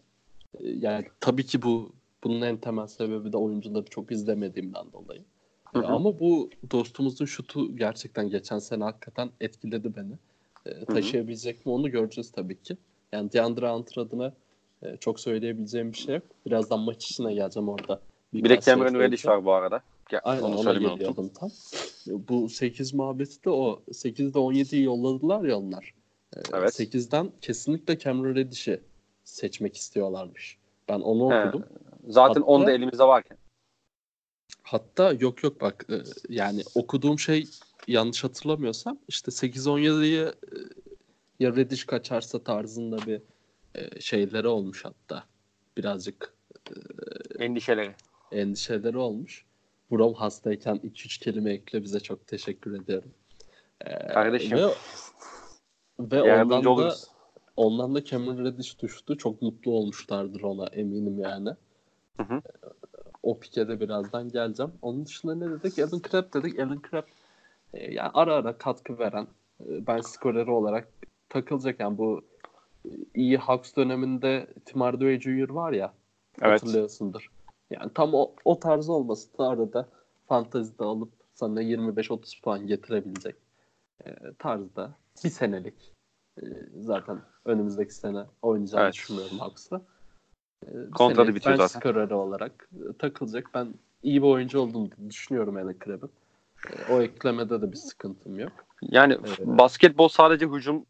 [0.60, 1.92] Yani tabii ki bu
[2.24, 5.22] bunun en temel sebebi de oyuncuları çok izlemediğimden dolayı.
[5.72, 5.86] Hı hı.
[5.86, 10.12] Ama bu dostumuzun şutu gerçekten geçen sene hakikaten etkiledi beni.
[10.66, 12.76] Ee, taşıyabilecek mi onu göreceğiz tabii ki.
[13.12, 14.32] Yani DeAndre Hunter adına
[14.82, 16.24] E, çok söyleyebileceğim bir şey yok.
[16.46, 18.00] Birazdan maç içine geleceğim orada.
[18.34, 19.82] Bir de Cameron Reddish var bu arada.
[20.12, 21.50] Ya, Aynen onu ona geliyordum tam.
[22.06, 25.94] Bu 8 muhabbeti de o 8'de 17'yi yolladılar ya onlar.
[26.36, 26.80] E, evet.
[26.80, 28.80] 8'den kesinlikle Cameron Reddish'i
[29.24, 30.58] seçmek istiyorlarmış.
[30.88, 31.44] Ben onu He.
[31.44, 31.64] okudum.
[32.02, 33.38] Zaten Hatta, 10 da elimizde varken.
[34.62, 35.94] Hatta yok yok bak e,
[36.28, 37.48] yani okuduğum şey
[37.86, 40.32] yanlış hatırlamıyorsam işte 8-17'yi e,
[41.40, 43.22] ya Reddish kaçarsa tarzında bir
[43.74, 45.24] e, şeyleri olmuş hatta.
[45.76, 46.34] Birazcık
[47.38, 47.94] endişeleri.
[48.32, 49.46] Endişeleri olmuş.
[49.90, 53.10] Brom hastayken 2-3 kelime ekle bize çok teşekkür ediyorum.
[54.12, 54.58] Kardeşim.
[54.58, 54.66] Ve,
[56.00, 56.94] ve ondan da,
[57.56, 59.18] ondan da Cameron Reddish düştü.
[59.18, 61.50] Çok mutlu olmuşlardır ona eminim yani.
[62.16, 62.42] Hı hı.
[63.22, 64.72] O pikede birazdan geleceğim.
[64.82, 65.78] Onun dışında ne dedik?
[65.78, 66.60] Alan Crab dedik.
[66.60, 67.04] Alan Crab
[67.74, 69.26] e, yani ara ara katkı veren
[69.60, 70.88] e, ben skoreri olarak
[71.28, 72.22] takılacak yani bu
[72.84, 75.48] e, iyi Hawks döneminde Tim Hardaway Jr.
[75.48, 75.92] var ya
[76.42, 76.62] evet.
[76.62, 77.30] hatırlıyorsundur.
[77.70, 79.88] Yani tam o, o tarz olması da arada
[80.26, 83.36] fantazide alıp sana 25-30 puan getirebilecek
[84.06, 84.94] e, tarzda
[85.24, 85.94] bir senelik
[86.42, 86.44] e,
[86.80, 88.94] zaten önümüzdeki sene oynayacağını evet.
[88.94, 89.82] düşünüyorum Hawks'la.
[90.66, 91.80] E, Kontratı bitiyor zaten.
[91.80, 93.50] skoreri olarak e, takılacak.
[93.54, 96.10] Ben iyi bir oyuncu olduğunu düşünüyorum Alan Crab'ın.
[96.70, 98.52] E, o eklemede de bir sıkıntım yok.
[98.82, 99.38] Yani evet.
[99.46, 100.86] basketbol sadece hücum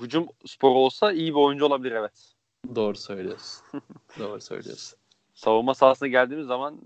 [0.00, 2.32] hücum sporu olsa iyi bir oyuncu olabilir evet.
[2.74, 3.64] Doğru söylüyorsun.
[4.18, 4.98] Doğru söylüyorsun.
[5.34, 6.78] Savunma sahasına geldiğimiz zaman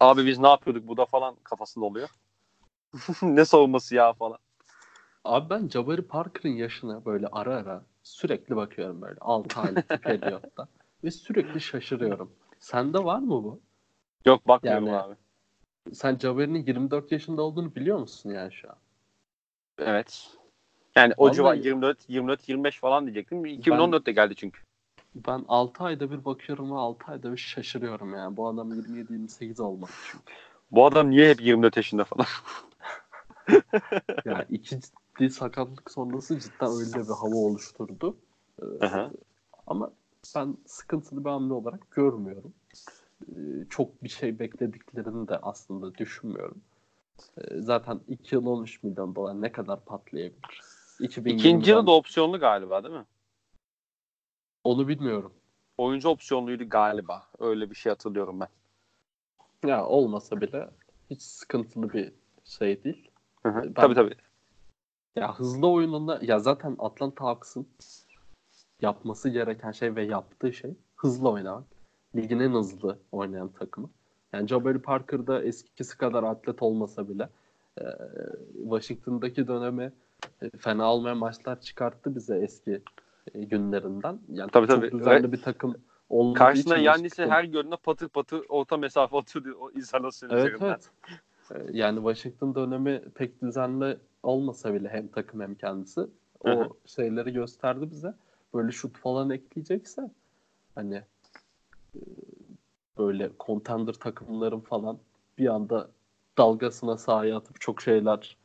[0.00, 2.08] abi biz ne yapıyorduk bu da falan kafasında oluyor.
[3.22, 4.38] ne savunması ya falan.
[5.24, 10.68] Abi ben Jabari Parker'ın yaşına böyle ara ara sürekli bakıyorum böyle 6 aylık periyotta
[11.04, 12.32] ve sürekli şaşırıyorum.
[12.58, 13.60] Sende var mı bu?
[14.26, 15.14] Yok bakmıyorum yani, abi.
[15.92, 18.76] Sen Jabari'nin 24 yaşında olduğunu biliyor musun yani şu an?
[19.78, 20.30] Evet.
[20.96, 23.44] Yani o civar 24 24 25 falan diyecektim.
[23.44, 24.60] 2014'te ben, geldi çünkü.
[25.14, 28.36] Ben 6 ayda bir bakıyorum ve 6 ayda bir şaşırıyorum yani.
[28.36, 30.34] Bu adam 27 28 olmadı çünkü.
[30.70, 32.26] Bu adam niye hep 24 yaşında falan?
[34.24, 38.16] yani iki ciddi sakatlık sonrası cidden öyle bir hava oluşturdu.
[38.62, 38.86] Ee,
[39.66, 39.90] ama
[40.36, 42.54] ben sıkıntılı bir hamle olarak görmüyorum.
[43.28, 43.34] Ee,
[43.70, 46.62] çok bir şey beklediklerini de aslında düşünmüyorum.
[47.38, 50.62] Ee, zaten 2 yıl 13 milyon dolar ne kadar patlayabilir?
[51.00, 53.06] İkinci yılı da opsiyonlu galiba değil mi?
[54.64, 55.32] Onu bilmiyorum.
[55.78, 57.22] Oyuncu opsiyonluydu galiba.
[57.38, 58.48] Öyle bir şey hatırlıyorum ben.
[59.68, 60.70] Ya olmasa bile
[61.10, 62.12] hiç sıkıntılı bir
[62.44, 63.10] şey değil.
[63.42, 64.14] Hı hı, ben, tabii tabii.
[65.16, 67.68] Ya hızlı oyununda ya zaten Atlanta Hawks'ın
[68.80, 71.64] yapması gereken şey ve yaptığı şey hızlı oynamak.
[72.16, 73.90] Ligin en hızlı oynayan takımı.
[74.32, 77.28] Yani Jabari Parker'da eskisi kadar atlet olmasa bile
[77.80, 77.84] e,
[78.62, 79.92] Washington'daki dönemi
[80.42, 82.82] e, fena olmayan maçlar çıkarttı bize eski
[83.34, 84.18] e, günlerinden.
[84.28, 84.92] Yani tabii, çok tabii.
[84.92, 85.74] düzenli Ve bir takım
[86.08, 90.68] olduğu Karşısında Yannis'i her gördüğünde patır patır orta mesafe atıyordu o izolasyon evet, üzerinden.
[90.68, 90.90] Evet.
[91.72, 96.00] Yani Washington dönemi pek düzenli olmasa bile hem takım hem kendisi
[96.40, 96.68] o Hı-hı.
[96.86, 98.14] şeyleri gösterdi bize.
[98.54, 100.10] Böyle şut falan ekleyecekse
[100.74, 101.02] hani
[102.98, 104.98] böyle contender takımların falan
[105.38, 105.90] bir anda
[106.38, 108.36] dalgasına sahaya atıp çok şeyler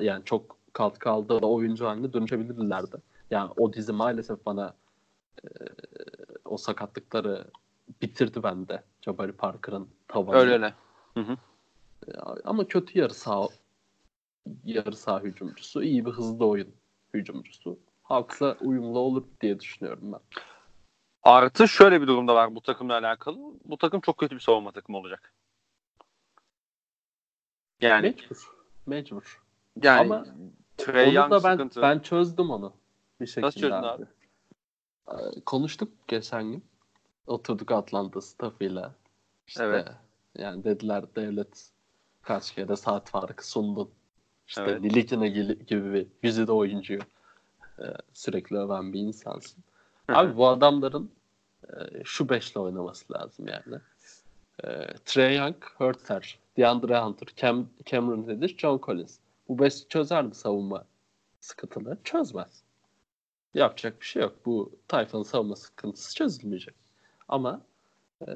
[0.00, 2.96] yani çok katkı kaldı oyuncu haline dönüşebilirlerdi.
[3.30, 4.74] Yani o dizi maalesef bana
[5.44, 5.48] e,
[6.44, 7.50] o sakatlıkları
[8.02, 8.82] bitirdi bende.
[9.02, 10.36] Jabari Parker'ın tavanı.
[10.36, 10.74] Öyle öyle.
[11.14, 11.36] Hı hı.
[12.44, 13.48] Ama kötü yarı sağ
[14.64, 15.82] yarı sağ hücumcusu.
[15.82, 16.68] iyi bir hızlı oyun
[17.14, 17.78] hücumcusu.
[18.08, 20.20] Hawks'la uyumlu olur diye düşünüyorum ben.
[21.22, 23.38] Artı şöyle bir durumda var bu takımla alakalı.
[23.64, 25.32] Bu takım çok kötü bir savunma takımı olacak.
[27.80, 28.50] Yani mecbur.
[28.86, 29.42] Mecbur.
[29.82, 30.26] Yani Ama
[30.76, 31.82] Trey Young da ben, sıkıntı.
[31.82, 32.72] ben çözdüm onu.
[33.20, 34.06] Bir şekilde Nasıl çözdün abi?
[35.06, 35.40] abi?
[35.40, 36.64] Konuştuk geçen gün.
[37.26, 38.94] Oturduk Atlanta staffıyla.
[39.46, 39.88] İşte evet.
[40.38, 41.70] yani dediler devlet
[42.22, 43.90] kaç kere saat farkı sundun.
[44.46, 44.82] İşte evet.
[44.82, 47.00] Lilikine gibi bir güzide oyuncuyu
[47.78, 49.64] e, sürekli öven bir insansın.
[50.08, 51.10] Abi bu adamların
[51.68, 53.80] e, şu beşle oynaması lazım yani.
[54.64, 59.18] E, Trey Young, Hurter, DeAndre Hunter, Cam, Cameron Reddish, John Collins.
[59.48, 60.84] Bu beş çözer mi savunma
[61.40, 61.98] sıkıntıları?
[62.04, 62.62] Çözmez.
[63.54, 64.36] Yapacak bir şey yok.
[64.46, 66.74] Bu tayfanın savunma sıkıntısı çözülmeyecek.
[67.28, 67.60] Ama
[68.28, 68.32] e,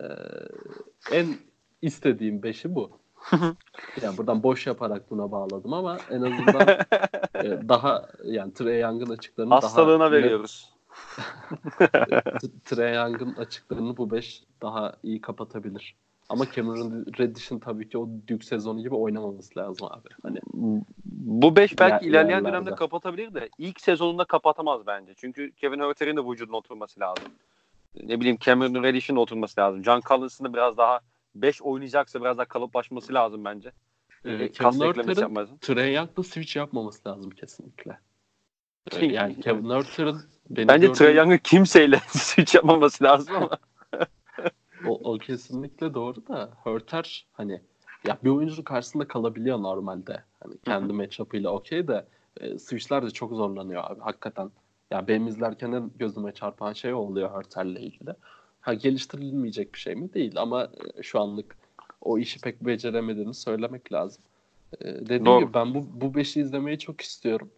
[1.12, 1.36] en
[1.82, 3.01] istediğim beşi bu.
[4.02, 6.68] yani buradan boş yaparak buna bağladım ama en azından
[7.34, 10.72] e, daha yani Trey Young'ın açıklarını Hastalığına daha veriyoruz.
[12.64, 15.96] Trey Young'ın açıklarını bu 5 daha iyi kapatabilir.
[16.28, 20.08] Ama Cameron Reddish'in tabii ki o Duke sezonu gibi oynamaması lazım abi.
[20.22, 20.38] Hani
[21.04, 22.56] bu 5 belki ilerleyen yerlerde.
[22.56, 25.14] dönemde kapatabilir de ilk sezonunda kapatamaz bence.
[25.16, 27.24] Çünkü Kevin Huerter'in de vücuduna oturması lazım.
[28.02, 29.84] ne bileyim Cameron Reddish'in oturması lazım.
[29.84, 31.00] John Collins'ın da biraz daha
[31.34, 33.72] 5 oynayacaksa biraz daha kalıplaşması lazım bence.
[34.24, 35.48] Ee, Kas Kevin yapmaz.
[35.60, 37.98] Trey Young'la switch yapmaması lazım kesinlikle.
[38.92, 43.50] Ee, yani Kevin Hurter'ın benim Bence gördüğüm- Trae Young'ın kimseyle switch yapmaması lazım ama.
[44.88, 47.60] O, o kesinlikle doğru da Hurter hani
[48.04, 50.22] ya bir oyuncunun karşısında kalabiliyor normalde.
[50.42, 52.06] Hani kendi matchup'ıyla okey de
[52.40, 54.50] e, switch'ler de çok zorlanıyor abi hakikaten.
[54.90, 58.14] Ya benim izlerken en gözüme çarpan şey oluyor Hurter'le ilgili.
[58.62, 60.14] Ha geliştirilmeyecek bir şey mi?
[60.14, 61.56] Değil ama e, şu anlık
[62.00, 64.22] o işi pek beceremediğini söylemek lazım.
[64.80, 65.40] E, dediğim Doğru.
[65.40, 67.50] gibi ben bu, bu beşi izlemeyi çok istiyorum.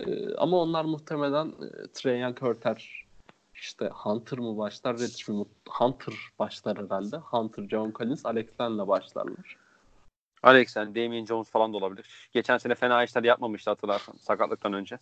[0.00, 3.06] E, ama onlar muhtemelen e, Trae Young, Hurter,
[3.54, 5.44] işte Hunter mı başlar, Reddish mi?
[5.68, 7.16] Hunter başlar herhalde.
[7.16, 9.56] Hunter, John Collins, Alex Len'le başlarlar.
[10.42, 12.28] Alexen, Damian Jones falan da olabilir.
[12.32, 14.98] Geçen sene fena işler yapmamıştı hatırlarsan sakatlıktan önce.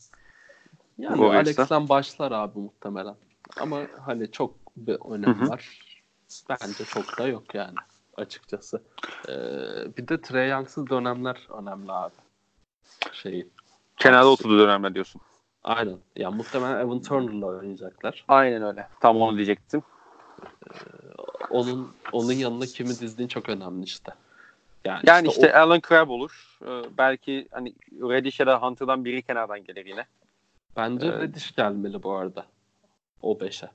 [0.98, 1.24] Yani.
[1.24, 3.14] Alex Len başlar abi muhtemelen.
[3.60, 4.54] Ama hani çok
[4.86, 5.48] bir önem Hı hı.
[5.48, 5.78] var.
[6.50, 7.74] Bence çok da yok yani
[8.16, 8.82] açıkçası.
[9.28, 9.32] Ee,
[9.96, 12.14] bir de Trae Young'sız dönemler önemli abi.
[13.12, 13.48] Şeyi.
[13.96, 15.20] Kenarda oturduğu dönemler diyorsun.
[15.64, 15.98] Aynen.
[16.16, 18.24] Ya muhtemelen Evan Turner'la oynayacaklar.
[18.28, 18.88] Aynen öyle.
[19.00, 19.82] Tam onu diyecektim.
[21.50, 24.12] Onun onun yanına kimi dizdiğin çok önemli işte.
[24.84, 26.58] Yani, Yani işte, o- Alan Crabb olur.
[26.62, 30.06] Ee, belki hani Reddish ya da Hunter'dan biri kenardan gelir yine.
[30.76, 31.20] Bence Evet.
[31.22, 32.46] Reddish gelmeli bu arada.
[33.22, 33.70] O 5'e.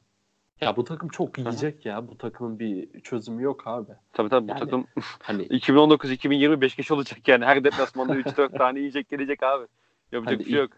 [0.61, 2.07] Ya bu takım çok yiyecek ya.
[2.07, 3.91] Bu takımın bir çözümü yok abi.
[4.13, 4.87] Tabii tabii bu Yani- takım
[5.23, 7.45] Hani 2019-2020 5 kişi olacak yani.
[7.45, 9.67] Her deplasmanda 3-4 tane yiyecek gelecek abi.
[10.11, 10.71] Yapacak Hani bir şey yok.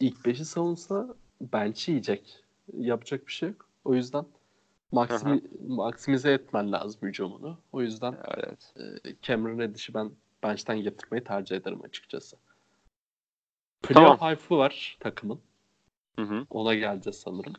[0.00, 2.44] ilk 5'i savunsa bench yiyecek.
[2.72, 3.68] Yapacak bir şey yok.
[3.84, 4.24] O yüzden
[4.92, 7.58] maksimi, maksimize etmen lazım hücumunu.
[7.72, 8.74] O yüzden Evet.
[9.04, 10.10] e, Cameron Reddish'i ben
[10.42, 12.36] bench'ten getirmeyi tercih ederim açıkçası.
[13.82, 14.16] Tamam.
[14.18, 15.40] Playoff hype'ı var takımın.
[16.16, 16.46] Hı hı.
[16.50, 17.52] Ona geleceğiz sanırım.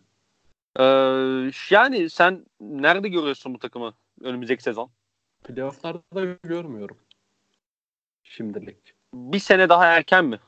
[0.80, 4.92] Ee, yani sen nerede görüyorsun bu takımı önümüzdeki sezon?
[5.44, 6.98] Playoff'larda görmüyorum.
[8.24, 8.94] Şimdilik.
[9.14, 10.40] Bir sene daha erken mi?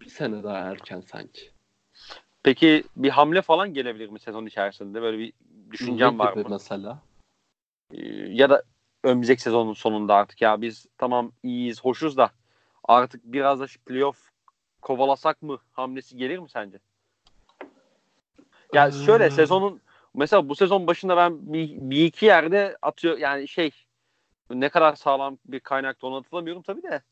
[0.00, 1.50] Bir sene daha erken sanki.
[2.42, 5.02] Peki bir hamle falan gelebilir mi sezon içerisinde?
[5.02, 5.32] Böyle bir
[5.70, 6.46] düşüncem var mı?
[6.50, 7.02] mesela?
[7.90, 8.62] Ee, ya da
[9.04, 12.30] önümüzdeki sezonun sonunda artık ya biz tamam iyiyiz, hoşuz da
[12.84, 14.30] artık biraz da playoff
[14.82, 16.78] kovalasak mı hamlesi gelir mi sence?
[18.74, 19.80] Ya şöyle Ee, sezonun
[20.14, 23.70] mesela bu sezon başında ben bir, bir iki yerde atıyor yani şey
[24.50, 27.02] ne kadar sağlam bir kaynakta onu hatırlamıyorum tabii de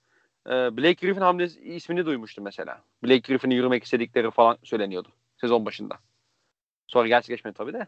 [0.47, 2.83] e, Blake Griffin hamlesi ismini duymuştum mesela.
[3.05, 5.99] Blake Griffin'i yürümek istedikleri falan söyleniyordu sezon başında.
[6.87, 7.87] Sonra gerçekleşmedi tabii de.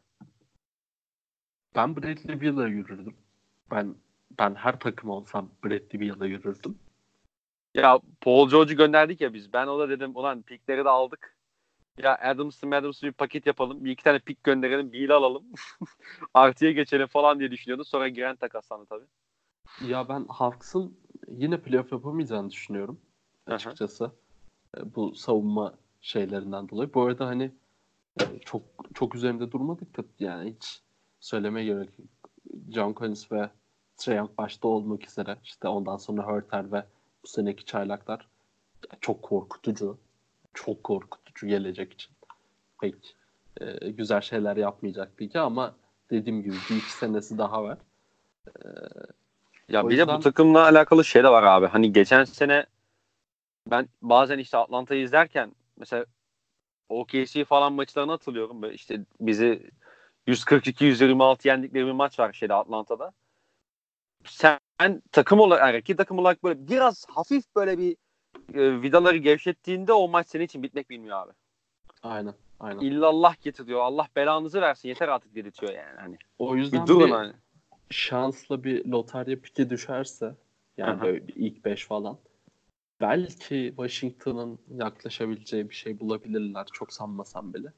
[1.76, 3.16] Ben Bradley Beal'a yürürdüm.
[3.70, 3.94] Ben
[4.38, 6.78] ben her takım olsam Bradley Beal'a yürürdüm.
[7.74, 9.52] Ya Paul George'u gönderdik ya biz.
[9.52, 11.33] Ben o da dedim ulan pikleri de aldık.
[11.98, 13.84] Ya Adams'ı bir paket yapalım.
[13.84, 14.92] Bir iki tane pik gönderelim.
[14.92, 15.44] Bir alalım.
[16.34, 17.84] Artıya geçelim falan diye düşünüyordu.
[17.84, 19.04] Sonra giren takaslandı tabii.
[19.90, 20.96] Ya ben Hawks'ın
[21.28, 23.00] yine playoff yapamayacağını düşünüyorum
[23.46, 24.10] açıkçası.
[24.78, 26.94] E, Bu savunma şeylerinden dolayı.
[26.94, 27.50] Bu arada hani
[28.20, 28.62] e, çok
[28.94, 30.80] çok üzerinde durmadık da yani hiç
[31.20, 32.08] söylemeye gerek yok.
[32.70, 33.50] John Collins ve
[33.96, 36.84] Trae Young başta olmak üzere işte ondan sonra Hurter ve
[37.22, 38.28] bu seneki çaylaklar
[39.00, 39.98] çok korkutucu.
[40.54, 42.12] Çok korkutucu gelecek için.
[42.80, 43.16] Pek
[43.60, 45.74] e, güzel şeyler yapmayacak bilgi ama
[46.10, 47.78] dediğim gibi bir iki senesi daha var.
[49.68, 51.66] Ya O bir de yüzden- bu takımla alakalı şey de var abi.
[51.66, 52.66] Hani geçen sene
[53.66, 56.04] ben bazen işte Atlanta'yı izlerken mesela
[56.88, 58.62] OKC falan maçlarını hatırlıyorum.
[58.62, 59.70] Böyle işte bizi
[60.26, 63.12] 142-126 yendikleri bir maç var şeyde Atlanta'da.
[64.24, 67.96] Sen takım olarak, yani takım olarak böyle biraz hafif böyle bir
[68.54, 71.32] e, vidaları gevşettiğinde o maç senin için bitmek bilmiyor abi.
[72.02, 72.34] Aynen.
[72.60, 72.80] Aynen.
[72.80, 73.80] İllallah getiriyor.
[73.80, 74.88] Allah belanızı versin.
[74.88, 76.00] Yeter artık dedirtiyor yani.
[76.00, 76.18] Hani.
[76.38, 77.32] O yüzden Bir durun bir hani.
[77.90, 80.34] şansla bir lotarya piki düşerse
[80.76, 81.04] yani Aha.
[81.04, 82.18] böyle bir ilk 5 falan
[83.00, 87.72] belki Washington'ın yaklaşabileceği bir şey bulabilirler çok sanmasam bile.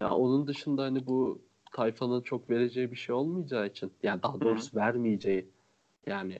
[0.00, 1.42] Ya onun dışında hani bu
[1.72, 5.50] tayfanın çok vereceği bir şey olmayacağı için yani daha doğrusu vermeyeceği
[6.06, 6.38] yani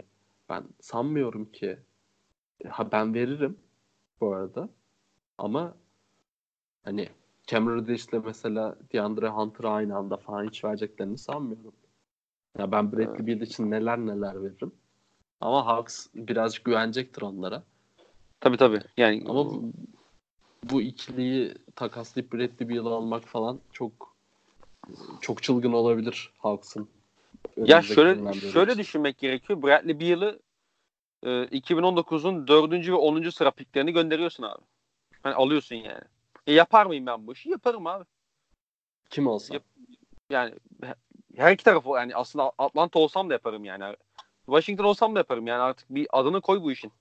[0.48, 1.78] ben sanmıyorum ki
[2.68, 3.58] ha ben veririm
[4.20, 4.68] bu arada
[5.38, 5.74] ama
[6.84, 7.08] hani
[7.46, 11.72] Cameron Reddish'le mesela DeAndre Hunter'a aynı anda falan hiç vereceklerini sanmıyorum.
[12.58, 14.72] Ya ben Bradley Beal için neler neler veririm.
[15.40, 17.62] Ama Hawks birazcık güvenecektir onlara.
[18.40, 18.80] Tabii tabii.
[18.96, 19.72] Yani Ama bu,
[20.62, 24.16] bu ikiliyi takaslayıp Bradley Beal'ı almak falan çok
[25.20, 26.88] çok çılgın olabilir Hawks'ın.
[27.56, 28.82] Ya şöyle şöyle için.
[28.82, 29.62] düşünmek gerekiyor.
[29.62, 30.40] Bradley Beal'ı
[31.22, 32.88] e, 2019'un 4.
[32.88, 33.30] ve 10.
[33.30, 34.62] sıra piklerini gönderiyorsun abi.
[35.22, 36.04] Hani alıyorsun yani.
[36.46, 37.50] E, yapar mıyım ben bu işi?
[37.50, 38.04] Yaparım abi.
[39.10, 39.54] Kim olsa.
[39.54, 39.64] Yap-
[40.30, 40.54] yani
[41.36, 43.96] her iki tarafı yani aslında Atlanta olsam da yaparım yani.
[44.46, 46.92] Washington olsam da yaparım yani artık bir adını koy bu işin.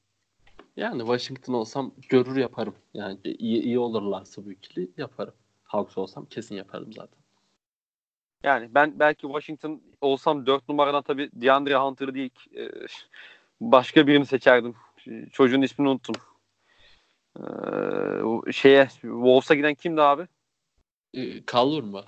[0.78, 2.76] Yani Washington olsam görür yaparım.
[2.93, 5.34] Yani iyi, iyi olurlarsa bu ikili yaparım.
[5.63, 7.20] Hawks olsam kesin yaparım zaten.
[8.43, 12.70] Yani ben belki Washington olsam 4 numaradan tabii DeAndre Hunter değil e,
[13.62, 14.76] başka birini seçerdim.
[15.32, 16.16] Çocuğun ismini unuttum.
[17.39, 20.28] Ee, şeye Wolves'a giden kimdi abi?
[21.14, 22.03] Ee, Calvin mı?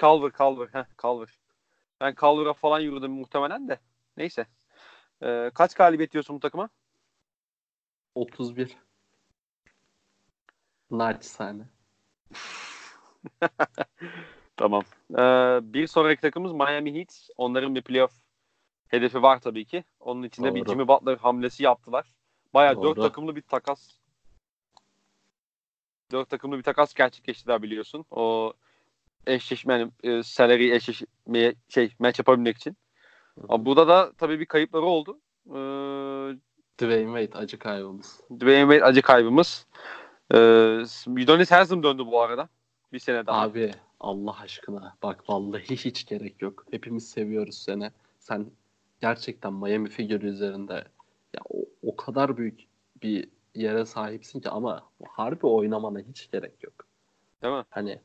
[0.00, 0.68] Calver, Calver.
[0.72, 1.28] Heh, Calver.
[2.00, 3.80] Ben Calver'a falan yürüdüm muhtemelen de.
[4.16, 4.46] Neyse.
[5.22, 6.68] Ee, kaç galibiyet diyorsun bu takıma?
[8.14, 8.76] 31.
[10.90, 11.62] Naçizane.
[14.56, 14.82] tamam.
[15.10, 17.28] Ee, bir sonraki takımımız Miami Heat.
[17.36, 18.21] Onların bir playoff
[18.92, 19.84] hedefi var tabii ki.
[20.00, 20.54] Onun içinde Doğru.
[20.54, 22.06] bir Jimmy Butler hamlesi yaptılar.
[22.54, 23.88] Bayağı dört takımlı bir takas.
[26.12, 28.04] Dört takımlı bir takas gerçekleştiler biliyorsun.
[28.10, 28.52] O
[29.26, 32.76] eşleşme yani e, salary eşleşmeye şey maç yapabilmek için.
[33.48, 35.18] Ama burada da tabii bir kayıpları oldu.
[35.46, 35.52] Ee,
[36.78, 38.20] Dwayne Wade acı kaybımız.
[38.30, 39.66] Dwayne Wade acı kaybımız.
[40.34, 40.36] Ee,
[41.06, 42.48] Udonis Haslem döndü bu arada.
[42.92, 43.42] Bir sene daha.
[43.42, 46.66] Abi Allah aşkına bak vallahi hiç gerek yok.
[46.70, 47.90] Hepimiz seviyoruz seni.
[48.18, 48.50] Sen
[49.02, 50.74] gerçekten Miami figürü üzerinde
[51.34, 52.60] ya o, o kadar büyük
[53.02, 56.74] bir yere sahipsin ki ama harbi oynamana hiç gerek yok.
[57.42, 57.64] Değil mi?
[57.70, 57.98] Hani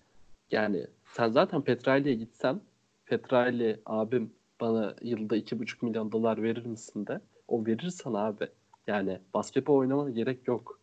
[0.52, 2.62] yani sen zaten Petrali'ye gitsen
[3.06, 8.48] Petrali abim bana yılda iki buçuk milyon dolar verir misin de o verirsen abi
[8.88, 10.80] yani basketbol oynamana gerek yok.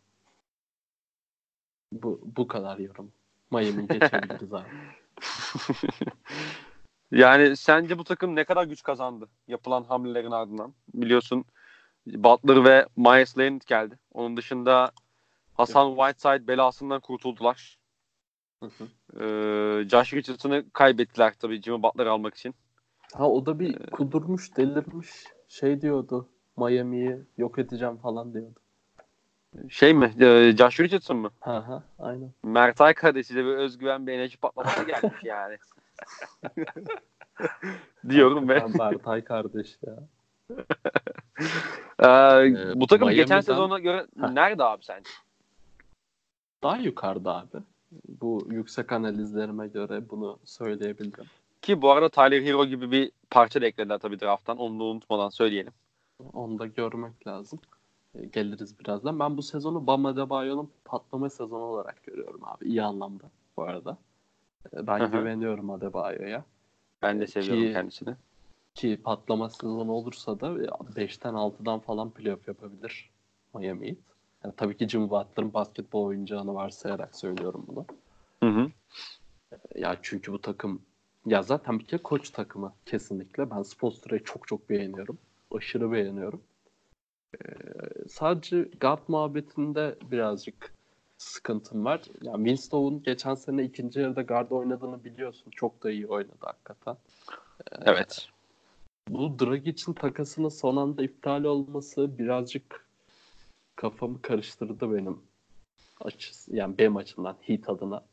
[1.91, 3.11] Bu, bu kadar yorum.
[3.51, 4.67] Miami geçebiliriz abi.
[7.11, 10.73] yani sence bu takım ne kadar güç kazandı yapılan hamlelerin ardından?
[10.93, 11.45] Biliyorsun
[12.07, 13.99] Butler ve Myers Leonard geldi.
[14.13, 14.91] Onun dışında
[15.53, 17.77] Hasan Whiteside belasından kurtuldular.
[18.59, 18.87] Hı hı.
[19.23, 22.55] Ee, Josh Richardson'ı kaybettiler tabii Jimmy Butler almak için.
[23.13, 25.09] Ha o da bir ee, kudurmuş, delirmiş.
[25.47, 26.29] Şey diyordu.
[26.57, 28.59] Miami'yi yok edeceğim falan diyordu.
[29.69, 30.13] Şey mi?
[30.19, 31.29] E, Josh Richardson mı?
[31.39, 32.33] Ha ha aynen.
[32.43, 35.57] Mertay kardeşiyle bir özgüven bir enerji patlaması gelmiş yani.
[38.09, 38.65] Diyorum ve.
[38.77, 39.93] Mertay kardeş ya.
[41.99, 45.09] ee, ee, bu takım geçen sezona göre nerede abi sence?
[46.63, 47.63] Daha yukarıda abi.
[48.21, 51.25] Bu yüksek analizlerime göre bunu söyleyebilirim.
[51.61, 54.57] Ki bu arada Tyler Hero gibi bir parça da eklediler tabii drafttan.
[54.57, 55.73] Onu da unutmadan söyleyelim.
[56.33, 57.59] Onu da görmek lazım.
[58.15, 59.19] E, geliriz birazdan.
[59.19, 62.65] Ben bu sezonu Bam Adebayo'nun patlama sezonu olarak görüyorum abi.
[62.65, 63.23] İyi anlamda
[63.57, 63.97] bu arada.
[64.73, 65.11] E, ben Hı-hı.
[65.11, 66.45] güveniyorum Adebayo'ya.
[67.01, 68.15] Ben de seviyorum ki, kendisini.
[68.75, 70.47] Ki patlama sezonu olursa da
[70.95, 73.09] 5'ten 6'dan falan playoff yapabilir
[73.53, 73.97] Miami Heat.
[74.43, 77.85] Yani tabii ki Jimmy Butler'ın basketbol oyuncağını varsayarak söylüyorum bunu.
[78.43, 78.71] Hı hı.
[79.51, 80.81] E, ya çünkü bu takım
[81.25, 83.51] ya zaten bir kere koç takımı kesinlikle.
[83.51, 85.17] Ben Spoelstra'yı çok çok beğeniyorum.
[85.51, 86.41] Aşırı beğeniyorum.
[87.35, 87.39] Ee,
[88.09, 90.74] sadece guard muhabbetinde birazcık
[91.17, 92.01] sıkıntım var.
[92.21, 95.51] Yani Winstow'un geçen sene ikinci yarıda guard oynadığını biliyorsun.
[95.51, 96.97] Çok da iyi oynadı hakikaten.
[97.59, 98.29] Ee, evet.
[99.09, 102.85] Bu Dragic'in takasının son anda iptal olması birazcık
[103.75, 105.19] kafamı karıştırdı benim
[106.01, 106.55] açısı.
[106.55, 108.03] Yani benim açımdan Heat adına.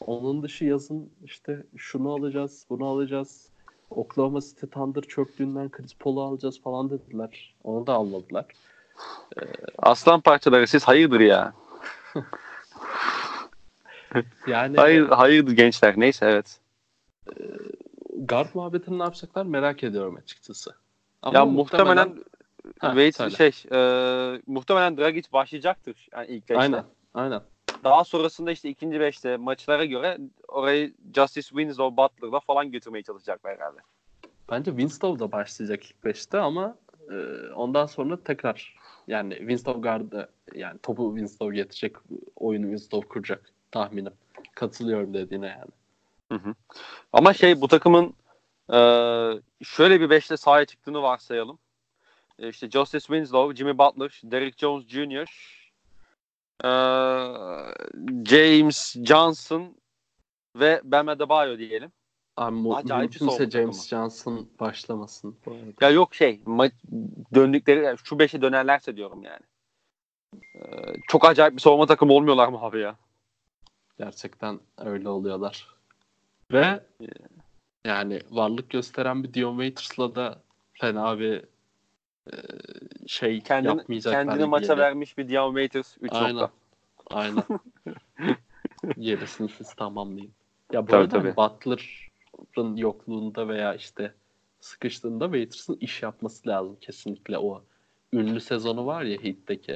[0.00, 3.48] Onun dışı yazın işte şunu alacağız, bunu alacağız.
[3.90, 7.54] Oklahoma City Thunder çöktüğünden Chris Paul'u alacağız falan dediler.
[7.64, 8.46] Onu da almadılar.
[9.36, 9.44] Ee,
[9.78, 11.52] Aslan parçaları siz hayırdır ya.
[14.46, 16.58] yani hayır hayırdır gençler neyse evet.
[17.28, 17.32] E,
[18.18, 20.74] guard muhabbetini ne yapacaklar merak ediyorum açıkçası.
[21.22, 22.08] Ama ya muhtemelen,
[22.64, 23.78] muhtemelen Wade şey e,
[24.46, 26.60] muhtemelen Dragic başlayacaktır yani ilk beşte.
[26.60, 26.84] Aynen.
[27.14, 27.42] Aynen.
[27.84, 33.80] Daha sonrasında işte ikinci beşte maçlara göre orayı Justice Winslow, Butler'da falan götürmeye çalışacaklar herhalde.
[34.50, 36.76] Bence Winslow da başlayacak ilk beşte ama
[37.10, 37.14] e,
[37.54, 38.74] ondan sonra tekrar
[39.08, 41.96] yani Winslow guard'ı yani topu Winslow getirecek,
[42.36, 44.12] oyunu Winslow kuracak tahminim.
[44.54, 45.70] Katılıyorum dediğine yani.
[46.32, 46.54] Hı hı.
[47.12, 48.14] Ama şey bu takımın
[48.72, 48.78] e,
[49.64, 51.58] şöyle bir beşte sahaya çıktığını varsayalım.
[52.38, 55.52] E, işte Justice Winslow, Jimmy Butler, Derrick Jones Jr.,
[56.64, 56.68] ee,
[58.24, 59.76] James Johnson
[60.56, 61.92] ve Bam Adebayo diyelim.
[62.36, 65.36] Abi mu- Acayip mümkünse James Johnson başlamasın.
[65.80, 66.72] Ya yok şey ma-
[67.34, 69.40] döndükleri şu beşe dönerlerse diyorum yani.
[70.54, 72.96] Ee, çok acayip bir savunma takım olmuyorlar mı abi ya?
[73.98, 75.76] Gerçekten öyle oluyorlar.
[76.52, 76.80] Ve
[77.84, 81.44] yani varlık gösteren bir Dion Waiters'la da fena bir
[82.32, 82.34] e,
[83.06, 84.24] şey kendini, yapmayacaklar.
[84.26, 84.82] Kendini maça yere.
[84.82, 86.36] vermiş bir Dion Waiters 3 Aynen.
[86.36, 86.50] nokta.
[87.10, 87.44] Aynen.
[88.98, 90.32] Gerisini siz tamamlayın.
[90.72, 91.36] Ya bu tabii, arada tabii.
[91.36, 92.08] Butler
[92.42, 94.14] Butler'ın yokluğunda veya işte
[94.60, 97.62] sıkıştığında Waiters'ın iş yapması lazım kesinlikle o
[98.12, 99.72] ünlü sezonu var ya Heat'teki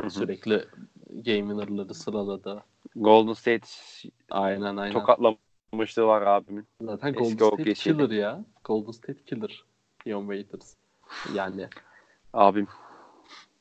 [0.00, 0.10] Hı hı.
[0.10, 0.64] sürekli
[1.10, 2.62] game winner'ları sıraladı.
[2.96, 3.66] Golden State
[4.30, 4.92] Aynen aynen.
[4.92, 6.66] tokatlamışlığı var abimin.
[6.80, 7.74] Zaten Eski Golden State OKC'li.
[7.74, 8.44] killer ya.
[8.64, 9.64] Golden State killer.
[10.06, 10.74] Dion Waiters.
[11.34, 11.68] Yani
[12.32, 12.68] Abim.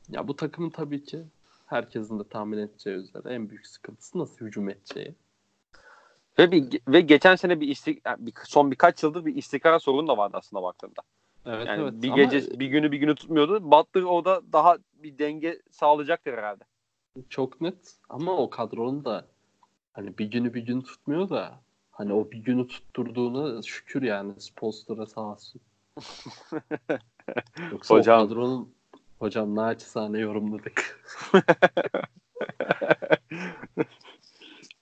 [0.10, 1.24] ya bu takımın tabii ki
[1.66, 5.16] herkesin de tahmin edeceği üzere en büyük sıkıntısı nasıl hücum edeceği.
[6.40, 10.08] Ve bir, ve geçen sene bir, istik, yani bir son birkaç yıldır bir istikrar sorunu
[10.08, 11.02] da vardı aslında baktığında.
[11.46, 11.94] Evet Yani evet.
[11.94, 13.72] bir Ama gece bir günü bir günü tutmuyordu.
[13.72, 16.64] Butler orada daha bir denge sağlayacaktır herhalde.
[17.30, 19.26] çok net ama o kadronun da
[19.94, 21.60] hani bir günü bir gün tutmuyor da
[21.92, 25.62] hani o bir günü tutturduğuna şükür yani Spolster'a sağ olsun.
[27.72, 28.22] Yoksa Hocam.
[28.22, 28.74] o kadronun
[29.20, 31.06] hocam naçizane yorumladık.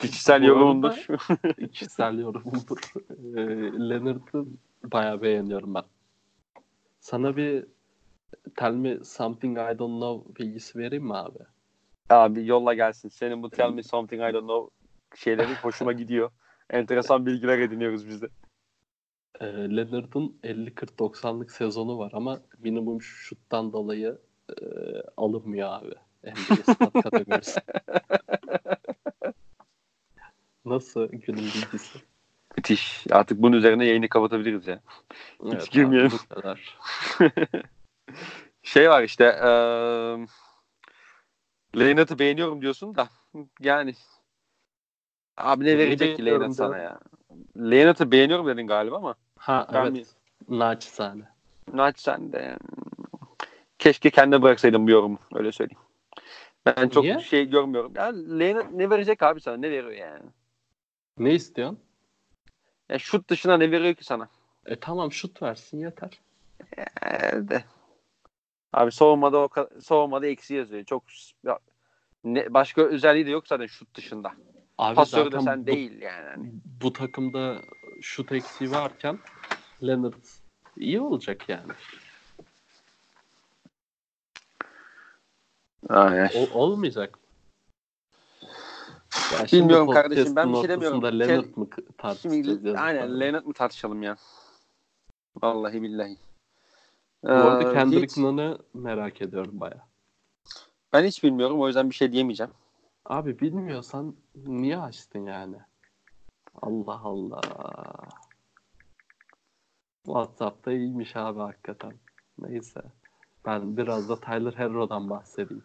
[0.01, 1.07] Kişisel Bu yorumundur.
[1.73, 2.93] Kişisel yorumumdur.
[3.09, 4.45] Ee, Leonard'ı
[4.83, 5.83] bayağı beğeniyorum ben.
[6.99, 7.65] Sana bir
[8.55, 11.39] Tell me something I don't know bilgisi vereyim mi abi?
[12.09, 13.09] Abi yolla gelsin.
[13.09, 14.69] Senin bu tell me something I don't know
[15.15, 16.31] şeyleri hoşuma gidiyor.
[16.69, 18.27] Enteresan bilgiler ediniyoruz biz de.
[19.39, 24.17] Ee, Leonard'ın 50-40-90'lık sezonu var ama minimum şuttan dolayı
[24.49, 24.65] e,
[25.17, 25.93] alınmıyor abi.
[26.23, 27.59] NBA stat kategorisi.
[30.66, 31.99] Nasıl günün bilgisi?
[32.57, 33.05] Müthiş.
[33.12, 34.80] Artık bunun üzerine yayını kapatabiliriz ya.
[35.45, 36.12] Evet, abi, girmeyelim.
[36.30, 36.78] bu kadar.
[38.64, 40.26] Şey var işte eee
[41.80, 43.09] Leonard'ı beğeniyorum diyorsun da
[43.59, 43.93] yani
[45.38, 46.99] abi ne verecek ki Leonard sana ya?
[47.57, 50.16] Leonard'ı beğeniyorum dedin galiba ama Ha Ben evet.
[50.49, 51.24] Naçizane.
[51.74, 52.57] naçizane de yani.
[53.80, 55.20] Keşke kendine bıraksaydım bu yorumu.
[55.34, 55.82] Öyle söyleyeyim.
[56.66, 57.20] Ben çok Niye?
[57.20, 57.93] şey görmüyorum.
[57.95, 59.57] Ya Leonard ne verecek abi sana?
[59.57, 60.24] Ne veriyor yani?
[61.22, 61.80] Ne istiyorsun?
[62.89, 64.30] Ya şut dışına ne veriyor ki sana?
[64.65, 66.22] E tamam şut versin yeter.
[66.78, 67.63] Ee, de.
[68.74, 69.49] Abi savunmada o
[69.82, 70.86] savunmada eksi yazıyor.
[70.86, 71.03] Çok
[71.43, 71.59] ya,
[72.24, 74.32] ne, başka özelliği de yok zaten şut dışında.
[74.78, 76.30] Abi Pasör zaten desen bu, değil yani.
[76.30, 76.51] Hani
[76.82, 77.61] bu takımda
[78.01, 79.19] şut eksiği varken
[79.84, 80.24] Leonard
[80.78, 81.72] iyi olacak yani.
[85.89, 86.30] Ay, ay.
[86.36, 87.19] O, olmayacak?
[89.39, 91.03] Ya Bilmiyorum kardeşim, ben bir şey demiyorum.
[91.19, 91.67] Leonard mı
[91.97, 92.45] tartışacağız?
[92.45, 93.17] Şimdi aynen bana.
[93.17, 94.15] Leonard mı tartışalım ya?
[95.41, 96.17] Vallahi billahi.
[97.23, 99.88] Bu arada Ee, Kendrick hiç- Nunn'ı merak ediyorum baya.
[100.93, 102.51] ben hiç bilmiyorum o yüzden bir şey diyemeyeceğim.
[103.05, 105.57] Abi bilmiyorsan niye açtın yani?
[106.61, 107.41] Allah Allah.
[110.05, 111.93] WhatsApp'ta iyiymiş abi hakikaten.
[112.39, 112.82] Neyse.
[113.45, 115.63] Ben biraz da Tyler Herro'dan bahsedeyim.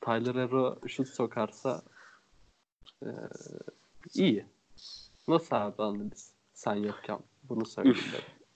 [0.00, 1.82] Tyler Herro şut sokarsa
[3.02, 3.10] eee,
[4.14, 4.46] iyi.
[5.28, 6.32] Nasıl abi analiz?
[6.54, 7.18] Sen yokken
[7.48, 7.98] bunu söyleyeyim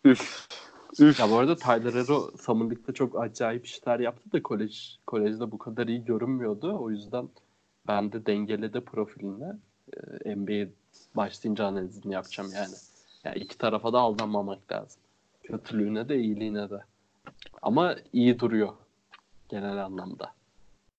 [0.05, 0.49] Üf.
[0.99, 1.21] Üf.
[1.21, 5.59] Ya bu arada Tyler Hero Summer League'de çok acayip işler yaptı da kolej kolejde bu
[5.59, 6.79] kadar iyi görünmüyordu.
[6.79, 7.29] O yüzden
[7.89, 9.57] ben de dengeledi profiline.
[10.25, 10.71] Ee, NBA
[11.17, 12.75] başlayınca analizini yapacağım yani.
[13.25, 15.03] Yani iki tarafa da aldanmamak lazım.
[15.43, 16.85] Kötülüğüne de iyiliğine de.
[17.63, 18.73] Ama iyi duruyor
[19.49, 20.33] genel anlamda.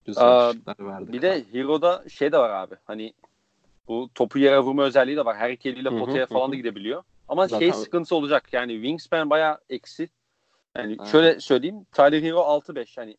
[0.06, 1.14] Güzel Aa, ışıklar verdi.
[1.14, 2.76] Bir de Hero'da şey de var abi.
[2.86, 3.14] Hani
[3.88, 5.38] bu topu yere vurma özelliği de var.
[5.38, 7.04] Her iki eliyle potaya falan da gidebiliyor.
[7.28, 8.54] Ama Zaten- şey sıkıntısı olacak.
[8.54, 10.10] Yani wingspan bayağı eksi.
[10.78, 11.12] Yani Aynen.
[11.12, 11.86] şöyle söyleyeyim.
[11.92, 13.18] Tyler Hero 6-5 hani.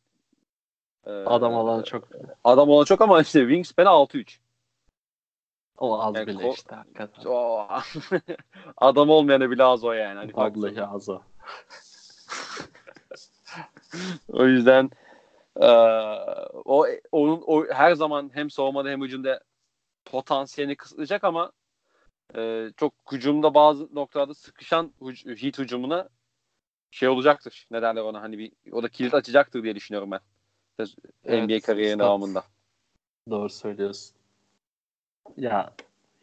[1.07, 2.09] e, Adam alanı çok
[2.45, 4.39] Adam olan çok ama işte wingspan'ı 6-3.
[5.79, 7.25] o az Yani bile ko- işte hakikaten.
[8.77, 10.19] Adam olmayana bile az o yani.
[10.19, 11.21] Hani Vallahi az o.
[14.33, 14.91] O yüzden
[15.61, 15.69] eee,
[16.65, 19.41] o onun o her zaman hem savunmada hem hücumda
[20.13, 21.53] potansiyelini kısıtlayacak ama
[22.37, 26.09] eee, çok hücumda bazı noktalarda sıkışan hüc- hit hücumuna
[26.91, 27.67] şey olacaktır.
[27.71, 30.21] Ne derler ona hani bir o da kilit açacaktır diye düşünüyorum ben.
[30.79, 32.45] Evet, NBA kariyerinin devamında.
[33.31, 34.17] Doğru söylüyorsun.
[35.37, 35.75] Ya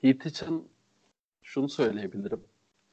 [0.02, 0.72] Heat için
[1.44, 2.44] şunu söyleyebilirim.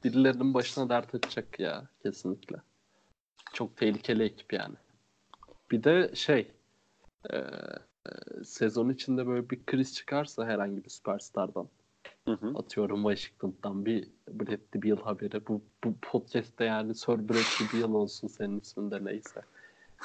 [0.03, 2.57] Birilerinin başına dert açacak ya kesinlikle.
[3.53, 4.75] Çok tehlikeli ekip yani.
[5.71, 6.51] Bir de şey
[7.29, 7.41] e, e,
[8.43, 11.67] sezon içinde böyle bir kriz çıkarsa herhangi bir süperstardan
[12.25, 12.53] Hı hı.
[12.55, 18.59] atıyorum Washington'dan bir Bradley Beal haberi bu, bu podcast'te yani Sir Bradley Beal olsun senin
[18.59, 19.41] isminde neyse.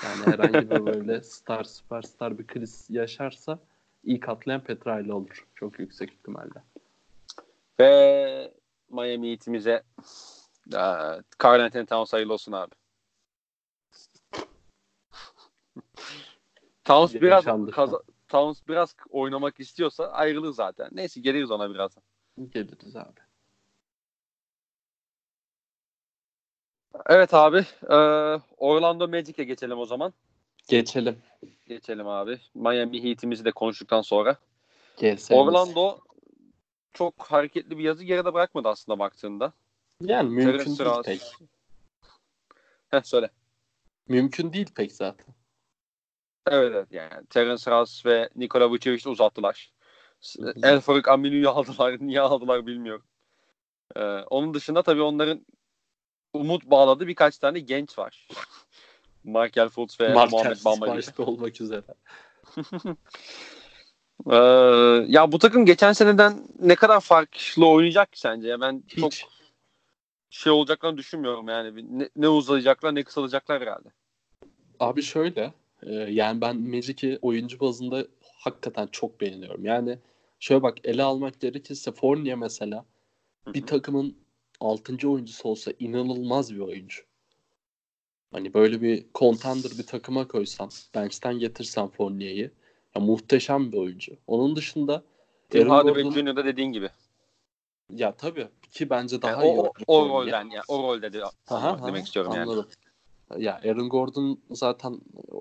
[0.05, 3.59] Yani herhangi bir böyle star süperstar bir kriz yaşarsa
[4.05, 5.47] ilk atlayan Petra'yla olur.
[5.55, 6.63] Çok yüksek ihtimalle.
[7.81, 8.53] Ve
[8.91, 9.83] Miami Heat'imize
[10.73, 12.75] eee Karl Anthony Towns hayırlı olsun abi.
[16.85, 20.89] Towns Bir biraz kaza- Towns biraz oynamak istiyorsa ayrılır zaten.
[20.93, 22.03] Neyse geliriz ona birazdan.
[22.51, 23.21] Geliriz abi.
[27.07, 27.67] Evet abi.
[27.91, 27.97] E,
[28.57, 30.13] Orlando Magic'e geçelim o zaman.
[30.69, 31.19] Geçelim.
[31.67, 32.41] Geçelim abi.
[32.55, 34.37] Miami Heat'imizi de konuştuktan sonra.
[34.97, 35.31] GS'miz.
[35.31, 35.99] Orlando
[36.93, 39.53] çok hareketli bir yazı geride bırakmadı aslında baktığında.
[40.01, 41.23] Yani mümkün Terence değil Ross- pek.
[42.91, 43.31] Heh, söyle.
[44.09, 45.35] Mümkün değil pek zaten.
[46.47, 49.73] Evet, evet yani Terence Ross ve Nikola Vucevic'i uzattılar.
[50.63, 51.97] El Farouk Aminu'yu aldılar.
[52.01, 53.05] Niye aldılar bilmiyorum.
[53.97, 55.47] Ee, onun dışında tabii onların
[56.33, 58.29] umut bağladığı birkaç tane genç var.
[59.25, 61.83] Michael Fultz ve Markel Muhammed Bamba başta olmak üzere.
[64.31, 64.37] Ee,
[65.09, 68.49] ya bu takım geçen seneden ne kadar farklı oynayacak ki sence?
[68.49, 69.27] Ya ben çok Hiç.
[70.31, 71.99] şey olacaklarını düşünmüyorum yani.
[71.99, 73.89] Ne, ne uzayacaklar ne kısalacaklar herhalde.
[74.81, 75.53] Abi şöyle
[75.83, 78.07] e, yani ben Magic'i oyuncu bazında
[78.39, 79.65] hakikaten çok beğeniyorum.
[79.65, 79.99] Yani
[80.41, 82.85] şöyle bak ele almak gerekirse Fournier mesela
[83.45, 84.17] Hı bir takımın
[84.61, 85.09] 6.
[85.09, 87.03] oyuncusu olsa inanılmaz bir oyuncu.
[88.33, 92.51] Hani böyle bir contender bir takıma koysan, bench'ten getirsen Fournier'i
[92.97, 94.13] ya muhteşem bir oyuncu.
[94.27, 95.03] Onun dışında
[95.51, 96.37] Tim Hardaway Jr.
[96.37, 96.91] da dediğin gibi.
[97.91, 101.79] ya tabii ki bence daha Yani iyi o, o, rolden yani o rolde de Aha,
[101.79, 102.65] demek aha, istiyorum yani.
[103.39, 105.01] Ya Aaron Gordon zaten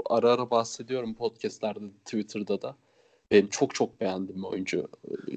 [0.10, 2.76] ara ara bahsediyorum podcastlerde, Twitter'da da.
[3.32, 4.88] Benim çok çok beğendiğim oyuncu.
[5.08, 5.34] Ee,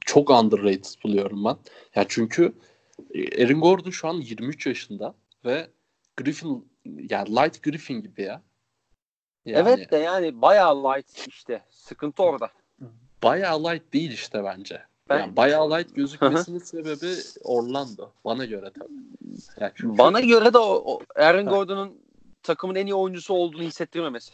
[0.00, 1.56] Çok underrated buluyorum ben.
[1.94, 2.52] Ya çünkü
[3.14, 5.14] e, Aaron Gordon şu an 23 yaşında
[5.44, 5.68] ve
[6.16, 8.42] Griffin yani Light Griffin gibi ya.
[9.44, 11.62] Yani Evet de yani bayağı light işte.
[11.70, 12.50] Sıkıntı orada.
[13.22, 14.82] bayağı light değil işte bence.
[15.14, 18.10] Ben- Yani bayağı light gözükmesinin sebebi Orlando.
[18.24, 18.92] Bana göre tabii.
[19.60, 21.46] Yani çünkü- Bana göre de o, o Aaron.
[21.46, 22.00] Gordon'un
[22.42, 24.32] takımın en iyi oyuncusu olduğunu hissettirmemesi.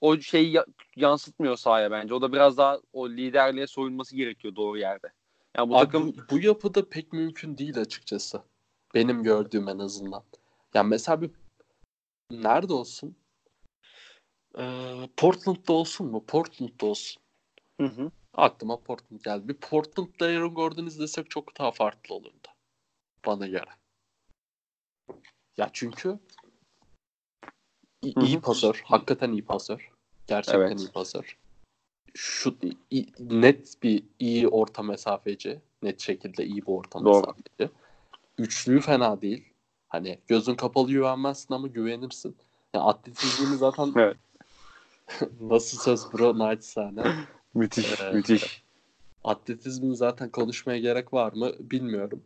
[0.00, 2.14] O şeyi ya- yansıtmıyor sahaya bence.
[2.14, 5.12] O da biraz daha o liderliğe soyunması gerekiyor doğru yerde.
[5.56, 8.42] Yani bu Abi takım bu, bu yapıda pek mümkün değil açıkçası.
[8.94, 10.22] Benim gördüğüm en azından.
[10.74, 11.30] Yani mesela bir
[12.30, 13.16] nerede olsun?
[14.58, 16.24] Ee, Portland'da olsun mu?
[16.26, 17.22] Portland'da olsun.
[17.80, 18.10] Hı hı.
[18.38, 19.48] Aklıma Portland geldi.
[19.48, 22.48] Bir Portland'da Aaron Gordon izlesek çok daha farklı olurdu.
[23.26, 23.70] Bana göre.
[25.56, 26.18] Ya çünkü
[28.02, 28.82] iyi pasör.
[28.84, 29.90] Hakikaten iyi pasör.
[30.26, 30.80] Gerçekten Evet.
[30.80, 31.38] iyi pasör.
[32.14, 32.56] Şu
[32.90, 35.60] i- net bir iyi orta mesafeci.
[35.82, 37.26] Net şekilde iyi bir orta Doğru.
[37.26, 37.70] mesafeci.
[38.38, 39.44] Üçlüğü fena değil.
[39.88, 42.36] Hani gözün kapalı güvenmezsin ama güvenirsin.
[42.74, 44.16] Ya atletizmini zaten Evet.
[45.40, 47.02] nasıl söz bro naçizane.
[47.58, 48.62] Müthiş, Ee, müthiş.
[49.24, 52.22] Atletizmin zaten konuşmaya gerek var mı bilmiyorum.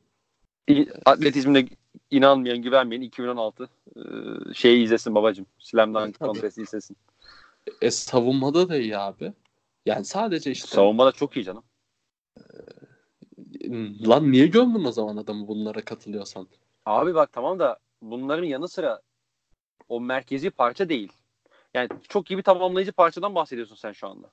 [1.05, 1.69] Atletizmine
[2.11, 4.01] inanmayan, güvenmeyen 2016 e,
[4.55, 5.47] şeyi izlesin babacım.
[5.59, 6.19] Slam Dunk.
[6.19, 6.97] Contest'i izlesin.
[7.83, 9.33] E savunmada da iyi abi.
[9.87, 11.65] Yani sadece işte Savunmada çok iyi canım.
[14.07, 16.49] lan niye gömdün o zaman adamı bunlara katılıyorsan?
[16.87, 19.01] Abi bak tamam da bunların yanı sıra
[19.89, 21.13] o merkezi parça değil.
[21.75, 24.31] Yani çok iyi bir tamamlayıcı parçadan bahsediyorsun sen şu anda.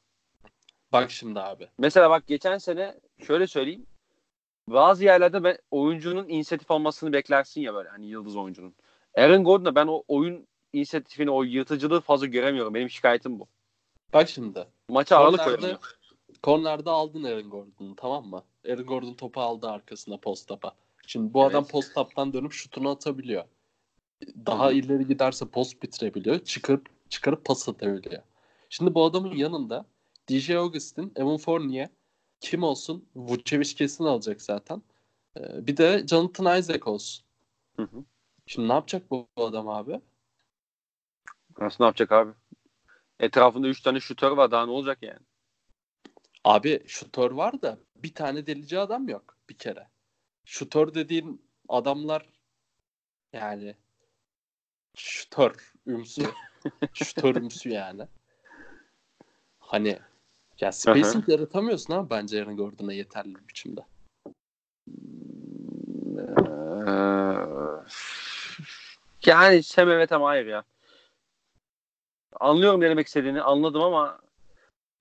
[0.94, 1.68] Bak şimdi abi.
[1.78, 2.96] Mesela bak geçen sene
[3.28, 3.86] şöyle söyleyeyim.
[4.68, 8.76] Bazı yerlerde ben oyuncunun inisiyatif almasını beklersin ya böyle hani yıldız oyuncunun.
[9.18, 12.74] Aaron Gordon'da ben o oyun inisiyatifini, o yırtıcılığı fazla göremiyorum.
[12.74, 13.48] Benim şikayetim bu.
[14.14, 14.68] Bak şimdi.
[14.90, 15.78] Maça ağırlık koyamıyor.
[16.44, 18.44] kornerde aldın Aaron Gordon'u tamam mı?
[18.70, 20.72] Aaron Gordon topu aldı arkasına post tapa.
[21.08, 21.72] Şimdi bu adam Evet.
[21.72, 23.44] post taptan dönüp şutunu atabiliyor.
[24.46, 26.40] Daha ileri giderse post bitirebiliyor.
[26.40, 28.22] Çıkarıp çıkarıp pas atabiliyor.
[28.70, 29.86] Şimdi bu adamın yanında
[30.30, 31.90] DJ Augustin, Evan Fournier
[32.40, 33.10] kim olsun?
[33.16, 34.84] Vucevic kesin alacak zaten.
[35.38, 37.26] Ee, bir de Jonathan Isaac olsun.
[37.76, 38.04] Hı hı.
[38.46, 40.02] Şimdi ne yapacak bu, bu adam abi?
[41.60, 42.32] Nasıl ne yapacak abi?
[43.20, 45.20] Etrafında 3 tane şutör var daha ne olacak yani?
[46.44, 49.88] Abi şutör var da bir tane delici adam yok bir kere.
[50.46, 52.30] Şutör dediğin adamlar
[53.34, 53.76] yani
[54.96, 56.24] şutör ümsü.
[56.94, 58.08] şutör ümsü yani.
[59.60, 60.00] Hani
[60.62, 63.82] ya spacing yaratamıyorsun abi bence Aaron Gordon'a yeterli bir biçimde.
[66.18, 66.22] Ee,
[69.26, 70.64] yani hem evet hem hayır ya.
[72.40, 74.20] Anlıyorum ne demek istediğini anladım ama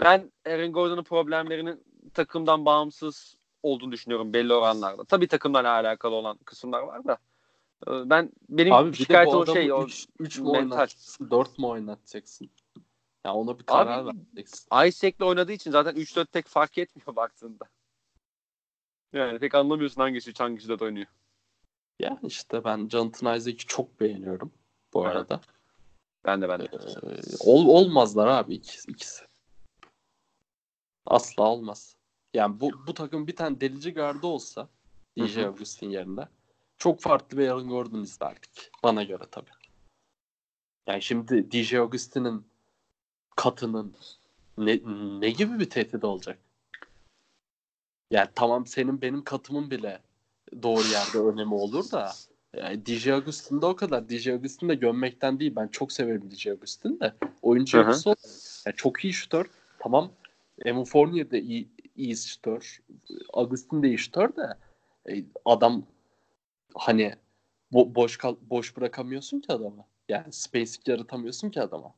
[0.00, 1.84] ben Aaron Gordon'un problemlerinin
[2.14, 5.04] takımdan bağımsız olduğunu düşünüyorum belli oranlarda.
[5.04, 7.18] Tabii takımdan alakalı olan kısımlar var da.
[7.86, 9.86] Ee, Ben benim Abi şikayetim o şey o
[10.18, 12.50] 3 mü oynatacaksın 4 mü oynatacaksın?
[13.28, 14.66] Ya ona bir karar Abi- vereceksin.
[14.86, 17.64] Isaac'le oynadığı için zaten 3-4 pek fark etmiyor baktığında.
[19.12, 21.06] Yani pek anlamıyorsun hangisi 3 hangisi 4 oynuyor.
[22.00, 24.52] Yani işte ben Jonathan Isaac'i çok beğeniyorum
[24.92, 25.10] bu Aha.
[25.10, 25.40] arada.
[26.24, 26.64] Ben de ben de.
[26.64, 29.24] Ee, ol, olmazlar abi ikisi, ikisi.
[31.06, 31.96] Asla olmaz.
[32.34, 34.68] Yani bu, bu takım bir tane delici gardı olsa
[35.18, 35.38] DJ.
[35.38, 36.28] Augustin yerine
[36.78, 38.70] çok farklı bir Aaron Gordon izlerdik.
[38.82, 39.50] Bana göre tabii.
[40.86, 42.46] Yani şimdi DJ Augustin'in
[43.38, 43.94] katının
[44.58, 44.80] ne,
[45.20, 46.38] ne gibi bir tehdit olacak?
[48.10, 50.00] Yani tamam senin benim katımın bile
[50.62, 52.12] doğru yerde önemi olur da
[52.56, 54.08] yani DJ Augustin de o kadar.
[54.08, 55.56] DJ Augustin de gömmekten değil.
[55.56, 57.14] Ben çok severim DJ Augustin de.
[57.42, 58.14] Oyuncu yapısı.
[58.66, 59.50] Yani çok iyi şutör.
[59.78, 60.12] Tamam
[60.64, 62.82] Evan Fournier de iyi, iyi şutör.
[63.32, 64.56] Augustin de iyi şutör de
[65.10, 65.82] e, adam
[66.74, 67.14] hani
[67.72, 69.84] bo- boş kal boş bırakamıyorsun ki adamı.
[70.08, 71.94] Yani spacing yaratamıyorsun ki adama.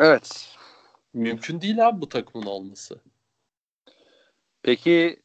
[0.00, 0.56] Evet.
[1.14, 3.00] Mümkün değil abi bu takımın olması.
[4.62, 5.22] Peki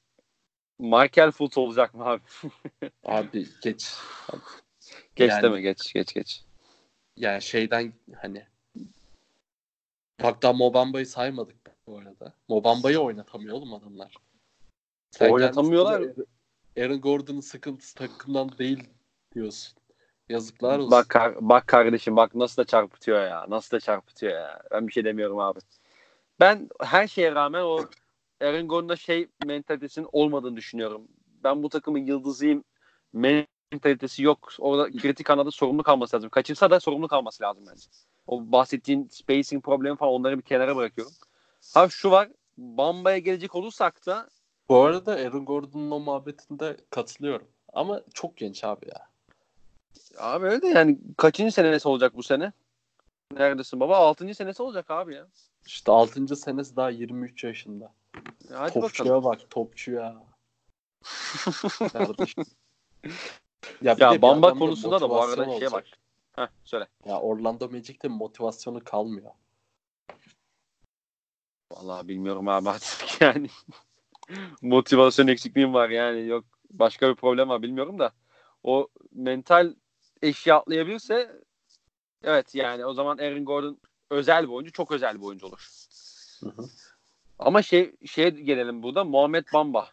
[0.80, 2.22] Michael Fultz olacak mı abi?
[3.04, 3.94] Abi geç.
[5.16, 6.44] geç Yani- deme geç geç geç.
[7.18, 8.46] Yani şeyden hani
[10.22, 11.56] daha Mobamba'yı saymadık
[11.88, 12.34] bu arada.
[12.48, 14.14] Mobamba'yı oynatamıyor oğlum adamlar.
[15.20, 16.02] Oynatamıyorlar.
[16.02, 16.22] kendisi
[16.76, 18.90] de Aaron Gordon'un sıkıntısı takımdan değil
[19.36, 19.81] diyorsun.
[20.30, 20.92] Yazıklar olsun.
[20.92, 23.46] Bak kar- bak kardeşim bak nasıl da çarpıtıyor ya.
[23.50, 24.62] Nasıl da çarpıtıyor ya.
[24.72, 25.60] Ben bir şey demiyorum abi.
[26.40, 27.80] Ben her şeye rağmen o
[28.42, 31.08] Aaron Gordon'da şey mentalitesinin olmadığını düşünüyorum.
[31.44, 32.64] Ben bu takımın yıldızıyım
[33.14, 34.54] mentalitesi yok.
[34.60, 36.30] Orada kritik anada sorumlu kalması lazım.
[36.30, 37.88] Kaçırsa da sorumlu kalması lazım bence.
[38.28, 41.14] O bahsettiğin spacing problemi falan onları bir kenara bırakıyorum.
[41.74, 42.30] Ha şu var.
[42.58, 44.30] Bamba'ya gelecek olursak da
[44.70, 47.48] Bu arada Aaron Gordon'un o muhabbetinde katılıyorum.
[47.74, 49.11] Ama çok genç abi ya.
[50.18, 52.52] Abi öyle de yani kaçıncı senesi olacak bu sene?
[53.34, 53.98] Neredesin baba?
[53.98, 55.28] Altıncı senesi olacak abi ya.
[55.66, 56.36] İşte 6.
[56.36, 57.94] senesi daha 23 yaşında.
[58.50, 59.24] Ya Hadi topçuya bakalım.
[59.24, 60.16] bak topçuya.
[61.94, 62.44] Kardeşim.
[63.82, 65.74] Ya, bir Ya bir Bamba adamda konusunda da bu arada motivasyon şey olacak.
[65.74, 66.46] var.
[66.46, 66.88] Heh, söyle.
[67.06, 69.32] Ya Orlando Magic'te motivasyonu kalmıyor.
[71.72, 73.48] Vallahi bilmiyorum abi artık yani.
[74.62, 76.28] Motivasyon eksikliğim var yani.
[76.28, 78.12] Yok başka bir problem var bilmiyorum da.
[78.64, 79.74] O mental
[80.22, 81.42] eşya atlayabilirse
[82.24, 83.78] evet yani o zaman Aaron Gordon
[84.10, 84.72] özel bir oyuncu.
[84.72, 85.72] Çok özel bir oyuncu olur.
[86.40, 86.70] Hı hı.
[87.40, 89.04] Ama şey şeye gelelim burada.
[89.04, 89.90] Muhammed Bamba.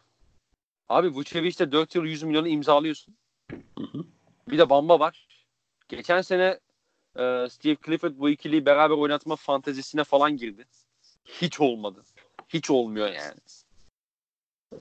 [0.89, 3.15] Abi Vucevic'te 4 yıl 100 milyonu imzalıyorsun.
[3.51, 4.05] Hı hı.
[4.47, 5.27] Bir de Bamba var.
[5.87, 6.59] Geçen sene
[7.15, 10.65] e, Steve Clifford bu ikiliyi beraber oynatma fantezisine falan girdi.
[11.25, 12.03] Hiç olmadı.
[12.49, 13.39] Hiç olmuyor yani.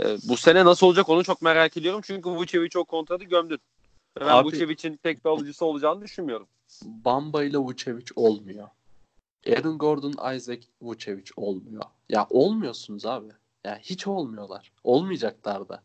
[0.01, 2.01] E, bu sene nasıl olacak onu çok merak ediyorum.
[2.05, 3.61] Çünkü Vucevic o kontratı gömdün.
[4.21, 6.49] Ve Ben Abi- Vucevic'in pek bir alıcısı olacağını düşünmüyorum.
[6.85, 8.69] Bamba ile Vucevic olmuyor.
[9.47, 11.83] Aaron Gordon, Isaac, Vucevic olmuyor.
[12.09, 13.29] Ya olmuyorsunuz abi.
[13.65, 14.73] Ya hiç olmuyorlar.
[14.85, 15.83] Olmayacaklar da.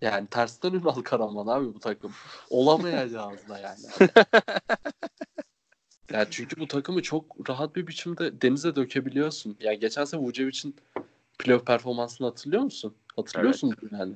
[0.00, 2.12] Yani tersten Ünal Karaman abi bu takım.
[2.50, 4.10] Olamayacağız da yani.
[6.12, 9.56] ya çünkü bu takımı çok rahat bir biçimde denize dökebiliyorsun.
[9.60, 10.76] Ya geçen sene Vucevic'in
[11.38, 12.94] playoff performansını hatırlıyor musun?
[13.16, 14.14] Hatırlıyorsun yani.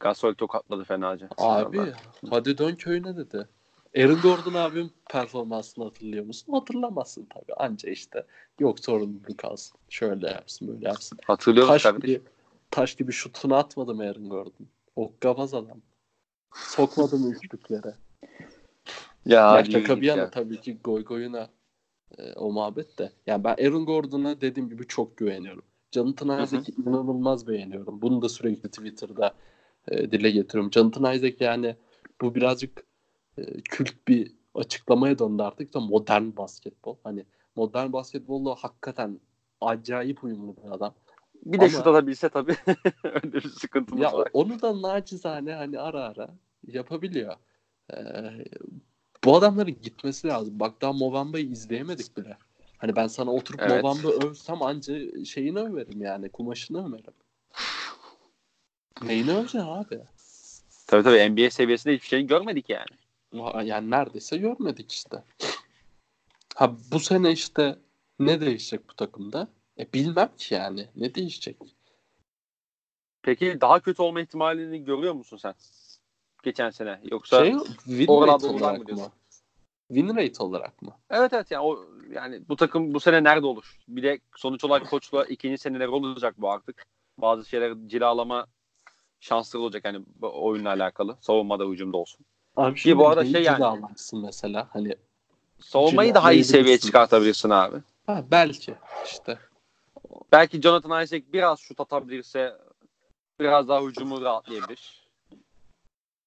[0.00, 1.28] Gasol tokatladı fenaca.
[1.38, 1.92] Abi
[2.30, 3.48] hadi dön köyüne dedi.
[3.96, 6.52] Aaron Gordon abim performansını hatırlıyor musun?
[6.52, 7.54] Hatırlamazsın tabii.
[7.56, 8.26] Anca işte
[8.58, 9.78] yok sorumluluk alsın.
[9.88, 11.18] Şöyle yapsın böyle yapsın.
[11.26, 12.14] Hatırlıyorum Taş kardeşim.
[12.14, 12.28] gibi,
[12.70, 14.66] taş gibi şutunu atmadı mı Aaron Gordon?
[14.96, 15.78] Okkabaz adam.
[16.54, 17.94] Sokmadı mı üçlüklere?
[19.26, 20.30] Ya, Ya şaka bir yana ya.
[20.30, 21.48] tabii ki goy goyuna
[22.18, 23.12] e, o muhabbet de.
[23.26, 25.62] Yani ben Aaron Gordon'a dediğim gibi çok güveniyorum.
[25.92, 28.02] Jonathan Isaac'i inanılmaz beğeniyorum.
[28.02, 29.34] Bunu da sürekli Twitter'da
[29.90, 30.72] e, dile getiriyorum.
[30.72, 31.76] Jonathan Isaac yani
[32.20, 32.84] bu birazcık
[33.38, 36.96] e, kült bir açıklamaya döndü artık da modern basketbol.
[37.04, 37.24] Hani
[37.56, 39.20] modern basketbolla hakikaten
[39.60, 40.94] acayip uyumlu bir adam.
[41.44, 42.56] Bir de Ama- şut atabilse tabii.
[43.04, 44.28] Öyle bir sıkıntımız Ya var.
[44.32, 46.28] onu da nacizane hani ara ara
[46.66, 47.36] yapabiliyor.
[47.92, 47.96] Ee,
[49.24, 50.60] bu adamların gitmesi lazım.
[50.60, 52.36] Bak daha Movamba'yı izleyemedik bile.
[52.78, 53.84] Hani ben sana oturup Evet.
[53.84, 56.28] Movamba övsem anca şeyini överim yani.
[56.28, 57.14] Kumaşını överim.
[59.02, 60.00] Neyini öveceksin abi?
[60.86, 63.68] Tabii tabii NBA seviyesinde hiçbir şey görmedik yani.
[63.68, 65.22] Yani neredeyse görmedik işte.
[66.54, 67.78] Ha bu sene işte
[68.18, 69.48] ne değişecek bu takımda?
[69.78, 70.88] E bilmem ki yani.
[70.96, 71.56] Ne değişecek?
[73.22, 75.54] Peki daha kötü olma ihtimalini görüyor musun sen?
[76.42, 77.00] Geçen sene.
[77.04, 77.52] Yoksa Şey,
[77.84, 78.86] win rate olarak mı?
[78.86, 79.12] diyorsun?
[79.88, 80.96] Win rate olarak mı?
[81.10, 83.78] Evet evet yani o yani bu takım bu sene nerede olur?
[83.88, 86.86] Bir de sonuç olarak koçla ikinci seneler olacak bu artık.
[87.18, 88.46] Bazı şeyler cilalama
[89.20, 91.16] şansları olacak hani bu oyunla alakalı.
[91.20, 92.26] Savunmada hücumda olsun.
[92.56, 93.80] Abi Ki bu arada şey yani-
[94.12, 94.96] mesela hani
[95.60, 97.76] Savunmayı daha iyi seviyeye çıkartabilirsin abi.
[98.06, 98.74] ha, belki
[99.04, 99.38] işte
[100.32, 102.56] Belki Jonathan Isaac biraz şut atabilirse
[103.40, 105.08] biraz daha hücumu rahatlayabilir.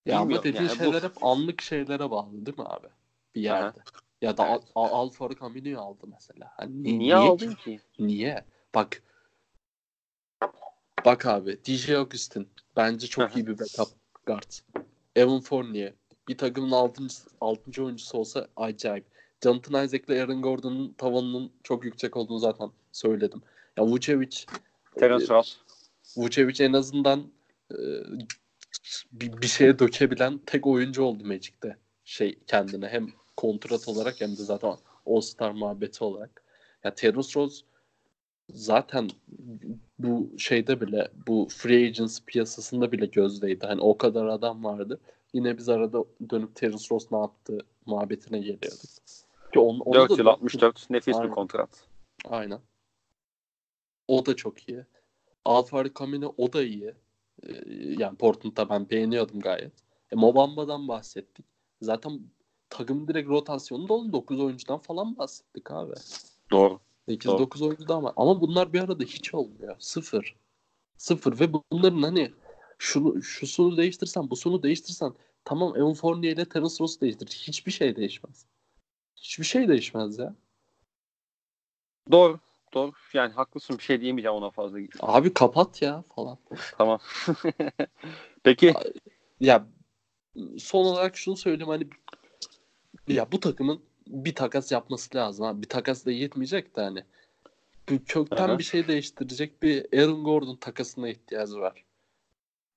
[0.06, 2.88] ya ama dediğin yani bu- şeyler hep anlık şeylere bağlı değil mi abi?
[3.36, 3.80] Bir yerde.
[4.22, 4.62] Ya da Evet.
[4.76, 5.10] Al, Al,
[5.42, 6.52] Amino'yu aldı mesela.
[6.58, 7.80] Hani ni- Niye, aldın ki?
[8.00, 8.46] Niye?
[8.76, 9.04] Bak
[11.06, 12.48] Bak abi DJ Augustin
[12.78, 13.90] bence çok iyi bir backup
[14.26, 14.52] guard.
[15.16, 15.94] Evan Fournier
[16.28, 17.04] bir takımın 6.
[17.42, 17.84] 6.
[17.84, 19.06] oyuncusu olsa acayip.
[19.44, 23.42] Jonathan Isaac ile Aaron Gordon'un tavanının çok yüksek olduğunu zaten söyledim.
[23.78, 24.46] Ya Vucevic
[25.00, 25.58] Terence Ross.
[26.18, 27.32] Vucevic en azından
[27.72, 27.78] e,
[29.12, 31.78] bir, bir şeye dökebilen tek oyuncu oldu Magic'te.
[32.06, 33.08] Şey kendine hem
[33.38, 34.76] kontrat olarak hem de zaten
[35.06, 36.44] All-Star muhabbeti olarak.
[36.84, 37.62] Ya Terence Ross
[38.54, 39.10] zaten
[40.00, 43.66] bu şeyde bile bu free agents piyasasında bile gözdeydi.
[43.66, 45.00] Hani o kadar adam vardı.
[45.34, 48.82] Yine biz arada dönüp Terence Ross ne yaptı muhabbetine geliyorduk.
[49.54, 51.30] Ki on, onu 4 da- yıl 64 nefis Aynen.
[51.30, 51.70] bir kontrat.
[52.26, 52.60] Aynen.
[54.08, 54.86] O da çok iyi.
[55.46, 56.94] Alfari Camino o da iyi.
[57.44, 57.54] Ee,
[57.98, 59.74] yani Portland'da ben beğeniyordum gayet.
[60.12, 61.46] E, Mobamba'dan bahsettik.
[61.82, 62.20] Zaten
[62.70, 65.94] takım direkt rotasyonunda 19 oyuncudan falan bahsettik abi.
[66.52, 66.80] Doğru.
[67.08, 69.76] 8-9 oyuncuda ama ama bunlar bir arada hiç olmuyor.
[69.80, 70.36] Sıfır.
[70.98, 72.34] Sıfır ve bunların hani
[72.78, 75.14] şunu şusunu değiştirsen, busunu değiştirsen
[75.46, 77.28] tamam Evan Fournier ile Terence Ross'u değiştir.
[77.28, 78.46] Hiçbir şey değişmez.
[79.16, 80.36] Hiçbir şey değişmez ya.
[82.12, 82.40] Doğru.
[82.74, 82.92] Doğru.
[83.14, 84.80] Yani haklısın bir şey diyemeyeceğim ona fazla.
[85.00, 86.38] Abi kapat ya falan.
[86.78, 87.00] Tamam.
[88.44, 88.74] Peki
[89.42, 89.68] Ya
[90.58, 91.88] son olarak şunu söyleyeyim hani
[93.08, 95.46] ya bu takımın bir takas yapması lazım.
[95.46, 95.62] Ha.
[95.62, 97.04] Bir takas da yetmeyecek de hani
[98.06, 98.60] kökten Aha.
[98.60, 101.84] bir şey değiştirecek bir Aaron Gordon takasına ihtiyacı var.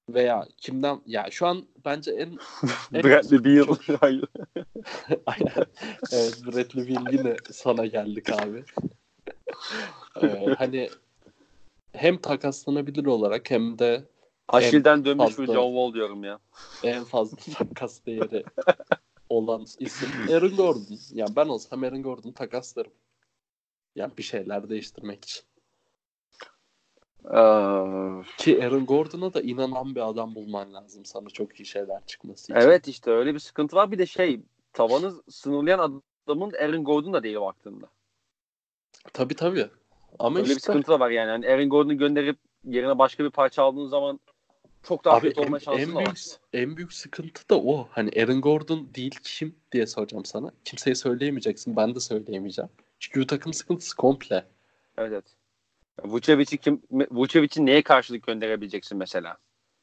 [0.09, 2.38] Veya kimden ya şu an bence en
[2.94, 3.76] en- Bradley Beal.
[4.01, 4.24] Hayır.
[5.26, 5.66] Aynen.
[6.12, 8.64] Evet Bradley Beal yine sana geldik abi.
[10.22, 10.90] Ee, hani
[11.92, 14.05] hem takaslanabilir olarak hem de
[14.48, 16.38] Aşil'den dönmüş bir fazla- John Wall diyorum ya.
[16.82, 18.44] en fazla takas değeri
[19.28, 20.98] olan isim Aaron Gordon.
[21.12, 22.92] Ya ben olsam Aaron Gordon'u takaslarım.
[23.96, 25.42] Ya bir şeyler değiştirmek için.
[27.24, 27.38] Ee,
[28.38, 32.55] Ki Aaron Gordon'a da inanan bir adam bulman lazım sana çok iyi şeyler çıkması için.
[32.55, 33.90] evet işte öyle bir sıkıntı var.
[33.90, 34.40] Bir de şey
[34.72, 37.86] tavanı sınırlayan adamın Aaron Gordon da değil baktığında.
[39.12, 39.66] Tabii tabii.
[40.18, 41.28] Ama Öyle bir işte sıkıntı da var yani.
[41.28, 44.20] yani Aaron Gordon'u gönderip yerine başka bir parça aldığın zaman
[44.85, 46.16] çok daha Abi kötü olma en, şansın en büyük var.
[46.52, 47.89] en büyük sıkıntı da o.
[47.90, 50.52] Hani Aaron Gordon değil kim diye soracağım sana.
[50.65, 51.77] Kimseye söyleyemeyeceksin.
[51.77, 52.70] Ben de söyleyemeyeceğim.
[52.98, 54.44] Çünkü bu takım sıkıntısı komple.
[54.98, 55.24] Evet evet.
[56.05, 59.36] Vucevic'i kim Vucevic'i neye karşılık gönderebileceksin mesela?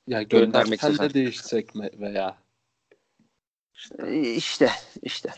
[0.07, 1.09] Ya Göndermek göndersen istesen.
[1.09, 2.37] de değişecek mi veya
[4.35, 4.69] İşte
[5.01, 5.29] işte.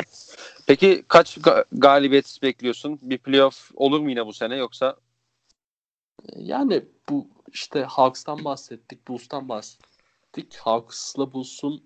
[0.68, 2.99] Peki kaç ga- galibiyet bekliyorsun?
[3.02, 4.98] Bir playoff olur mu yine bu sene yoksa
[6.35, 10.56] Yani bu işte Hawks'tan bahsettik, Bulls'tan bahsettik.
[10.56, 11.84] Hawks'la Bulls'un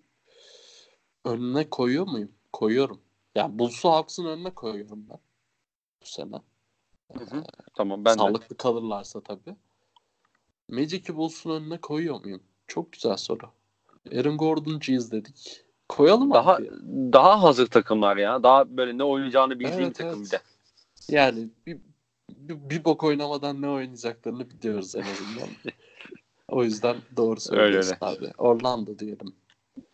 [1.25, 2.31] önüne koyuyor muyum?
[2.53, 3.01] Koyuyorum.
[3.35, 5.19] Yani Bulls'u Hawks'ın önüne koyuyorum ben
[6.01, 6.41] bu sene.
[7.75, 8.17] tamam ben de.
[8.19, 9.55] Sağlıklı kalırlarsa tabii.
[10.69, 12.43] Magic'i Bulls'un önüne koyuyor muyum?
[12.67, 13.49] Çok güzel soru.
[14.15, 15.65] Aaron Gordon'cuyuz dedik.
[15.89, 16.69] Koyalım Daha abi.
[17.13, 18.43] daha hazır takımlar ya.
[18.43, 20.25] Daha böyle ne oynayacağını bildiğim Evet, takım evet.
[20.25, 20.41] bir de.
[21.15, 21.77] Yani bir,
[22.29, 25.49] bir, bir bok oynamadan ne oynayacaklarını biliyoruz en azından.
[26.47, 28.31] o yüzden doğru söylüyorsun abi.
[28.37, 29.35] Orlando diyelim.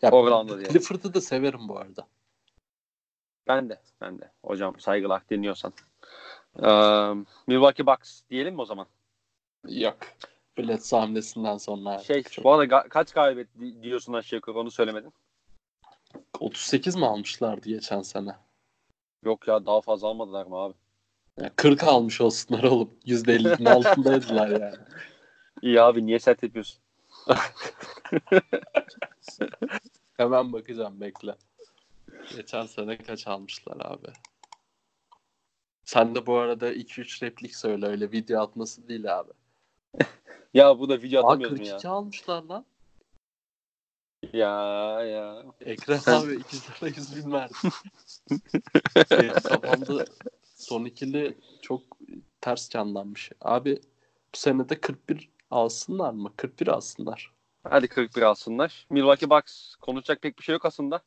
[0.02, 0.74] Ya, Orlando diyelim.
[0.74, 2.08] Clifford'ı da severim bu arada.
[3.48, 3.82] Ben de.
[4.02, 4.32] Ben de.
[4.44, 5.74] Hocam saygılar dinliyorsan.
[6.64, 6.68] Ee,
[7.48, 8.88] Milwaukee Bucks diyelim mi o zaman?
[9.68, 9.98] Yok.
[10.58, 15.14] Bledsoe hamlesinden sonra Şey, çok- bu arada kaç galibiyet di- diyorsun aşağı yukarı onu söylemedin.
[16.40, 18.36] 38 mi almışlardı geçen sene?
[19.24, 20.74] Yok ya daha fazla almadılar mı abi?
[21.42, 22.90] Ya 40 almış olsunlar oğlum.
[23.06, 24.76] %50'nin altındaydılar yani.
[25.62, 26.80] İyi abi niye sert yapıyorsun?
[30.18, 31.36] Hemen bakacağım bekle.
[32.36, 34.08] Geçen sene kaç almışlar abi?
[35.86, 39.32] Sen de bu arada 2-3 replik söyle öyle video atması değil abi.
[40.54, 41.94] Ya bu da video Aa atamıyoruz mu 42 ya?
[41.94, 42.66] almışlar lan.
[44.34, 44.50] Ya
[45.04, 45.44] ya.
[45.62, 47.54] Ekrem abi 2 lira 100 bin verdi.
[49.12, 50.06] Benim kafamda
[50.64, 51.81] son ikili çok
[52.41, 53.31] ters canlanmış.
[53.41, 53.81] Abi
[54.35, 56.34] bu sene de 41 alsınlar mı?
[56.38, 57.31] 41 alsınlar.
[57.64, 58.88] Hadi 41 alsınlar.
[58.90, 61.02] Milwaukee Bucks konuşacak pek bir şey yok aslında.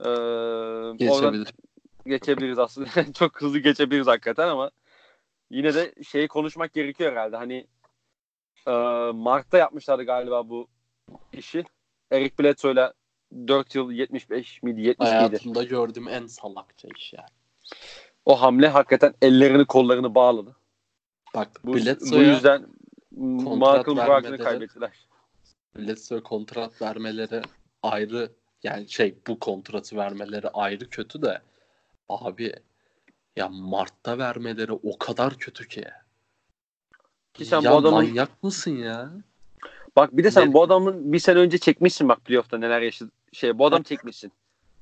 [0.00, 1.54] Ee, oradan Geçebilir.
[2.06, 2.88] geçebiliriz aslında.
[3.12, 4.70] Çok hızlı geçebiliriz hakikaten ama
[5.50, 7.36] yine de şeyi konuşmak gerekiyor herhalde.
[7.36, 7.66] Hani
[8.66, 8.72] e,
[9.14, 10.68] Mart'ta yapmışlardı galiba bu
[11.32, 11.64] işi.
[12.10, 12.94] Eric Bledsoe'yla
[13.48, 15.16] 4 yıl 75 miydi 70 miydi?
[15.16, 17.28] Hayatımda gördüğüm en salakça iş yani.
[18.26, 20.56] O hamle hakikaten ellerini kollarını bağladı.
[21.34, 22.66] Bak Bu, bu yüzden
[23.16, 25.06] Michael vermeleri- kaybettiler.
[25.76, 27.42] Bledsoe kontrat vermeleri
[27.82, 28.32] ayrı
[28.62, 31.42] yani şey bu kontratı vermeleri ayrı kötü de
[32.08, 32.52] abi
[33.36, 35.84] ya Mart'ta vermeleri o kadar kötü ki.
[37.34, 39.12] Ki sen ya bu adamın manyak mısın ya?
[39.96, 43.10] bak bir de sen Ne- bu adamın bir sene önce çekmişsin bak playoff'ta neler yaşadı.
[43.32, 44.32] Şey bu adam çekmişsin.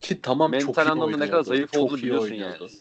[0.00, 2.62] Ki tamam Mental çok iyi anlamda ne kadar zayıf olduğunu biliyorsun oynuyordu.
[2.64, 2.72] yani.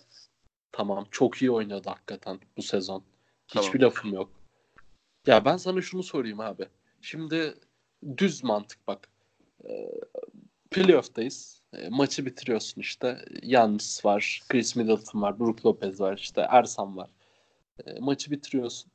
[0.71, 3.03] Tamam çok iyi oynadı hakikaten bu sezon.
[3.47, 3.67] Tamam.
[3.67, 4.31] Hiçbir lafım yok.
[5.27, 6.67] Ya ben sana şunu sorayım abi.
[7.01, 7.53] Şimdi
[8.17, 9.09] düz mantık bak.
[9.69, 9.91] Ee,
[10.71, 11.61] Playoff'tayız.
[11.73, 13.25] Ee, maçı bitiriyorsun işte.
[13.43, 17.09] Yannis var, Chris Middleton var, Brook Lopez var, işte Ersan var.
[17.85, 18.91] Ee, maçı bitiriyorsun.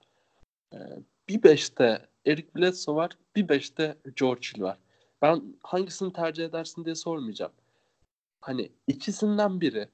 [1.29, 4.79] Bir beşte Eric Bledsoe var, bir beşte George Hill var.
[5.23, 7.53] Ben hangisini tercih edersin diye sormayacağım.
[8.41, 9.89] Hani ikisinden biri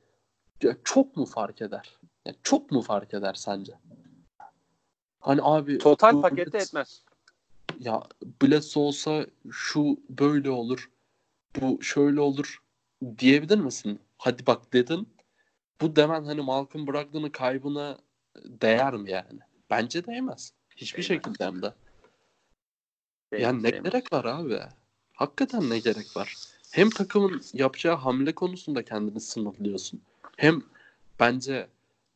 [0.84, 1.98] çok mu fark eder?
[2.26, 3.72] Ya çok mu fark eder sence?
[5.20, 7.02] Hani abi Total bu pakette Blitz- etmez.
[7.78, 8.02] Ya
[8.42, 10.90] Bledsoe olsa şu böyle olur.
[11.60, 12.62] Bu şöyle olur
[13.18, 14.00] diyebilir misin?
[14.18, 15.08] Hadi bak dedin.
[15.80, 17.98] Bu demen hani Malcolm Brogdon'un kaybına
[18.44, 19.38] değer mi yani?
[19.70, 20.52] Bence değmez.
[20.76, 21.06] Hiçbir Değmez.
[21.24, 21.74] şekilde hem de.
[23.32, 23.92] Değmez, Yani ne değmez.
[23.92, 24.60] gerek var abi?
[25.12, 26.36] Hakikaten ne gerek var?
[26.72, 30.02] Hem takımın yapacağı hamle konusunda kendini sınırlıyorsun.
[30.42, 30.62] Hem
[31.20, 31.68] bence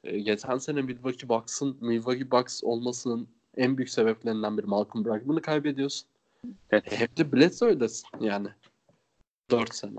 [0.05, 6.09] e, geçen sene Milwaukee Bucks'ın Milwaukee Bucks olmasının en büyük sebeplerinden biri Malcolm Brogdon'u kaybediyorsun.
[6.71, 6.93] Evet.
[6.93, 8.49] E, hep de Bledsoe'desin yani.
[9.51, 9.99] 4 sene.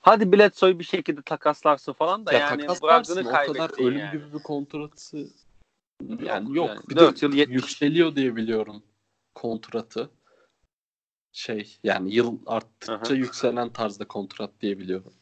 [0.00, 4.12] Hadi Bledsoe'yu bir şekilde takaslarsın falan da Ya yani Brogdon'u o kadar kaybettin ölüm yani.
[4.12, 5.28] gibi bir kontratı
[6.22, 6.68] yani yok.
[6.68, 6.80] yani.
[6.90, 7.56] Bir Dört de yıl yetmiş.
[7.56, 8.82] yükseliyor diye biliyorum
[9.34, 10.10] kontratı.
[11.32, 13.14] Şey yani yıl arttıkça Aha.
[13.14, 15.12] yükselen tarzda kontrat diye biliyorum.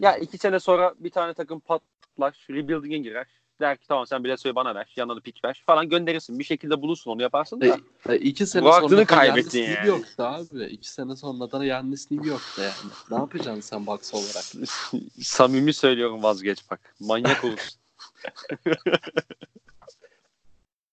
[0.00, 3.26] Ya iki sene sonra bir tane takım patlar, rebuilding'e girer.
[3.60, 6.38] Der ki tamam sen Bledsoe'yu bana ver, yanına da pick ver falan gönderirsin.
[6.38, 7.66] Bir şekilde bulursun onu yaparsın da.
[7.66, 9.70] E, e, iki sene Bu aklını sonra da kaybettin yani.
[9.70, 10.64] New York'ta abi.
[10.64, 12.74] İki sene sonra da Yannis New York'ta yani.
[13.10, 14.68] Ne yapacaksın sen Bucks olarak?
[15.22, 16.94] Samimi söylüyorum vazgeç bak.
[17.00, 17.80] Manyak olursun.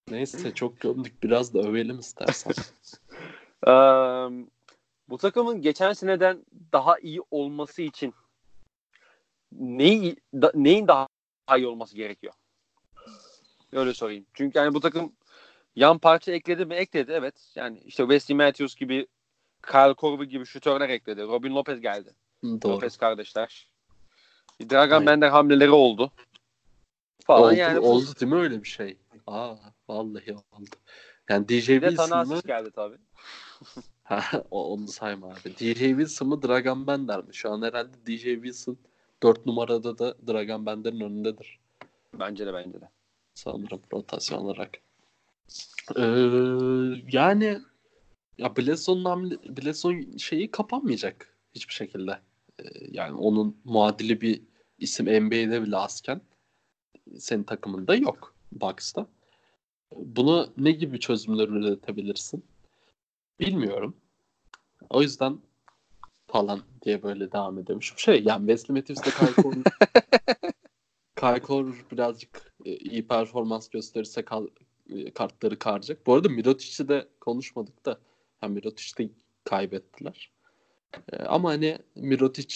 [0.10, 1.24] Neyse çok gömdük.
[1.24, 2.54] Biraz da övelim istersen.
[3.68, 4.30] Eee,
[5.10, 8.14] bu takımın geçen seneden daha iyi olması için
[9.52, 11.08] neyi, da- neyin daha
[11.58, 12.34] iyi olması gerekiyor?
[13.74, 14.26] Öyle sorayım.
[14.34, 15.14] Çünkü yani bu takım
[15.76, 16.74] yan parça ekledi mi?
[16.74, 17.52] Ekledi evet.
[17.56, 19.08] Yani işte Wesley Matthews gibi
[19.72, 21.22] Kyle Korver gibi şutörler ekledi.
[21.22, 22.16] Robin Lopez geldi.
[22.44, 22.72] Doğru.
[22.72, 23.68] Lopez kardeşler.
[24.72, 25.06] Dragan Aynen.
[25.06, 26.12] Bender hamleleri oldu.
[27.26, 27.82] Falan oldu, yani.
[27.82, 28.98] bu- oldu değil mi öyle bir şey?
[29.28, 29.56] Aa
[29.88, 30.70] vallahi oldu.
[31.30, 32.42] Yani DJ Wilson mı?
[32.46, 32.98] Geldi tabii.
[34.04, 35.58] Ha, onu sayma abi.
[35.58, 37.36] DJ Wilson mı Dragan Bender mi?
[37.36, 38.78] Şu an herhalde DJ Wilson
[39.24, 41.60] 4 numarada da Dragan Bender'in önündedir.
[42.20, 42.90] Bence de bence de.
[43.34, 44.78] sanırım rotasyon olarak.
[45.98, 46.02] Ee,
[47.12, 47.60] yani
[48.38, 52.20] ya Bledsoe'nun hamle- Bledsoe şeyi kapanmayacak hiçbir şekilde.
[52.60, 54.42] Ee, yani onun muadili bir
[54.80, 56.22] isim NBA'de bile azken
[57.18, 59.08] senin takımında yok Bucks'ta.
[59.96, 62.46] Bunu ne gibi çözümler üretebilirsin?
[63.40, 63.96] Bilmiyorum.
[64.90, 65.38] O yüzden
[66.32, 67.94] falan diye böyle devam ediyormuş.
[67.98, 68.84] Şey yani Wesley
[69.36, 69.64] Korver
[71.16, 74.48] Kyle Korver birazcık e, iyi performans gösterirse kal-
[74.90, 76.08] e, kartları karacak.
[76.08, 78.00] Bu arada Mirotic'i de konuşmadık da
[78.44, 79.10] yani Mirotic'i de
[79.44, 80.32] kaybettiler.
[81.14, 82.56] E, ama hani Mirotic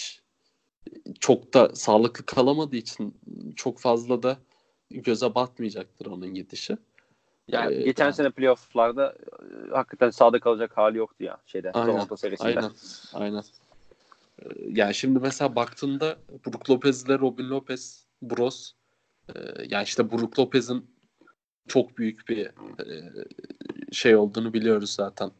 [1.20, 3.14] çok da sağlıklı kalamadığı için
[3.56, 4.38] çok fazla da
[4.90, 6.76] göze batmayacaktır onun gidişi.
[7.48, 9.16] Yani Ee, geçen yani- sene playoff'larda
[9.72, 12.48] hakikaten sağda kalacak hali yoktu ya şeyde Aynen, Toronto serisinde.
[12.48, 12.70] Aynen.
[13.14, 13.42] Aynen.
[14.42, 18.72] Ee, Yani şimdi mesela baktığında Brook Lopez ile Robin Lopez, Bros
[19.28, 19.34] e,
[19.68, 20.90] yani işte Brook Lopez'in
[21.68, 23.12] çok büyük bir e,
[23.92, 25.30] şey olduğunu biliyoruz zaten.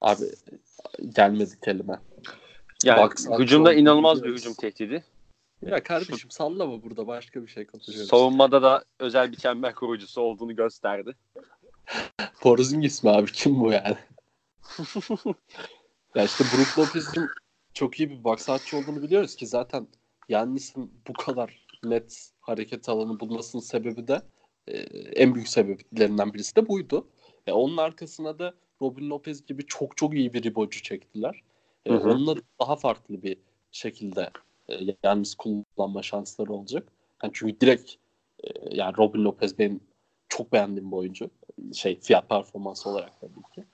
[0.00, 0.24] Abi
[1.08, 2.00] gelmedi kelime.
[2.84, 5.04] Yani Bucks hücumda inanılmaz bir hücum tehdidi.
[5.62, 8.08] Ya kardeşim sallama burada başka bir şey konuşuyoruz.
[8.08, 11.14] Savunmada da özel bir çember kurucusu olduğunu gösterdi.
[12.40, 13.32] Porzingis mi abi?
[13.32, 13.96] Kim bu yani?
[16.14, 17.28] ya işte Brook Lopez'in
[17.74, 19.86] çok iyi bir baksatçı olduğunu biliyoruz ki zaten
[20.28, 24.22] Yannis'in bu kadar net hareket alanı bulmasının sebebi de
[24.68, 24.76] e,
[25.16, 27.08] en büyük sebeplerinden birisi de buydu.
[27.46, 31.42] E, onun arkasına da Robin Lopez gibi çok çok iyi bir ribocu çektiler.
[31.86, 32.10] E, Hı hı.
[32.10, 33.36] onunla daha farklı bir
[33.72, 34.30] şekilde
[34.68, 36.88] e, Yannis kullanma şansları olacak.
[37.22, 37.92] Yani çünkü direkt
[38.44, 39.80] e, yani Robin Lopez benim
[40.28, 41.30] çok beğendiğim bir oyuncu.
[41.74, 43.64] Şey fiyat performansı olarak tabii ki.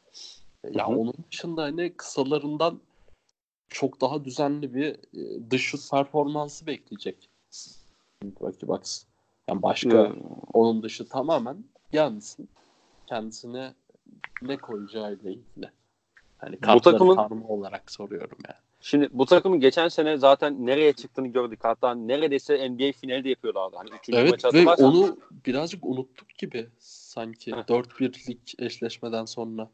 [0.69, 2.81] Ya Hı onun dışında hani kısalarından
[3.69, 7.31] çok daha düzenli bir e, dış şut performansı bekleyecek.
[8.23, 9.05] Milwaukee Bucks.
[9.49, 10.13] Yani başka Ee,
[10.53, 12.49] onun dışı tamamen Yannis'in
[13.07, 13.75] kendisine
[14.43, 15.71] ne koyacağıyla ilgili.
[16.39, 18.59] Hani kartları takımın- karma olarak soruyorum yani.
[18.81, 21.59] Şimdi bu takımın geçen sene zaten nereye çıktığını gördük.
[21.63, 23.77] Hatta neredeyse NBA finali de yapıyorlardı.
[23.77, 27.51] Hani üçüncü Evet maçı ve onu birazcık unuttuk gibi sanki.
[27.51, 29.71] 4-1'lik eşleşmeden sonra.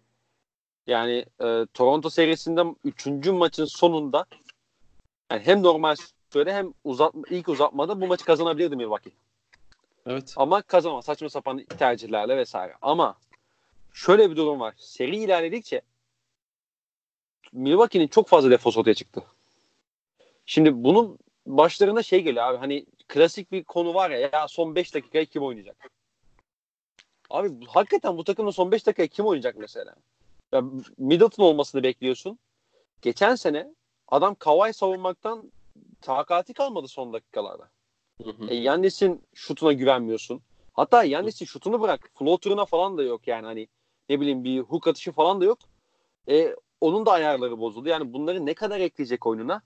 [0.87, 3.07] Yani e, Toronto serisinden 3.
[3.27, 4.27] maçın sonunda
[5.31, 5.97] yani hem normal
[6.33, 9.13] sürede hem uzatma, ilk uzatmada bu maçı kazanabilirdi Milwaukee.
[10.07, 10.35] Evet.
[10.37, 11.05] Ama kazanamaz.
[11.05, 12.75] Saçma sapan tercihlerle vesaire.
[12.83, 13.19] Ama
[13.93, 14.75] şöyle bir durum var.
[14.79, 15.83] Seri ilerledikçe
[17.53, 19.23] Milwaukee'nin çok fazla defos ortaya çıktı.
[20.47, 24.95] Şimdi bunun başlarında şey geliyor abi hani klasik bir konu var ya ya son 5
[24.95, 25.91] dakikaya kim oynayacak?
[27.31, 29.95] Abi hakikaten bu takımda son 5 dakikaya kim oynayacak mesela?
[30.57, 30.65] Ya
[30.99, 32.39] Middleton olmasını bekliyorsun.
[33.03, 33.75] Geçen sene
[34.09, 35.53] adam Kawhi savunmaktan
[36.01, 37.71] takati kalmadı son dakikalarda.
[38.23, 38.47] Hı hı.
[38.49, 40.41] E, Yannis'in şutuna güvenmiyorsun.
[40.73, 42.11] Hatta Yannis'in şutunu bırak.
[42.19, 43.69] Floater'ına falan da yok yani hani
[44.09, 45.59] ne bileyim bir hook atışı falan da yok.
[46.29, 47.89] E, onun da ayarları bozuldu.
[47.89, 49.63] Yani bunları ne kadar ekleyecek oyununa?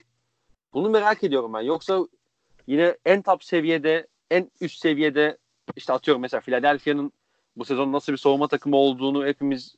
[0.73, 1.61] Bunu merak ediyorum ben.
[1.61, 2.07] Yoksa
[2.67, 5.37] yine en top seviyede, en üst seviyede
[5.75, 7.11] işte atıyorum mesela Philadelphia'nın
[7.55, 9.75] bu sezon nasıl bir savunma takımı olduğunu hepimiz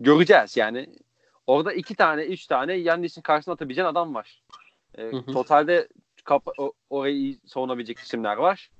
[0.00, 0.86] göreceğiz yani.
[1.46, 4.42] Orada iki tane, üç tane Yannis'in karşısına atabileceğin adam var.
[4.98, 5.32] E, Hı hı.
[5.32, 5.88] Totalde
[6.24, 8.70] kapa- o- orayı savunabilecek isimler var.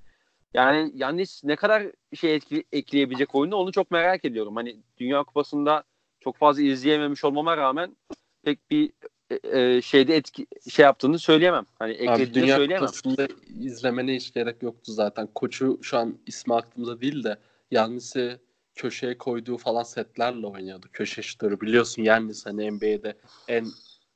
[0.54, 1.82] Yani Yannis ne kadar
[2.14, 4.56] şey etki, ekleyebilecek oyunu onu çok merak ediyorum.
[4.56, 5.84] Hani Dünya Kupası'nda
[6.20, 7.96] çok fazla izleyememiş olmama rağmen
[8.44, 8.92] pek bir
[9.30, 11.66] e, e, şeyde etki şey yaptığını söyleyemem.
[11.78, 12.86] Hani Abi eklediğini Dünya söyleyemem.
[12.86, 13.28] Kupası'nda
[13.60, 15.28] izlemene hiç gerek yoktu zaten.
[15.34, 17.38] Koçu şu an ismi aklımda değil de
[17.70, 18.38] Yannis'i
[18.76, 20.86] köşeye koyduğu falan setlerle oynuyordu.
[20.92, 23.16] Köşe şutörü biliyorsun Yannis hani NBA'de
[23.48, 23.66] en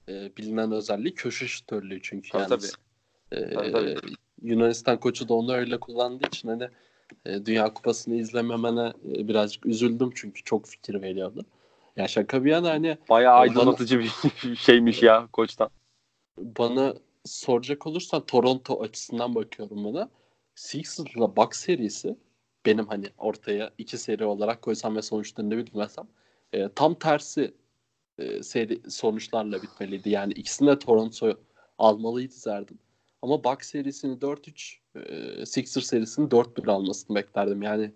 [0.09, 2.74] e, bilinen özelliği köşe şutörlüğü çünkü Tabii, Yannis.
[3.32, 3.97] E, Tabii, tabii.
[4.43, 6.69] Yunanistan koçu da onu öyle kullandığı için hani
[7.27, 11.47] e, Dünya Kupası'nı izlememene e, birazcık üzüldüm çünkü çok fikir veriyordu.
[11.97, 14.12] Ya şaka bir yana hani Bayağı Bana- aydınlatıcı bir
[14.57, 15.70] şeymiş ya koçtan.
[16.39, 20.11] bana soracak olursan Toronto açısından bakıyorum buna.
[20.55, 22.16] Sixers'la Bucks serisi
[22.66, 26.07] benim hani ortaya iki seri olarak koysam ve sonuçlarını bilmesem
[26.53, 27.55] e, tam tersi
[28.19, 30.11] e, seri sonuçlarla bitmeliydi.
[30.11, 31.35] Yani ikisini de Toronto
[31.78, 32.78] almalıydı derdim.
[33.23, 37.62] Ama Bucks serisini 4-3 e, Sixers serisini 4-1 almasını beklerdim.
[37.62, 37.93] Yani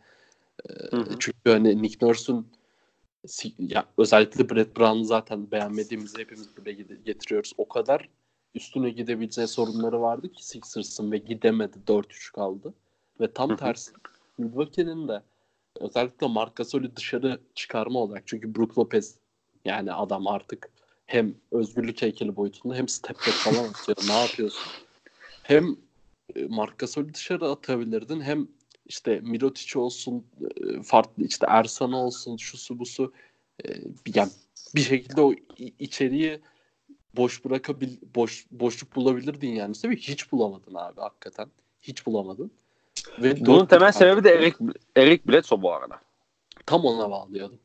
[0.69, 1.17] e, Hı hı.
[1.19, 2.47] çünkü hani Nick Nurse'un
[3.59, 7.53] ya özellikle Brett Brown'u zaten beğenmediğimizi hepimiz gide- getiriyoruz.
[7.59, 8.09] O kadar
[8.55, 11.77] üstüne gidebileceği sorunları vardı ki Sixers'ın ve gidemedi.
[11.87, 12.75] 4-3 kaldı.
[13.21, 13.93] Ve tam tersi
[14.39, 15.23] Milwaukee'nin de
[15.81, 19.19] özellikle Marc Gasol'ü dışarı çıkarma olarak çünkü Brook Lopez
[19.65, 20.71] yani adam artık
[21.07, 23.97] hem özgürlük heykeli boyutunda hem step back falan atıyor.
[24.09, 24.73] ne yapıyorsun?
[25.43, 25.77] Hem
[26.37, 28.49] e, Marc Gasol'ü dışarı atabilirdin hem
[28.87, 33.13] işte Mirotic olsun e, farklı işte Ersan olsun şusu busu
[33.65, 33.69] e,
[34.15, 34.31] yani
[34.75, 35.35] bir şekilde o
[35.79, 36.41] içeriği
[37.17, 39.75] boş bırakabil boş boşluk bulabilirdin yani.
[39.83, 41.49] Tabii hiç bulamadın abi hakikaten.
[41.83, 42.53] Hiç bulamadın.
[43.19, 44.57] Ve Bunun dört temel sebebi de Eric,
[44.97, 46.01] Eric Bledsoe bu arada.
[46.67, 47.61] tam ona bağlıyordum.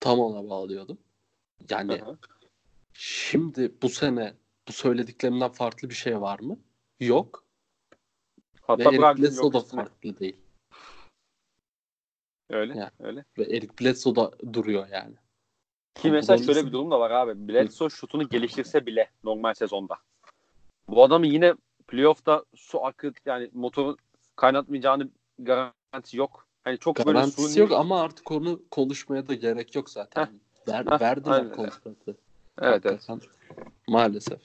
[0.00, 0.98] Tam ona bağlıyordum.
[1.70, 2.18] Yani Hı hı.
[2.92, 4.34] şimdi bu sene
[4.68, 6.58] bu söylediklerimden farklı bir şey var mı?
[7.00, 7.44] Yok.
[8.54, 10.36] Ve Hatta Eric Brogdon Bledsoe yok da farklı değil.
[12.50, 12.90] Öyle, Yani.
[13.00, 13.24] öyle.
[13.38, 15.14] Ve Eric Bledsoe da duruyor yani.
[15.94, 17.48] Ki mesela şöyle bir durum da var abi.
[17.48, 19.98] Bledsoe şutunu geliştirse bile normal sezonda.
[20.88, 21.54] Bu adamı yine
[21.88, 23.96] playoff'ta su akıt yani motoru
[24.38, 25.08] kaynatmayacağını
[25.38, 26.46] garanti yok.
[26.64, 27.58] Hani çok böyle Garantisi suni...
[27.58, 30.28] yok ama artık onu konuşmaya da gerek yok zaten.
[30.68, 32.16] Ver, Heh, verdiler kontratı.
[32.60, 33.08] Evet evet.
[33.08, 33.20] Hakikaten.
[33.88, 34.40] Maalesef.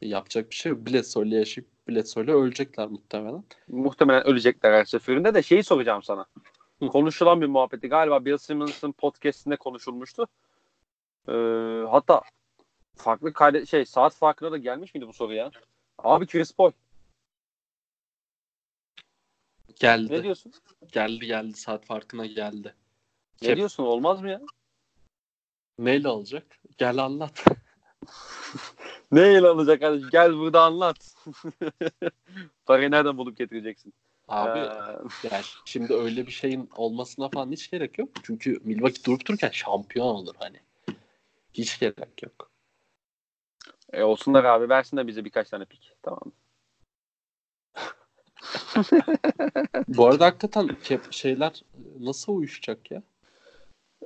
[0.00, 0.86] Yapacak bir şey yok.
[0.86, 3.44] Bledsoe'yle yaşayıp Bledsoe'yle ölecekler muhtemelen.
[3.68, 6.26] Muhtemelen ölecekler her seferinde de şeyi soracağım sana.
[6.78, 6.86] Hı.
[6.86, 10.26] Konuşulan bir muhabbeti galiba Bill Simmons'ın podcastinde konuşulmuştu.
[11.28, 11.32] Ee,
[11.90, 12.22] hatta
[12.96, 15.50] farklı kayda şey saat farkına da gelmiş miydi bu soru ya?
[15.98, 16.70] Abi Chris Paul.
[19.80, 20.12] Geldi.
[20.12, 20.52] Ne diyorsun?
[20.92, 21.56] Geldi geldi.
[21.56, 22.74] Saat farkına geldi.
[23.42, 23.84] Ne Kep- diyorsun?
[23.84, 24.40] Olmaz mı ya?
[25.78, 26.46] Neyle alacak?
[26.78, 27.44] Gel anlat.
[29.12, 30.08] Ne ele alacak kardeşim?
[30.12, 31.14] Gel burada anlat.
[32.66, 33.94] Parayı nereden bulup getireceksin?
[34.28, 34.62] Abi Ee,
[35.32, 38.08] yani şimdi öyle bir şeyin olmasına falan hiç gerek yok.
[38.22, 40.60] Çünkü Milwaukee durup dururken şampiyon olur hani.
[41.54, 42.50] Hiç gerek yok.
[43.92, 44.68] e, olsunlar abi.
[44.68, 45.92] Versinler bize birkaç tane pik.
[46.02, 46.32] Tamam.
[49.88, 50.76] Bu arada hakikaten
[51.10, 51.62] şeyler
[52.00, 53.02] nasıl uyuşacak ya?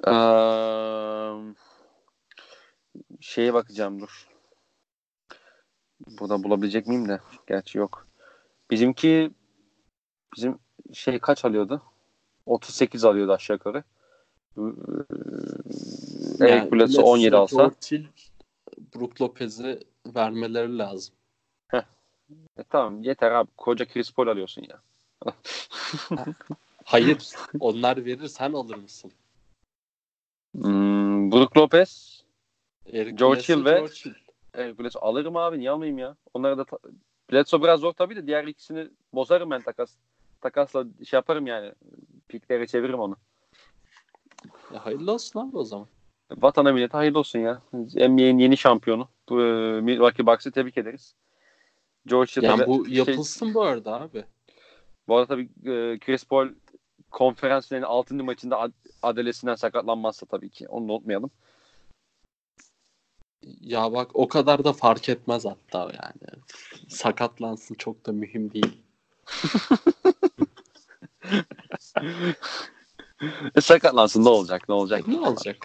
[0.07, 0.13] Ee,
[3.21, 4.29] şeye bakacağım dur.
[6.21, 7.21] Burada bulabilecek miyim de?
[7.47, 8.07] Gerçi yok.
[8.71, 9.31] Bizimki
[10.37, 10.59] bizim
[10.93, 11.83] şey kaç alıyordu?
[12.47, 13.85] 38 alıyordu aşağı yukarı.
[14.57, 14.63] Ee,
[16.41, 17.63] Eric Bledsoe 17 alsa.
[17.63, 18.07] Ortil,
[18.95, 21.15] Brook Lopez'i vermeleri lazım.
[22.59, 23.51] E, tamam yeter abi.
[23.57, 24.81] Koca Chris Paul alıyorsun ya.
[26.85, 27.19] Hayır.
[27.61, 29.13] onlar verir sen alır mısın?
[30.53, 32.25] Hmm, Brook Lopez,
[32.93, 34.15] Eric George Hill ve- George Hill.
[34.79, 36.17] Bledsoe alırım abi niye almayayım ya?
[36.35, 36.79] Onları da ta-
[37.33, 39.95] Bledsoe biraz zor tabii de diğer ikisini bozarım ben takas.
[40.41, 41.73] Takasla şey yaparım yani.
[42.29, 43.17] Pikleri çeviririm onu.
[44.75, 45.87] Ya hayırlı olsun abi o zaman.
[46.31, 47.63] Vatana millete hayırlı olsun ya.
[47.73, 49.09] NBA'nin yeni şampiyonu.
[49.29, 51.15] Bu, e, Milwaukee Bucks'ı tebrik ederiz.
[52.09, 54.25] George Hill Yani tabii bu şey- yapılsın bu arada abi.
[55.09, 56.49] bu arada tabii e, Chris Paul
[57.11, 58.15] konferans finali 6.
[58.15, 58.73] maçında ad-
[59.03, 60.69] adalesinden sakatlanmazsa tabii ki.
[60.69, 61.31] Onu unutmayalım.
[63.61, 66.43] Ya bak o kadar da fark etmez hatta yani.
[66.89, 68.83] Sakatlansın çok da mühim değil.
[73.55, 75.07] E, sakatlansın ne olacak ne olacak?
[75.09, 75.57] Ne olacak?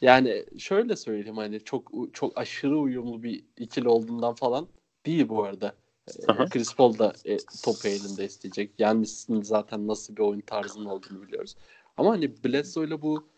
[0.00, 4.68] Yani şöyle söyleyeyim hani çok çok aşırı uyumlu bir ikili olduğundan falan
[5.06, 5.74] değil bu arada.
[6.08, 6.46] Ee, Aha.
[6.46, 8.70] Chris Paul da e, topu elinde isteyecek.
[8.78, 11.56] Yannis'in zaten nasıl bir oyun tarzının olduğunu biliyoruz.
[11.96, 13.28] Ama hani Bledsoe'yla bu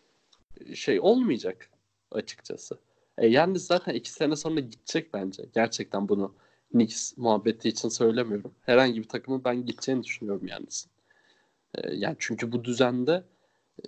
[0.75, 1.69] şey olmayacak
[2.11, 2.79] açıkçası.
[3.17, 5.43] E, Yannis zaten iki sene sonra gidecek bence.
[5.53, 6.35] Gerçekten bunu
[6.71, 8.55] Knicks muhabbeti için söylemiyorum.
[8.61, 10.91] Herhangi bir takımın ben gideceğini düşünüyorum Yannis'in.
[11.75, 13.23] E, yani çünkü bu düzende
[13.79, 13.85] e,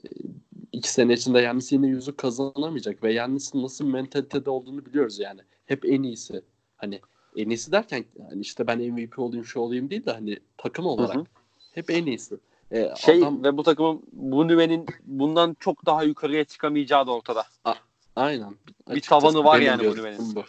[0.72, 5.42] iki sene içinde Yannis yine yüzü kazanamayacak ve Yannis'in nasıl mentalitede olduğunu biliyoruz yani.
[5.66, 6.42] Hep en iyisi.
[6.76, 7.02] Hani
[7.36, 11.16] en iyisi derken hani işte ben MVP olayım şu olayım değil de hani takım olarak
[11.16, 11.26] Hı hı.
[11.74, 12.38] hep en iyisi.
[12.72, 17.46] E, Şey adam ve bu takımın bu nüvenin bundan çok daha yukarıya çıkamayacağı da ortada.
[18.16, 18.52] aynen.
[18.88, 20.36] Bir Açıkçası tavanı var yani bu nüvenin.
[20.36, 20.44] bu.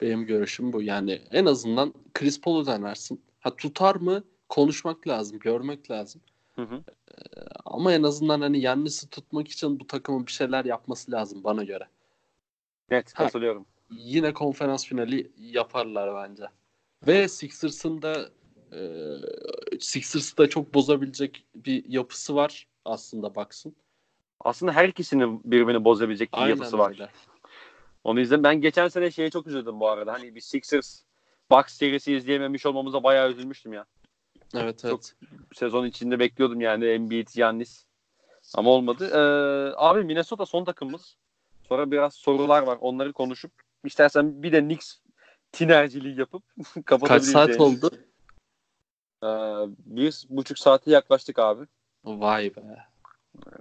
[0.00, 0.82] Benim görüşüm bu.
[0.82, 3.22] Yani en azından Chris Paul'u denersin.
[3.40, 4.24] Ha tutar mı?
[4.48, 6.20] Konuşmak lazım, görmek lazım.
[6.56, 6.82] Hı hı.
[7.64, 11.84] Ama en azından hani Yannis'i tutmak için bu takımın bir şeyler yapması lazım bana göre.
[13.14, 13.24] Ha.
[13.24, 13.66] katılıyorum.
[13.96, 16.44] Yine konferans finali yaparlar bence.
[17.06, 18.28] Ve Sixers'ın da
[18.72, 18.80] e,
[19.80, 23.76] Sixers'ı da çok bozabilecek bir yapısı var aslında baksın.
[24.40, 26.90] Aslında her ikisinin birbirini bozabilecek bir yapısı var.
[26.90, 27.08] öyle.
[28.04, 28.44] Onu izledim.
[28.44, 30.12] Ben geçen sene şeye çok üzüldüm bu arada.
[30.12, 31.02] Hani bir Sixers
[31.50, 33.84] Bucks serisi izleyememiş olmamıza bayağı üzülmüştüm ya.
[34.54, 35.14] Evet Çok- evet.
[35.54, 37.84] Sezon içinde bekliyordum yani Embiid, Giannis.
[38.54, 39.08] Ama olmadı.
[39.12, 41.16] Ee, abi Minnesota son takımımız.
[41.68, 42.78] Sonra biraz sorular var.
[42.80, 43.52] Onları konuşup
[43.84, 44.96] istersen bir de Knicks
[45.52, 46.42] tinerciliği yapıp
[46.84, 47.90] Kaç saat oldu?
[49.22, 49.26] Ee,
[49.86, 51.66] bir buçuk saate yaklaştık abi.
[52.04, 52.60] Vay be.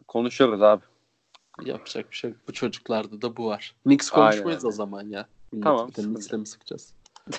[0.07, 0.83] Konuşuyoruz abi.
[1.63, 2.39] Yapacak bir şey yok.
[2.47, 3.75] Bu çocuklarda da bu var.
[3.83, 4.67] Knicks Aynen konuşmayız öyle.
[4.67, 5.27] o zaman ya.
[5.51, 6.93] Milleti Tamam, Bir de sıkıntı Knicks'le mi sıkacağız?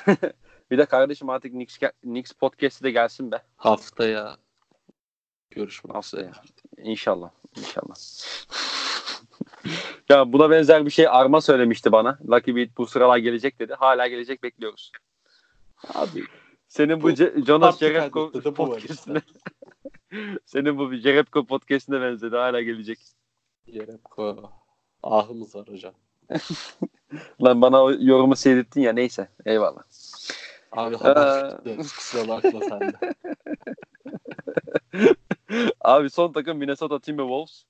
[0.71, 3.43] Bir de kardeşim artık Knicks, Knicks podcast'i de gelsin be.
[3.57, 4.37] Haftaya
[5.51, 6.31] görüşmek Haftaya.
[6.31, 6.43] üzere.
[6.91, 7.31] İnşallah.
[7.57, 7.95] İnşallah.
[10.09, 12.19] ya buna benzer bir şey Arma söylemişti bana.
[12.31, 13.75] Lucky Beat bu sıralar gelecek dedi.
[13.75, 14.93] Hala gelecek bekliyoruz.
[15.95, 16.25] Abi
[16.69, 19.23] Senin bu, Bu Ce- Jonas Jerebko podcast'ine
[20.47, 22.37] Senin bu Jerebko podcast'ine benzedi.
[22.37, 22.99] Hala gelecek.
[23.67, 24.51] Yerepko.
[25.03, 25.95] Ahımız var hocam.
[27.43, 29.29] Lan bana o yorumu seyrettin ya neyse.
[29.47, 29.83] Eyvallah.
[30.73, 31.77] Abi Ee.
[31.77, 33.15] Kusura bakma sen de.
[35.81, 37.65] Abi son takım Minnesota Timberwolves.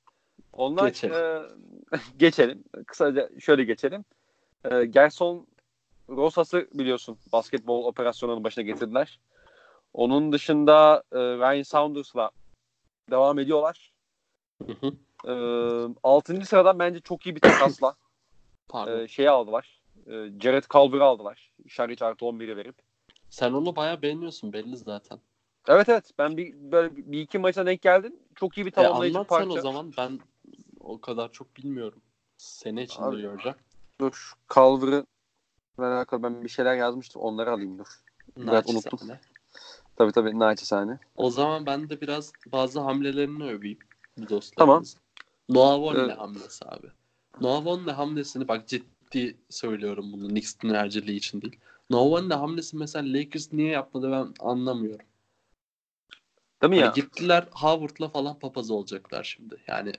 [0.53, 1.15] Onlar Geçelim.
[1.17, 1.43] e,
[2.17, 2.65] geçelim.
[2.87, 4.05] Kısaca şöyle geçelim.
[4.71, 5.47] E, Gerson
[6.09, 9.21] Rosas'ı biliyorsun basketbol operasyonlarının başına getirdiler.
[9.95, 12.31] Onun dışında e, Ryan Saunders'la
[13.11, 13.93] devam ediyorlar.
[14.67, 14.93] Hı hı.
[15.29, 15.35] E,
[16.03, 16.47] 6.
[16.47, 17.95] sıradan bence çok iyi bir takasla
[18.87, 19.83] e, şeyi aldılar.
[20.07, 20.11] E,
[20.43, 21.53] Jared Culver'ı aldılar.
[21.69, 22.77] Şariç artı 11'i verip.
[23.31, 25.19] Sen onu bayağı beğeniyorsun belli zaten.
[25.69, 28.17] Evet evet ben bir böyle bir iki maça denk geldim.
[28.35, 29.53] Çok iyi bir E, tamamlayıcı anlat sen parça.
[29.59, 30.21] o zaman ben
[30.83, 32.03] o kadar çok bilmiyorum.
[32.39, 33.59] Sene içinde Abi, göreceğim.
[34.01, 35.07] Dur şu Culver'ı
[35.79, 37.23] alakalı ben bir şeyler yazmıştım.
[37.23, 38.03] Onları alayım dur.
[38.37, 38.99] Biraz unuttum.
[39.97, 40.99] Tabii tabii naçizane.
[41.17, 43.79] O zaman ben de biraz bazı hamlelerini öveyim
[44.19, 44.57] bu dostlarımız.
[44.57, 44.85] Tamam.
[45.49, 46.19] Noah Vonleh Evet.
[46.19, 46.87] hamlesi abi.
[47.41, 51.57] Noah Vonleh hamlesini bak ciddi söylüyorum bunu Knicks enerjiliği için değil.
[51.91, 55.07] Noah Vonleh hamlesi mesela Lakers niye yapmadı ben anlamıyorum.
[56.63, 56.93] Değil mi Hani ya?
[56.95, 59.57] gittiler Howard'la falan papaz olacaklar şimdi.
[59.67, 59.93] Yani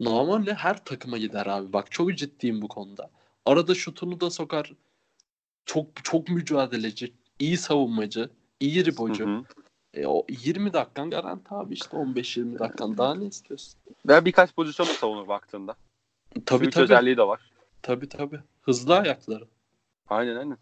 [0.00, 1.72] Noah Vonleh her takıma gider abi.
[1.72, 3.10] Bak çok ciddiyim bu konuda.
[3.46, 4.72] Arada şutunu da sokar.
[5.64, 9.28] Çok çok mücadeleci, iyi savunmacı, iyi ribocu.
[9.28, 9.44] hı.
[9.94, 13.80] E, o 20 dakikan garanti abi işte 15-20 dakikan daha ne istiyorsun?
[14.08, 15.74] Ve birkaç pozisyon da savunur baktığında.
[16.46, 16.84] Tabii Switch tabii.
[16.84, 17.50] özelliği de var.
[17.82, 18.40] Tabii tabii.
[18.62, 19.48] Hızlı ayakları.
[20.08, 20.58] Aynen aynen.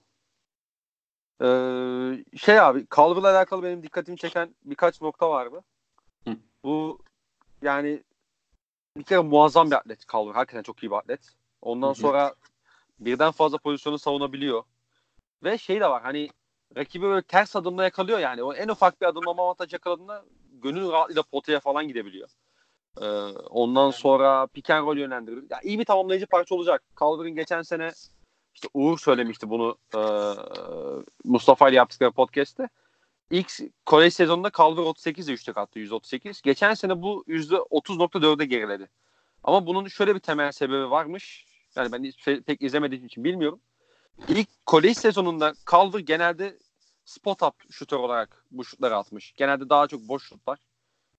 [1.43, 5.65] Ee, şey abi Culver'la alakalı benim dikkatimi çeken birkaç nokta vardı.
[6.25, 6.37] Hı.
[6.65, 6.99] Bu
[7.63, 8.03] yani
[8.99, 10.35] bir kere muazzam bir atlet Culver.
[10.35, 11.21] Hakikaten çok iyi bir atlet.
[11.63, 12.35] Ondan sonra
[13.01, 14.63] birden fazla pozisyonu savunabiliyor.
[15.43, 16.29] Ve şey de var hani
[16.77, 18.43] rakibi böyle ters adımla yakalıyor yani.
[18.43, 22.29] O en ufak bir adımlama avantajı yakaladığında gönül rahatlığıyla potaya falan gidebiliyor.
[23.01, 23.07] Ee,
[23.51, 25.45] ondan sonra pick and roll yönlendirir.
[25.51, 26.83] Ya iyi bir tamamlayıcı parça olacak.
[27.01, 27.93] Calvert'ın geçen sene
[28.55, 30.01] işte Uğur söylemişti bunu e,
[31.25, 32.69] Mustafa ile yaptıkları podcast'te.
[33.31, 33.53] İlk
[33.87, 36.43] kolej sezonunda Calvert 38 üçlük attı 138.
[36.43, 38.91] Geçen sene bu %30.4'e geriledi.
[39.45, 41.47] Ama bunun şöyle bir temel sebebi varmış.
[41.77, 43.61] Yani ben pek izlemediğim için bilmiyorum.
[44.29, 46.59] İlk kolej sezonunda Calvert genelde
[47.05, 49.33] spot up şutör olarak bu şutları atmış.
[49.37, 50.59] Genelde daha çok boş şutlar.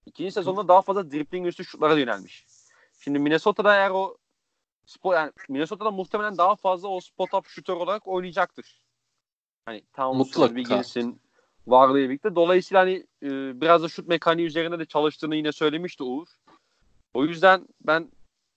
[0.06, 2.46] İkinci sezonda daha fazla dribbling üstü şutlara yönelmiş.
[3.00, 4.18] Şimdi Minnesota'da eğer o
[4.86, 8.82] spot yani Minnesota'da muhtemelen daha fazla o spot up şutör olarak oynayacaktır.
[9.66, 11.22] Hani Townsend, Wiggins'in
[11.72, 12.36] varlığı birlikte.
[12.36, 16.28] Dolayısıyla hani e, biraz da şut mekaniği üzerinde de çalıştığını yine söylemişti Uğur.
[17.14, 18.12] O yüzden ben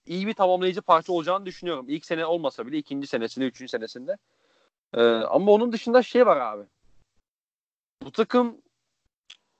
[0.05, 1.85] iyi bir tamamlayıcı parça olacağını düşünüyorum.
[1.89, 4.17] İlk sene olmasa bile ikinci senesinde, üçüncü senesinde.
[4.93, 6.63] Ee, ama onun dışında şey var abi.
[8.03, 8.61] Bu takım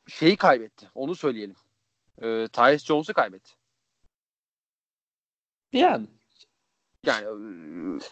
[0.07, 0.89] şeyi kaybetti.
[0.95, 1.55] Onu söyleyelim.
[2.21, 3.51] Ee, Tyus Jones'u kaybetti.
[5.73, 6.07] Yani.
[7.05, 7.27] Yani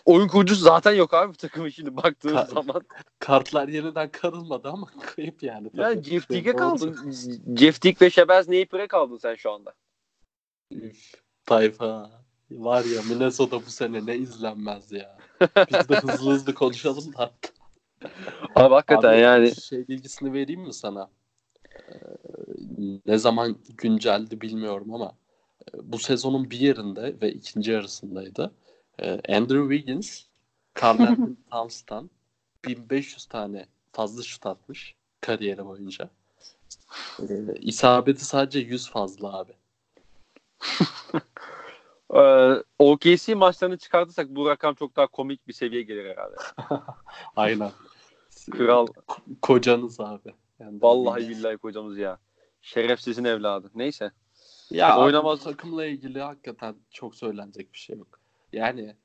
[0.05, 2.81] oyun kurucusu zaten yok abi bu takımın şimdi baktığın Ka- zaman.
[3.19, 5.69] Kartlar yeniden karılmadı ama kayıp yani.
[5.69, 5.81] Tabii.
[5.81, 7.11] Yani Jeff Teague'e kaldın.
[7.57, 9.73] Jeff Teague ve Şebez Naper'e kaldın sen şu anda.
[10.71, 11.13] Üf,
[11.45, 12.21] tayfa.
[12.51, 15.17] Var ya Minnesota bu sene ne izlenmez ya.
[15.41, 17.31] Biz de hızlı hızlı konuşalım da.
[18.55, 19.55] Abi hakikaten Abi, yani.
[19.55, 21.09] Şey bilgisini vereyim mi sana?
[21.75, 21.93] Ee,
[23.05, 25.15] ne zaman günceldi bilmiyorum ama
[25.67, 28.51] e, bu sezonun bir yerinde ve ikinci yarısındaydı.
[29.01, 30.23] Ee, Andrew Wiggins
[30.81, 30.97] Carl
[31.51, 32.09] Towns'tan
[32.65, 36.09] 1500 tane fazla şut atmış kariyeri boyunca.
[37.19, 37.25] Ee,
[37.59, 39.53] isabeti sadece 100 fazla abi.
[42.13, 46.35] Ee, OKC maçlarını çıkartırsak bu rakam çok daha komik bir seviyeye gelir herhalde.
[47.35, 47.71] Aynen.
[48.51, 48.87] Kral.
[49.41, 50.33] kocanız abi.
[50.59, 52.17] Yani Vallahi billahi kocamız ya.
[52.61, 53.71] Şerefsizin evladı.
[53.75, 54.11] Neyse.
[54.71, 58.20] Ya oynamaz takımla ilgili hakikaten çok söylenecek bir şey yok.
[58.53, 58.95] Yani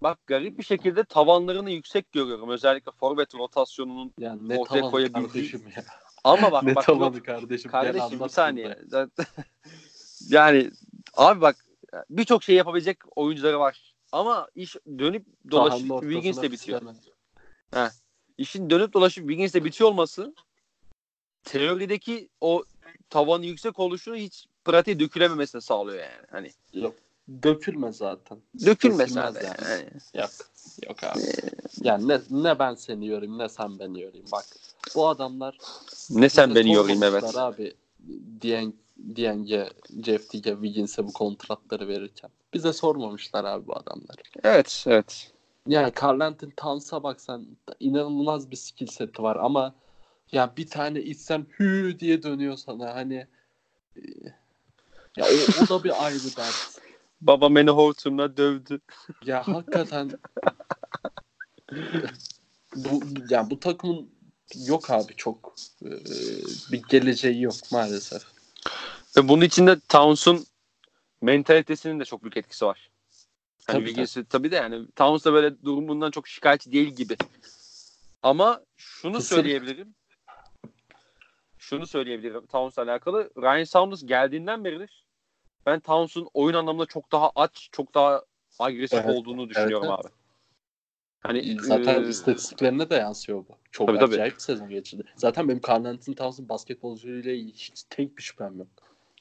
[0.00, 2.50] bak garip bir şekilde tavanlarını yüksek görüyorum.
[2.50, 5.52] Özellikle forvet rotasyonunun yani ne ortaya koyabildiği.
[5.76, 5.84] Ya.
[6.24, 7.24] Ama bak ne bak yok.
[7.24, 7.70] kardeşim.
[7.70, 8.78] Kardeşim bir saniye.
[10.28, 10.70] yani
[11.14, 11.56] abi bak
[12.10, 13.94] birçok şey yapabilecek oyuncuları var.
[14.12, 16.82] Ama iş dönüp dolaşıp Wiggins'le bitiyor.
[17.74, 17.90] Heh.
[18.38, 20.34] İşin dönüp dolaşıp Wiggins'le bitiyor olması
[21.44, 22.64] teorideki o
[23.10, 26.26] tavanı yüksek oluşunu hiç pratiğe dökülememesini sağlıyor yani.
[26.30, 26.94] Hani yok.
[27.42, 28.38] Dökülme zaten.
[28.66, 29.44] Dökülmez zaten.
[29.44, 29.70] Yani.
[29.70, 29.90] yani.
[30.14, 30.30] Yok.
[30.88, 31.20] Yok abi.
[31.20, 31.50] Ee...
[31.80, 34.26] Yani ne, ne ben seni yorayım ne sen beni yorayım.
[34.32, 34.44] Bak
[34.94, 35.58] bu adamlar
[36.10, 37.36] ne sen beni yorayım evet.
[37.36, 37.74] Abi
[38.40, 38.74] diyen
[39.16, 39.70] Dienge,
[40.04, 42.30] Jeff Teague, Wiggins'e bu kontratları verirken.
[42.54, 44.16] Bize sormamışlar abi bu adamlar.
[44.44, 45.32] Evet, evet.
[45.66, 47.46] Yani Carl Anthony Towns'a baksan
[47.80, 49.74] inanılmaz bir skill seti var ama
[50.32, 53.26] ya bir tane içsen hü diye dönüyor sana hani
[53.96, 54.00] e,
[55.16, 56.80] ya o, o da bir ayrı dert.
[57.22, 58.80] Baba beni hortumla dövdü.
[59.24, 60.10] Ya hakikaten
[62.76, 64.10] bu ya bu takımın
[64.66, 65.54] yok abi çok
[65.84, 65.90] e,
[66.72, 68.22] bir geleceği yok maalesef.
[69.16, 70.46] Ve bunun içinde Towns'un
[71.20, 72.90] mentalitesinin de çok büyük etkisi var.
[73.66, 77.16] Hani tabii, Wiggins'i tabii de yani Towns da böyle durumundan çok şikayetçi değil gibi.
[78.22, 79.34] Ama şunu Kesin.
[79.34, 79.94] söyleyebilirim.
[81.58, 83.30] Şunu söyleyebilirim Towns'la alakalı.
[83.36, 85.02] Ryan Saunders geldiğinden beridir
[85.66, 88.22] ben Towns'un oyun anlamında çok daha aç, çok daha
[88.58, 90.08] agresif evet, olduğunu düşünüyorum evet, abi.
[91.20, 92.08] Hani zaten e...
[92.08, 93.56] istatistiklerine de yansıyor bu.
[93.70, 94.34] Çok tabii, acayip tabii.
[94.34, 95.04] bir sezon geçirdi.
[95.16, 98.68] Zaten benim Carl Anthony Towns'un basketbolculuğuyla hiç tek bir şüphem yok.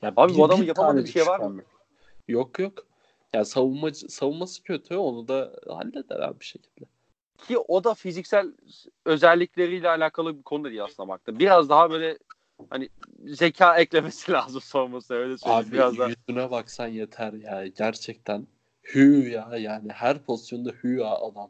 [0.02, 1.62] Ya Abi bir, bu adamın yapamadığı bir şey var mı?
[2.28, 2.74] Yok yok.
[3.34, 6.86] Ya savunma savunması kötü onu da halleder abi bir şekilde.
[7.48, 8.52] Ki o da fiziksel
[9.06, 11.40] özellikleriyle alakalı bir konu değil aslında baktım.
[11.40, 12.18] Biraz daha böyle
[12.70, 12.90] hani
[13.26, 15.66] zeka eklemesi lazım savunması öyle söyleyeyim.
[15.66, 16.52] Abi Biraz yüzüne daha...
[16.52, 18.48] baksan yeter ya gerçekten.
[18.84, 21.50] Hü ya yani her pozisyonda hü ya adam.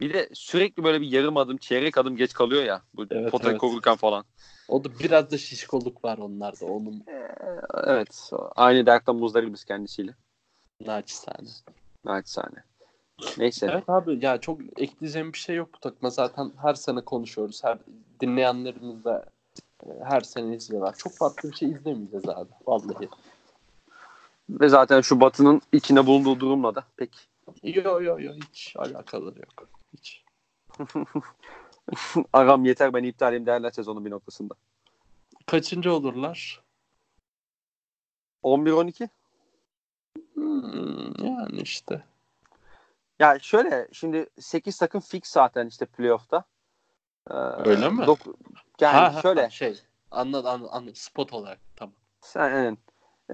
[0.00, 2.82] Bir de sürekli böyle bir yarım adım, çeyrek adım geç kalıyor ya.
[2.94, 3.60] Bu evet, potayı evet.
[3.60, 4.24] korurken falan.
[4.68, 6.66] O da biraz da şişkoluk var onlarda.
[6.66, 7.04] Onun...
[7.08, 7.30] Ee,
[7.84, 8.30] evet.
[8.56, 10.14] Aynı dertten muzdaribız kendisiyle.
[10.86, 11.48] Naçizane.
[12.04, 12.64] Naçizane.
[13.38, 13.68] Neyse.
[13.72, 16.10] Evet abi ya çok ekleyeceğim bir şey yok bu takıma.
[16.10, 17.64] Zaten her sene konuşuyoruz.
[17.64, 17.78] Her
[18.20, 19.24] dinleyenlerimiz de
[20.04, 20.96] her sene izliyorlar.
[20.96, 22.50] Çok farklı bir şey izlemeyeceğiz abi.
[22.66, 23.08] Vallahi.
[24.50, 27.28] Ve zaten şu Batı'nın içine bulunduğu durumla da pek.
[27.62, 29.68] Yo yo yo hiç alakaları yok.
[29.92, 30.24] Hiç.
[32.32, 34.54] Agam yeter ben iptal edeyim derler sezonun bir noktasında.
[35.46, 36.62] Kaçıncı olurlar?
[38.42, 39.08] 11-12.
[40.34, 42.04] Hmm, yani işte.
[43.18, 46.44] Ya şöyle şimdi 8 takım fix zaten işte playoff'ta.
[47.30, 48.06] Ee, Öyle mi?
[48.82, 49.42] Yani ha, şöyle.
[49.42, 49.80] Ha, şey
[50.10, 51.94] anladım anladım anladım spot olarak tamam.
[52.20, 52.78] Sen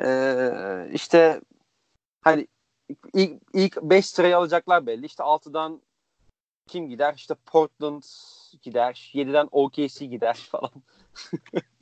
[0.00, 1.40] ee, işte
[2.20, 2.46] hani
[3.14, 5.06] ilk, ilk 5 sırayı alacaklar belli.
[5.06, 5.82] İşte 6'dan
[6.68, 7.14] kim gider?
[7.16, 8.02] İşte Portland
[8.62, 9.10] gider.
[9.14, 10.70] 7'den OKC gider falan.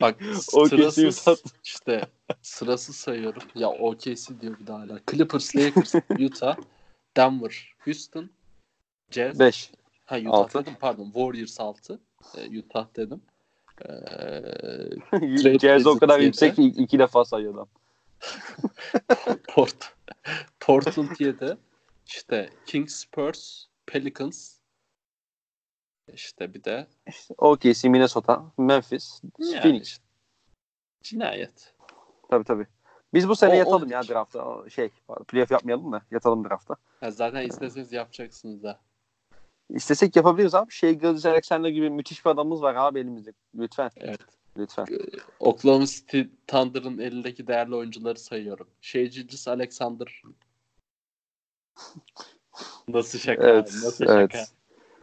[0.01, 2.09] Bak sırasız işte
[2.43, 3.43] sırası sayıyorum.
[3.55, 5.01] Ya OKC diyor bir daha hala.
[5.11, 6.57] Clippers, Lakers, Utah,
[7.17, 8.31] Denver, Houston,
[9.11, 9.41] Jazz.
[9.41, 9.73] 5.
[10.05, 10.59] Ha Utah 6.
[10.59, 11.05] dedim pardon.
[11.05, 12.01] Warriors 6.
[12.37, 13.23] Ee, Utah dedim.
[13.85, 17.69] Ee, Jazz o kadar yüksek ki iki defa sayıyor adam.
[19.49, 19.95] Port,
[20.61, 21.57] Portland 7.
[22.07, 24.57] İşte Kings, Spurs, Pelicans.
[26.13, 29.83] İşte bir de işte OKC, Minnesota, Memphis, yani Phoenix.
[29.83, 30.05] Işte,
[31.03, 31.75] cinayet.
[32.31, 32.67] Tabii tabii.
[33.15, 34.71] Biz bu sene o, yatalım o, ya draftta.
[34.71, 34.91] Şey,
[35.29, 36.77] playoff yapmayalım da yatalım draftta.
[37.03, 38.81] Ya zaten isteseniz yapacaksınız da.
[39.71, 40.73] İstesek yapabiliriz abi.
[40.73, 43.33] Şey Gilles Alexander gibi müthiş bir adamımız var abi elimizde.
[43.55, 43.91] Lütfen.
[43.97, 44.21] Evet.
[44.59, 44.87] Lütfen.
[44.91, 44.97] Ee,
[45.41, 48.67] Oklahoma City Thunder'ın elindeki değerli oyuncuları sayıyorum.
[48.81, 50.23] Şey Gilles Alexander.
[52.89, 53.43] Nasıl şaka?
[53.43, 54.33] Evet, Nasıl evet.
[54.33, 54.45] şaka?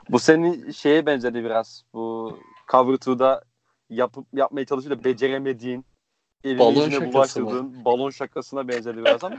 [0.09, 1.85] Bu senin şeye benzedi biraz.
[1.93, 2.37] Bu
[2.71, 3.43] Cover 2'da
[3.89, 5.85] yapıp yapmaya çalışıyor da beceremediğin
[6.45, 7.45] balon şakası
[7.85, 9.37] balon şakasına benzedi biraz ama.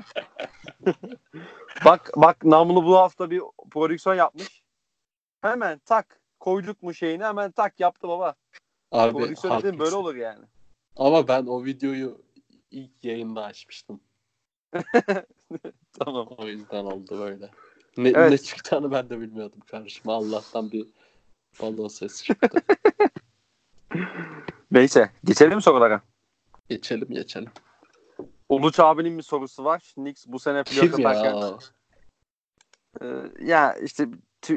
[1.84, 4.63] bak bak Namlu bu hafta bir prodüksiyon yapmış.
[5.44, 8.34] Hemen tak koyduk mu şeyini hemen tak yaptı baba.
[8.92, 10.44] Abi, prodüksiyon dediğim böyle olur yani.
[10.96, 12.22] Ama ben o videoyu
[12.70, 14.00] ilk yayında açmıştım.
[15.98, 16.28] tamam.
[16.38, 17.50] O yüzden oldu böyle.
[17.96, 18.30] Ne, evet.
[18.30, 20.14] ne çıktığını ben de bilmiyordum karşıma.
[20.14, 20.86] Allah'tan bir
[21.62, 22.60] balon sesi çıktı.
[24.70, 25.10] Neyse.
[25.24, 26.02] Geçelim mi sorulara?
[26.68, 27.50] Geçelim geçelim.
[28.48, 29.92] Uluç abinin bir sorusu var.
[29.94, 31.34] Knicks bu sene playoff yaparken.
[31.34, 31.58] Ya?
[33.02, 33.06] Ee,
[33.44, 34.08] ya işte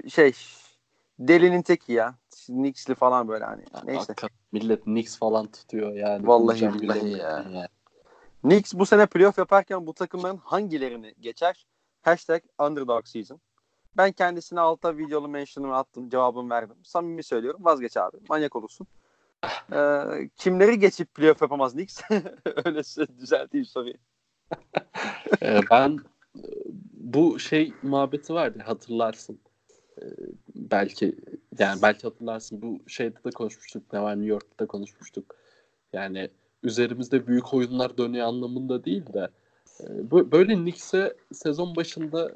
[0.09, 0.34] şey
[1.19, 2.15] delinin teki ya.
[2.45, 3.64] Knicks'li falan böyle hani.
[3.84, 3.98] Neyse.
[3.98, 6.27] Hakikaten millet Knicks falan tutuyor yani.
[6.27, 7.18] Vallahi billahi ya.
[7.18, 7.68] Yani.
[8.41, 11.68] Knicks bu sene playoff yaparken bu takımların hangilerini geçer?
[12.02, 13.39] Hashtag underdog season.
[13.98, 16.10] Ben kendisine alta videolu mention'ımı attım.
[16.10, 16.76] Cevabımı verdim.
[16.84, 17.65] Samimi söylüyorum.
[17.65, 18.18] Vazgeç abi.
[18.30, 18.88] Manyak olursun.
[19.73, 22.02] Ee, kimleri geçip playoff yapamaz Knicks?
[22.65, 22.81] Öyle
[23.19, 23.94] düzelteyim soruyu.
[25.41, 25.99] ee, ben
[26.94, 29.39] bu şey muhabbeti vardı hatırlarsın.
[30.02, 30.06] Ee,
[30.56, 31.15] belki
[31.60, 33.94] yani belki hatırlarsın bu şeyde de konuşmuştuk.
[33.94, 35.36] Ne var New York'ta da konuşmuştuk.
[35.94, 36.30] Yani
[36.64, 39.28] üzerimizde büyük oyunlar dönüyor anlamında değil de
[39.82, 42.32] e, böyle Knicks'e sezon başında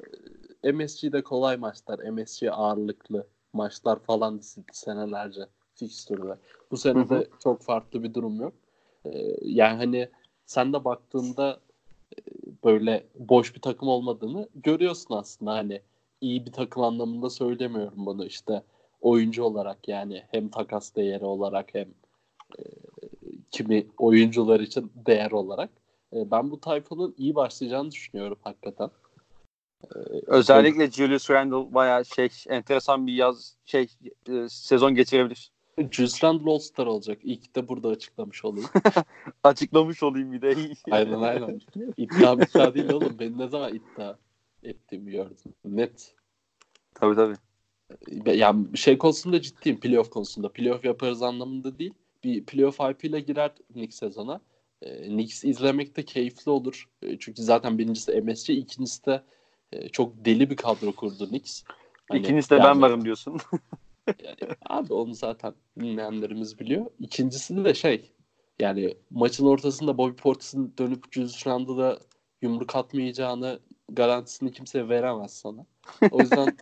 [0.62, 4.40] e, MSG'de kolay maçlar, MSG ağırlıklı maçlar falan
[4.72, 6.38] senelerce fikstürde.
[6.70, 8.52] Bu sene de çok farklı bir durum yok.
[9.04, 10.08] Ee, yani hani
[10.46, 11.60] sen de baktığında
[12.16, 12.20] e,
[12.64, 15.80] böyle boş bir takım olmadığını görüyorsun aslında hani
[16.22, 18.62] iyi bir takım anlamında söylemiyorum bunu işte
[19.00, 21.88] oyuncu olarak yani hem takas değeri olarak hem
[22.58, 22.62] e,
[23.50, 25.70] kimi oyuncular için değer olarak
[26.12, 28.90] e, ben bu tayfanın iyi başlayacağını düşünüyorum hakikaten.
[29.84, 33.86] E, Özellikle Julius Randle bayağı şey enteresan bir yaz şey
[34.28, 35.52] e, sezon geçirebilir.
[35.90, 37.18] Julius Randle All-Star olacak.
[37.22, 38.68] İlk de burada açıklamış olayım.
[39.44, 40.56] açıklamış olayım bir de.
[40.90, 41.60] aynen aynen.
[41.96, 43.16] İddia iddia değil oğlum.
[43.18, 44.16] Ben ne zaman iddia
[44.62, 45.54] ettiğimi gördüm.
[45.64, 46.14] Net.
[46.94, 47.36] Tabii tabii.
[48.38, 49.80] Yani şey konusunda ciddiyim.
[49.80, 50.52] Playoff konusunda.
[50.52, 51.94] Playoff yaparız anlamında değil.
[52.24, 54.40] Bir playoff hype ile girer Knicks sezona.
[54.82, 56.88] E, Knicks izlemek de keyifli olur.
[57.02, 59.22] E, çünkü zaten birincisi MSC, ikincisi de
[59.72, 61.62] e, çok deli bir kadro kurdu Knicks.
[62.08, 63.40] Hani, İkincisi de yani, ben varım diyorsun.
[64.24, 66.86] yani, abi onu zaten dinleyenlerimiz biliyor.
[67.00, 68.12] İkincisi de şey
[68.58, 71.98] yani maçın ortasında Bobby Portis'in dönüp Julius Randle'a
[72.42, 75.66] yumruk atmayacağını garantisini kimse veremez sana.
[76.10, 76.56] O yüzden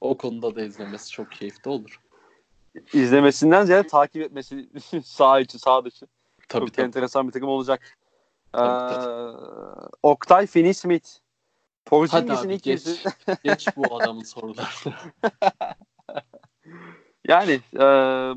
[0.00, 2.00] o konuda da izlemesi çok keyifli olur.
[2.92, 4.68] İzlemesinden ziyade takip etmesi
[5.04, 6.06] sağ içi sağ dışı.
[6.48, 6.86] Tabii, çok tabii.
[6.86, 7.98] enteresan bir takım olacak.
[8.52, 9.34] Tabii, ee,
[10.02, 11.08] Oktay Finney Smith.
[11.84, 12.98] Porzingis'in ilk geç, yüzü.
[13.44, 14.94] geç bu adamın sorularını.
[17.28, 17.82] yani e,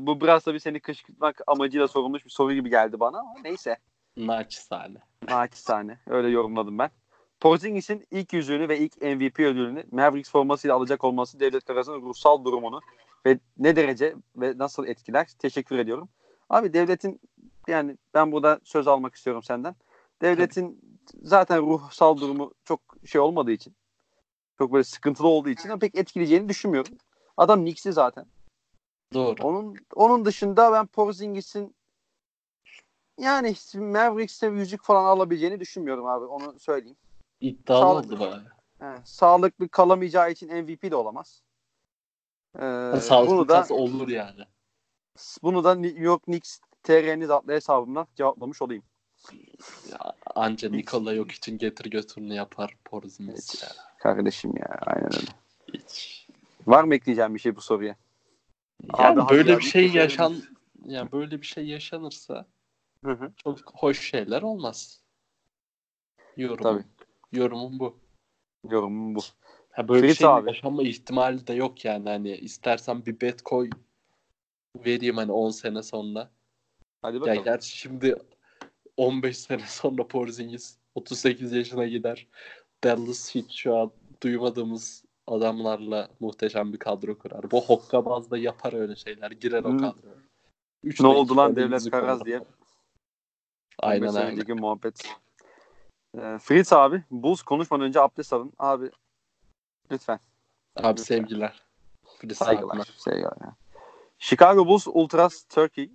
[0.06, 3.76] bu biraz tabii seni kışkırtmak amacıyla sorulmuş bir soru gibi geldi bana ama neyse.
[4.16, 4.98] Naçizane.
[5.28, 5.98] Naçizane.
[6.06, 6.90] Öyle yorumladım ben.
[7.40, 12.80] Porzingis'in ilk yüzüğünü ve ilk MVP ödülünü Mavericks formasıyla alacak olması devlet arasında ruhsal durumunu
[13.26, 15.28] ve ne derece ve nasıl etkiler?
[15.38, 16.08] Teşekkür ediyorum.
[16.50, 17.20] Abi devletin
[17.68, 19.76] yani ben burada söz almak istiyorum senden.
[20.22, 20.80] Devletin
[21.22, 23.76] zaten ruhsal durumu çok şey olmadığı için
[24.58, 26.92] çok böyle sıkıntılı olduğu için pek etkileyeceğini düşünmüyorum.
[27.36, 28.26] Adam Knicks'i zaten.
[29.14, 29.42] Doğru.
[29.42, 31.74] Onun onun dışında ben Porzingis'in
[33.18, 36.24] yani Mavericks'te yüzük falan alabileceğini düşünmüyorum abi.
[36.24, 36.96] Onu söyleyeyim.
[37.40, 38.42] İddialı Sağlıklı, oldu bari.
[38.78, 41.42] He, sağlıklı kalamayacağı için MVP de olamaz.
[42.56, 42.60] Ee,
[43.00, 44.44] sağlıklı bunu da, olur yani.
[45.42, 48.82] Bunu da New York Knicks TR'niz adlı hesabımdan cevaplamış olayım.
[49.90, 53.68] Ya, anca Nikola yok için getir götürünü yapar Porzingis ya.
[53.98, 55.30] Kardeşim ya aynen öyle.
[55.74, 56.26] Hiç.
[56.66, 57.96] Var mı ekleyeceğim bir şey bu soruya?
[58.98, 60.42] Yani Abi, böyle bir şey yaşan
[60.84, 62.46] yani böyle bir şey yaşanırsa
[63.04, 63.32] Hı hı.
[63.36, 65.00] çok hoş şeyler olmaz.
[66.36, 66.62] Yorumum.
[66.62, 66.84] Tabii.
[67.32, 67.98] Yorumum bu.
[68.70, 69.20] Yorumum bu.
[69.70, 70.48] Ha böyle bir Fritz şey abi.
[70.48, 73.70] yaşanma ihtimali de yok yani hani istersen bir bet koy
[74.76, 76.30] vereyim hani 10 sene sonra.
[77.02, 77.44] Hadi Ya bakalım.
[77.44, 78.16] gerçi şimdi
[78.96, 82.26] 15 sene sonra Porzingis 38 yaşına gider.
[82.84, 83.90] Dallas hiç şu an
[84.22, 87.50] duymadığımız adamlarla muhteşem bir kadro kurar.
[87.50, 89.30] Bu hokkabaz da yapar öyle şeyler.
[89.30, 89.78] Girer o Hmm.
[89.78, 90.14] kadroya.
[90.82, 92.40] Üç ne oldu lan Devlet Karaz diye.
[93.78, 94.60] Aynen 15 sene aynen.
[94.60, 95.14] muhabbet.
[96.14, 98.52] Ee, Fritz abi Bulls konuşmadan önce abdest alın.
[98.58, 98.90] Abi
[99.90, 100.20] lütfen.
[100.76, 101.04] Abi Lütfen.
[101.04, 101.62] sevgiler.
[102.18, 102.74] Filiz Saygılar.
[102.74, 102.84] abime.
[102.96, 103.36] Saygılar.
[103.40, 103.56] ya.
[104.18, 105.90] Chicago Bulls Ultras Turkey.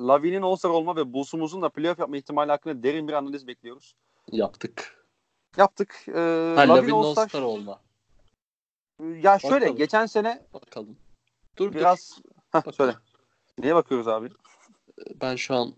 [0.00, 3.94] Lavin'in All-Star olma ve Bulls'umuzun da playoff yapma ihtimali hakkında derin bir analiz bekliyoruz.
[4.32, 5.06] Yaptık.
[5.56, 6.04] Yaptık.
[6.08, 6.12] Ee,
[6.56, 7.22] Ha, Lavin All-Star.
[7.22, 7.80] All-Star olma.
[9.00, 9.76] Ya şöyle Bakalım.
[9.76, 10.96] geçen sene Bakalım.
[11.56, 12.18] Dur biraz...
[12.52, 12.72] Heh, dur.
[12.72, 12.94] söyle.
[13.58, 14.28] Neye bakıyoruz abi?
[15.20, 15.74] Ben şu an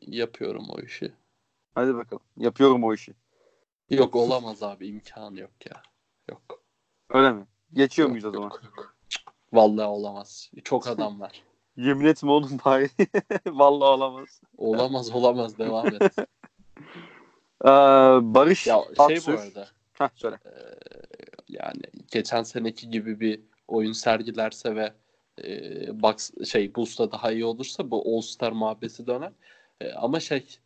[0.00, 1.12] yapıyorum o işi.
[1.74, 2.22] Hadi bakalım.
[2.36, 3.14] Yapıyorum o işi.
[3.90, 5.82] Yok olamaz abi imkanı yok ya.
[6.30, 6.62] Yok.
[7.10, 7.46] Öyle mi?
[7.72, 8.44] Geçiyor Yok, muyuz o zaman?
[8.44, 8.96] yok, yok.
[9.52, 10.50] Vallahi olamaz.
[10.64, 11.42] Çok adam var.
[11.76, 12.90] Yemin etme oğlum bari.
[13.46, 14.40] Vallahi olamaz.
[14.56, 16.16] Olamaz olamaz devam et.
[17.64, 17.68] Ee,
[18.22, 19.32] Barış ya şey Aksür.
[19.32, 20.38] bu arada Heh, söyle.
[21.48, 24.92] yani geçen seneki gibi bir oyun sergilerse ve
[25.44, 29.32] e, box şey Bulls'ta daha iyi olursa bu All Star muhabbeti döner.
[29.80, 30.58] E, ama şey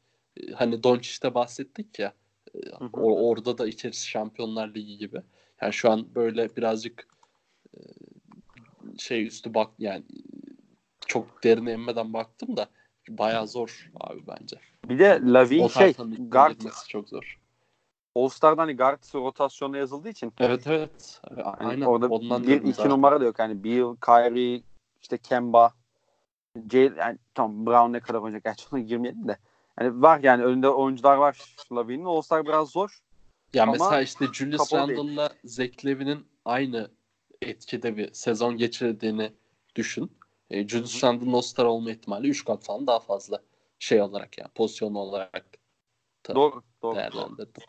[0.54, 2.12] hani Doncic'te bahsettik ya
[2.54, 2.84] e, hı.
[2.84, 5.22] or- orada da içerisi Şampiyonlar Ligi gibi.
[5.62, 7.08] Yani şu an böyle birazcık
[7.74, 7.78] e,
[8.98, 10.04] şey üstü bak yani
[11.06, 12.66] çok derine emmeden baktım da
[13.08, 14.56] bayağı zor abi bence.
[14.88, 17.40] Bir de Lavin şey guard çok zor.
[18.16, 21.20] All-Star'dan hani guard rotasyonuna yazıldığı için Evet evet.
[21.34, 21.86] hani Aynen.
[21.86, 22.90] orada Ondan bir iki zaten.
[22.90, 23.38] numara da yok.
[23.38, 24.62] Yani Bill, Kyrie,
[25.02, 25.72] işte Kemba,
[26.70, 29.38] Jay, yani tam Brown ne kadar oynayacak gerçi ona girmeyelim de.
[29.80, 32.04] Yani var yani önünde oyuncular var Lavin'in.
[32.04, 33.00] All-Star biraz zor.
[33.54, 34.72] Ya Ama mesela işte Julius.
[34.72, 36.90] Randle'la Zach Levin'in aynı
[37.42, 39.32] etkide bir sezon geçirdiğini
[39.76, 40.12] düşün.
[40.50, 43.42] E, Julius Randle'ın All-Star olma ihtimali 3 kat falan daha fazla
[43.78, 45.58] şey olarak yani pozisyon olarak
[46.28, 46.62] da Doğru.
[46.82, 46.96] Doğru.
[46.96, 47.62] değerlendirdim.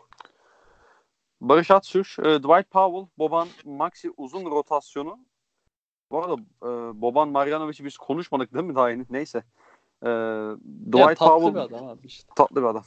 [1.42, 5.20] Barış Atsür, e, Dwight Powell, Boban Maxi uzun rotasyonu.
[6.12, 9.06] Bu arada e, Boban Marjanovic'i biz konuşmadık değil mi daha yeni?
[9.10, 9.44] Neyse.
[10.06, 10.10] E,
[10.88, 12.34] Dwight ya, tatlı Powell bir adam abi işte.
[12.36, 12.84] tatlı bir adam.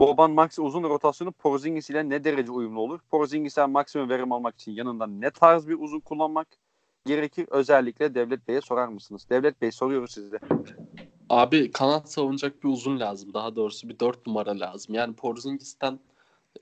[0.00, 3.00] Boban Maxi uzun rotasyonu Porzingis ile ne derece uyumlu olur?
[3.10, 6.48] Porzingis'ten maksimum verim almak için yanında ne tarz bir uzun kullanmak
[7.06, 7.46] gerekir?
[7.50, 9.26] Özellikle Devlet Bey'e sorar mısınız?
[9.30, 10.38] Devlet Bey soruyoruz sizde.
[11.30, 13.34] Abi kanat savunacak bir uzun lazım.
[13.34, 14.94] Daha doğrusu bir 4 numara lazım.
[14.94, 15.98] Yani Porzingis'ten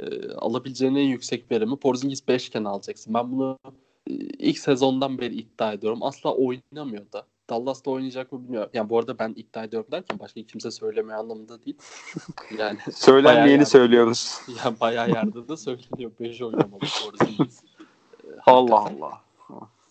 [0.01, 3.15] e, alabileceğin en yüksek verimi Porzingis 5 iken alacaksın.
[3.15, 3.59] Ben bunu
[4.07, 6.03] e, ilk sezondan beri iddia ediyorum.
[6.03, 7.27] Asla oynamıyor da.
[7.50, 8.70] Dallas'ta oynayacak mı bilmiyorum.
[8.74, 11.78] Yani bu arada ben iddia ediyorum derken başka kimse söylemiyor anlamında değil.
[12.58, 14.40] Yani Söylenmeyeni söylüyoruz.
[14.64, 16.12] yani bayağı yerde de söyleniyor.
[16.20, 17.62] 5 oynamalı Porzingis.
[18.46, 18.76] Allah.
[18.76, 19.22] Allah.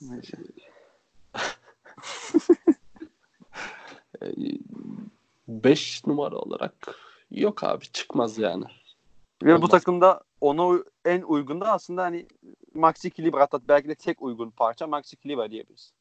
[0.01, 0.38] Neyse.
[5.47, 6.99] 5 numara olarak
[7.31, 8.65] yok abi çıkmaz yani.
[9.43, 9.69] Ve bu Olmaz.
[9.69, 12.27] takımda ona en uygun da aslında hani
[12.73, 15.93] Maxi Kleber hatta belki de tek uygun parça Maxi Kleber diyebiliriz.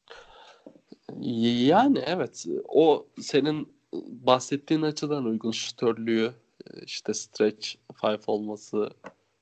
[1.21, 3.73] Yani evet o senin
[4.07, 6.33] bahsettiğin açıdan uygun şütörlüğü
[6.85, 8.89] işte stretch five olması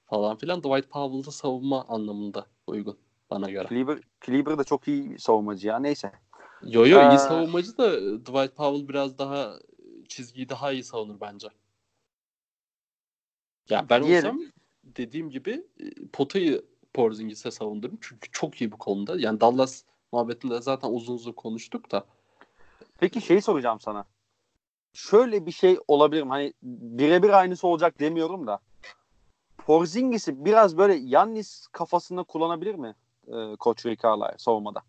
[0.05, 2.97] falan filan Dwight Powell'da savunma anlamında uygun
[3.29, 3.67] bana göre.
[3.67, 5.79] Kleber, Kleber de çok iyi savunmacı ya.
[5.79, 6.11] Neyse.
[6.63, 9.59] Yo yo Ee, iyi savunmacı da Dwight Powell biraz daha
[10.07, 11.47] çizgiyi daha iyi savunur bence.
[13.69, 14.29] Ya ben Diyelim.
[14.29, 14.41] olsam
[14.83, 17.97] dediğim gibi e, potayı Porzingis'e savundurum.
[18.01, 19.19] Çünkü çok iyi bu konuda.
[19.19, 22.05] Yani Dallas muhabbetinde zaten uzun uzun konuştuk da.
[22.97, 24.05] Peki şeyi soracağım sana.
[24.93, 26.29] Şöyle bir şey olabilir mi?
[26.29, 28.59] Hani birebir aynısı olacak demiyorum da.
[29.57, 32.95] Porzingis'i biraz böyle Yannis kafasında kullanabilir mi?
[33.27, 34.83] Ee, Koç Rick Carlisle savunmada.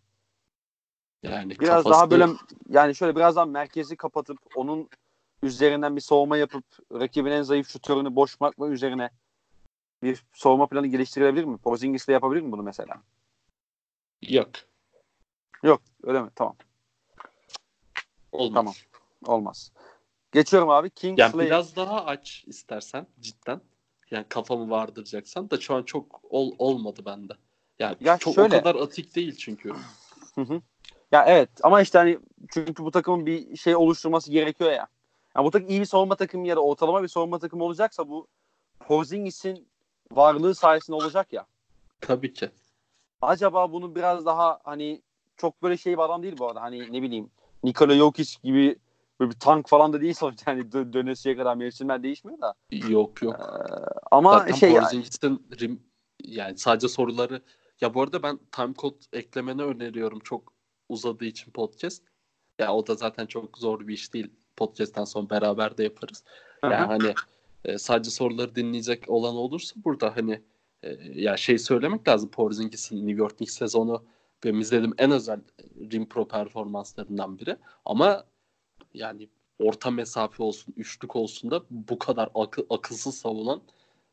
[1.23, 2.27] Yani Biraz kafası- daha böyle
[2.69, 4.89] yani şöyle biraz daha merkezi kapatıp onun
[5.43, 9.09] üzerinden bir savunma yapıp rakibin en zayıf şutörünü boş bırakma üzerine
[10.03, 11.57] bir savunma planı geliştirilebilir mi?
[11.57, 13.01] Porzingis de yapabilir mi bunu mesela?
[14.21, 14.49] yok.
[15.63, 16.29] Yok öyle mi?
[16.35, 16.55] Tamam.
[18.31, 18.53] Olmaz.
[18.53, 18.73] Tamam.
[19.25, 19.71] Olmaz.
[20.31, 20.85] Geçiyorum abi.
[21.03, 21.45] Yani Kingsley.
[21.45, 23.61] biraz daha aç istersen cidden.
[24.11, 27.33] Yani kafamı vardıracaksan da şu an çok ol, olmadı bende.
[27.79, 29.73] Yani Ya çok şöyle- o kadar atik değil çünkü.
[30.35, 30.61] Hı hı.
[31.11, 32.19] Ya evet ama işte hani
[32.49, 34.87] çünkü bu takımın bir şey oluşturması gerekiyor ya.
[35.35, 38.27] Yani bu takım iyi bir savunma takımı ya da ortalama bir savunma takımı olacaksa bu
[38.79, 39.67] Porzingis'in
[40.11, 41.45] varlığı sayesinde olacak ya.
[42.01, 42.49] Tabii ki.
[43.21, 45.01] Acaba bunu biraz daha hani
[45.37, 46.61] çok böyle şey bir adam değil bu arada.
[46.61, 47.29] Hani ne bileyim
[47.63, 48.75] Nikola Jokic gibi
[49.19, 50.51] böyle bir tank falan da değil sonuçta.
[50.51, 52.53] Hani dö- dönesiye kadar mevsimler değişmiyor da.
[52.71, 53.35] Yok yok.
[53.39, 53.73] Ee,
[54.11, 55.03] ama Zaten şey yani,
[55.61, 55.83] rim,
[56.23, 57.41] yani sadece soruları
[57.81, 60.53] ya bu arada ben time code eklemeni öneriyorum çok
[60.89, 62.03] uzadığı için podcast.
[62.59, 64.31] Ya o da zaten çok zor bir iş değil.
[64.55, 66.23] Podcast'ten sonra beraber de yaparız.
[66.63, 66.87] Yani Aha.
[66.87, 67.13] hani
[67.65, 70.41] e, sadece soruları dinleyecek olan olursa burada hani
[70.83, 70.89] e,
[71.21, 74.03] ya şey söylemek lazım Porzingis'in New York Knicks sezonu
[74.43, 75.39] benim izlediğim en özel
[75.91, 77.57] rim pro performanslarından biri.
[77.85, 78.25] Ama
[78.93, 79.29] yani
[79.59, 83.61] orta mesafe olsun, üçlük olsun da bu kadar akı, akılsız savunan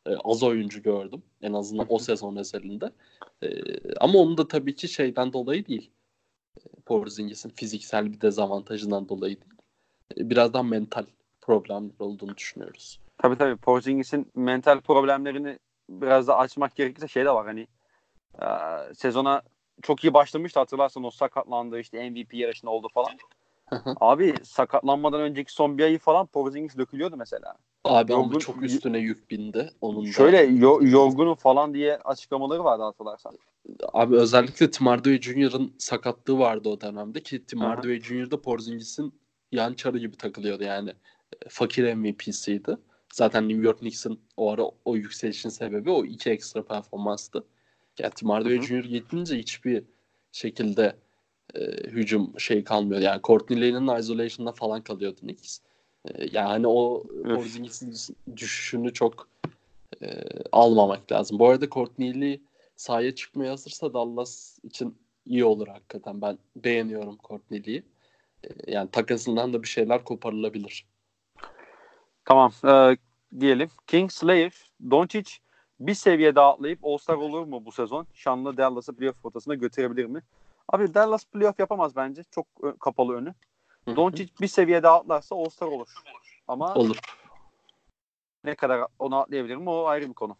[0.05, 1.23] e, az oyuncu gördüm.
[1.41, 2.91] En azından o sezon özelinde.
[3.43, 3.49] E,
[3.99, 5.91] ama onun da tabii ki şeyden dolayı değil.
[6.57, 9.53] E, Porzingis'in fiziksel bir dezavantajından dolayı değil.
[10.17, 11.05] E, birazdan mental
[11.41, 12.99] problemler olduğunu düşünüyoruz.
[13.17, 15.59] tabii tabii Porzingis'in mental problemlerini
[15.89, 17.67] biraz da açmak gerekirse şey de var hani
[18.41, 18.47] e,
[18.93, 19.41] sezona
[19.81, 23.11] çok iyi başlamıştı hatırlarsan o sakatlandı işte MVP yarışında oldu falan.
[23.99, 27.55] Abi sakatlanmadan önceki son bir ayı falan Porzingis dökülüyordu mesela.
[27.83, 29.69] Abi ama Yorgun- çok üstüne yük bindi.
[29.81, 30.11] Onun da.
[30.11, 33.37] Şöyle yo- yorgunum falan diye açıklamaları vardı hatırlarsan.
[33.93, 38.31] Abi özellikle Tim Hardaway Jr.'ın sakatlığı vardı o dönemde ki Tim Hardaway Jr.
[38.31, 39.13] da Porzingis'in
[39.51, 40.93] yan çarı gibi takılıyordu yani.
[41.49, 42.77] Fakir MVP'siydi.
[43.13, 47.43] Zaten New York Knicks'in o ara o yükselişin sebebi o iki ekstra performanstı.
[48.01, 48.61] Yani Tim Hardaway.
[48.61, 48.83] Jr.
[48.83, 49.83] gidince hiçbir
[50.31, 50.95] şekilde
[51.55, 53.01] e, hücum şey kalmıyor.
[53.01, 55.59] Yani Courtney Lane'in isolation'da falan kalıyordu Knicks.
[56.05, 57.03] E, yani o.
[57.23, 59.27] Porzingis'in düşüşünü çok
[60.01, 61.39] e, almamak lazım.
[61.39, 62.39] Bu arada Courtney Lee
[62.75, 66.21] sahaya çıkmaya hazırsa Dallas için iyi olur hakikaten.
[66.21, 67.83] Ben beğeniyorum Courtney Lee'yi.
[68.43, 70.85] E, yani takasından da bir şeyler koparılabilir.
[72.25, 72.97] Tamam e,
[73.39, 73.69] diyelim.
[73.87, 74.53] King Slayer,
[74.91, 75.31] Doncic
[75.87, 78.07] bir seviye daha atlayıp All-Star olur mu bu sezon?
[78.13, 80.21] Şanlı Dallas'ı playoff potasına götürebilir mi?
[80.67, 82.23] Abi Dallas playoff yapamaz bence.
[82.31, 82.47] Çok
[82.79, 83.33] kapalı önü.
[83.95, 85.87] Doncic bir seviye daha atlarsa All-Star olur.
[86.47, 86.97] Ama Olur.
[88.43, 90.37] ne kadar onu atlayabilir mi o ayrı bir konu.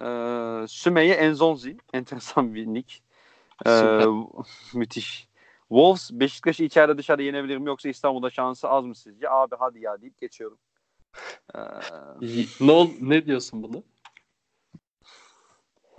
[0.00, 1.76] Ee, Sümeyye Enzonzi.
[1.92, 2.94] Enteresan bir nick.
[3.66, 4.04] Ee,
[4.74, 5.28] müthiş.
[5.68, 9.30] Wolves Beşiktaş'ı içeride dışarıda yenebilir mi yoksa İstanbul'da şansı az mı sizce?
[9.30, 10.58] Abi hadi ya deyip geçiyorum.
[11.54, 11.58] Ee,
[12.60, 13.82] ne, ol- ne diyorsun bunu?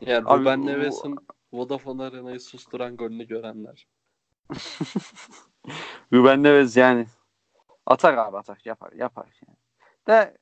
[0.01, 1.15] Yani Abi Ruben Neves'in
[1.53, 3.87] Vodafone Arena'yı susturan golünü görenler.
[6.13, 7.05] Ruben Neves yani
[7.85, 9.27] atar abi atar yapar yapar.
[9.47, 9.57] Yani.
[10.07, 10.37] De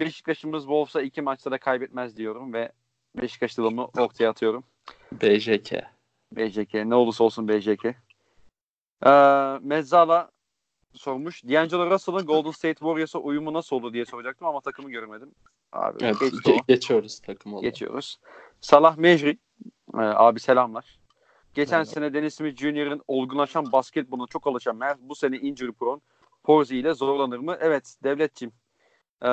[0.00, 2.72] Beşiktaş'ımız Wolves'a iki maçta da kaybetmez diyorum ve
[3.16, 4.64] Beşiktaş yılımı ortaya atıyorum.
[5.12, 5.72] BJK.
[6.32, 7.84] BJK ne olursa olsun BJK.
[9.06, 9.10] Ee,
[9.62, 10.30] Mezzala
[10.92, 11.44] sormuş.
[11.44, 15.34] D'Angelo Russell'ın Golden State Warriors'a uyumu nasıl olur diye soracaktım ama takımı göremedim.
[15.72, 16.64] Abi Evet, geçti ge- o.
[16.68, 17.64] geçiyoruz takım olarak.
[17.64, 18.16] Geçiyoruz.
[18.64, 19.38] Salah Mecri.
[19.94, 20.98] Ee, abi selamlar.
[21.54, 21.94] Geçen Merhaba.
[21.94, 26.00] sene Dennis Smith Jr.'ın olgunlaşan basketboluna çok alışan Mert bu sene injury prone
[26.42, 27.56] Porzi ile zorlanır mı?
[27.60, 28.52] Evet devletçim.
[29.22, 29.26] Ee,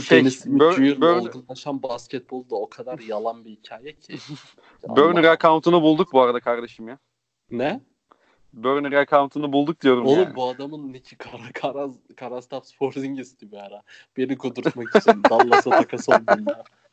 [0.00, 4.18] şey, Dennis Smith Bur- Burn- olgunlaşan basketbol da o kadar yalan bir hikaye ki.
[4.88, 6.98] Burner account'unu bulduk bu arada kardeşim ya.
[7.50, 7.80] Ne?
[8.52, 10.36] Burner account'unu bulduk diyorum Oğlum yani.
[10.36, 13.82] bu adamın nicki Kara, Karaz, Karastap Sportingiz'ti bir ara.
[14.16, 16.64] Beni kudurtmak için Dallas'a takas olduğunda.
[16.64, 16.85] Ee,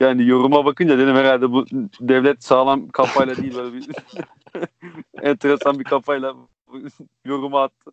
[0.00, 1.66] Yani yoruma bakınca dedim herhalde bu
[2.00, 3.88] devlet sağlam kafayla değil böyle bir
[5.22, 6.36] enteresan bir kafayla
[7.24, 7.90] yoruma attı.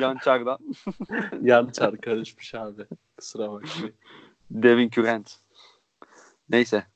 [0.00, 0.58] Yan çardan.
[1.42, 2.86] yan çar karışmış abi.
[3.16, 3.94] Kusura bakmayın.
[4.50, 5.36] Devin Kürent.
[6.48, 6.86] Neyse.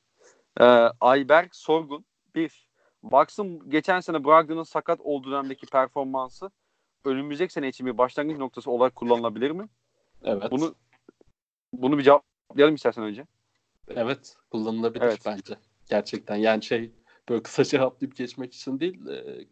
[0.59, 0.63] Ee,
[1.01, 2.05] Ayberk Sorgun.
[2.35, 2.69] Bir.
[3.03, 6.51] Bucks'ın geçen sene Brogdon'un sakat olduğu dönemdeki performansı
[7.05, 9.67] önümüzdeki sene için bir başlangıç noktası olarak kullanılabilir mi?
[10.23, 10.51] Evet.
[10.51, 10.75] Bunu
[11.73, 13.25] bunu bir cevaplayalım istersen önce.
[13.87, 14.35] Evet.
[14.51, 15.19] Kullanılabilir Evet.
[15.25, 15.53] bence.
[15.89, 16.35] Gerçekten.
[16.35, 16.91] Yani şey
[17.29, 19.07] böyle kısa cevaplayıp geçmek için değil.
[19.07, 19.45] e,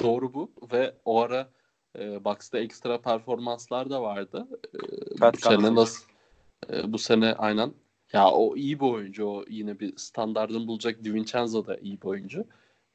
[0.00, 0.52] doğru bu.
[0.72, 1.50] Ve o ara
[1.98, 4.48] e, Bucks'ta ekstra performanslar da vardı.
[4.74, 4.78] E,
[5.18, 5.76] Pat bu sene Connaughton.
[5.82, 6.04] nasıl?
[6.72, 7.72] e, bu sene aynen.
[8.12, 9.26] Ya o iyi bir oyuncu.
[9.26, 11.04] O yine bir standartını bulacak.
[11.04, 12.44] DiVincenzo da iyi bir oyuncu.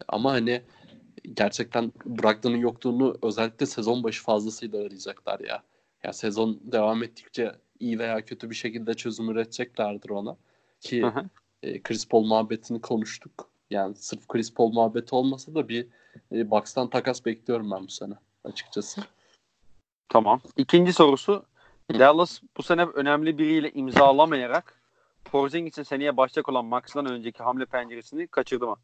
[0.07, 0.61] Ama hani
[1.33, 5.63] gerçekten Brogdon'un yokluğunu özellikle sezon başı fazlasıyla arayacaklar ya.
[6.03, 10.37] Ya sezon devam ettikçe iyi veya kötü bir şekilde çözüm üreteceklerdir ona.
[10.81, 11.29] Ki Hı hı.
[11.63, 13.49] e, Chris Paul muhabbetini konuştuk.
[13.69, 15.87] Yani sırf Chris Paul muhabbeti olmasa da bir
[16.31, 19.01] e, Bucks'tan takas bekliyorum ben bu sene açıkçası.
[20.09, 20.41] Tamam.
[20.57, 21.45] İkinci sorusu.
[21.93, 24.81] Dallas bu sene önemli biriyle imzalamayarak
[25.25, 28.77] Porzingis'in seneye başlayacak olan Max'dan önceki hamle penceresini kaçırdı mı?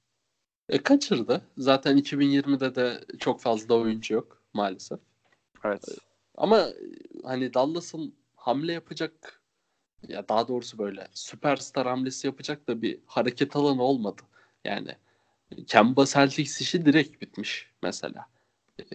[0.70, 1.42] E, kaçırdı.
[1.58, 4.42] Zaten 2020'de de çok fazla oyuncu yok.
[4.54, 5.00] maalesef.
[5.64, 5.84] Evet.
[6.38, 6.66] Ama
[7.24, 8.16] hani Dallas'ın
[8.46, 9.42] hamle yapacak
[10.08, 14.22] ya daha doğrusu böyle süperstar hamlesi yapacak da bir hareket alanı olmadı.
[14.64, 14.96] Yani
[15.68, 18.30] Kemba Celtics işi direkt bitmiş mesela.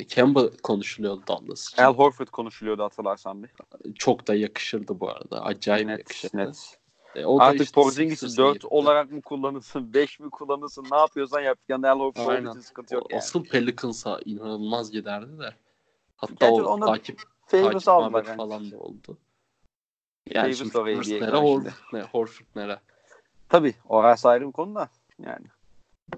[0.09, 1.83] Kemba konuşuluyordu Dallas için.
[1.83, 3.51] Al Horford konuşuluyordu hatırlarsan bir.
[3.95, 5.45] Çok da yakışırdı bu arada.
[5.45, 6.37] Acayip Net, yakışırdı.
[6.37, 6.79] net.
[7.15, 8.67] E, o Artık işte Porzingis'i Sixers'a 4 gitti.
[8.67, 11.59] olarak mı kullanırsın, 5 mi kullanırsın, ne yapıyorsan yap.
[11.69, 13.19] Yani Al Horford için sıkıntı yok O- yani.
[13.19, 15.55] Asıl Pelicans'a inanılmaz giderdi de.
[16.17, 18.37] Hatta Gerçi o takip, takip yani.
[18.37, 19.19] falan da oldu.
[20.27, 22.81] Yani Famous şimdi da oraya bir nere, Horford, ne, Horford nere?
[23.49, 24.89] Tabii orası ayrı bir konu da
[25.19, 25.47] yani.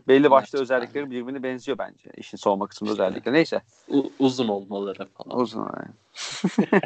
[0.08, 0.62] Belli başlı Gerçekten.
[0.62, 2.10] özellikleri birbirine benziyor bence.
[2.16, 3.02] İşin savunma kısmında İşte.
[3.04, 3.32] özellikle.
[3.32, 3.62] Neyse.
[3.88, 5.40] U- uzun olmaları falan.
[5.40, 5.94] Uzun yani.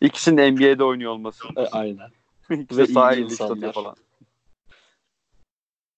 [0.00, 1.44] İkisinin de NBA'de oynuyor olması.
[1.56, 2.10] E, aynen.
[2.50, 3.72] İkisi Ve satıyor insanlar.
[3.72, 3.96] falan.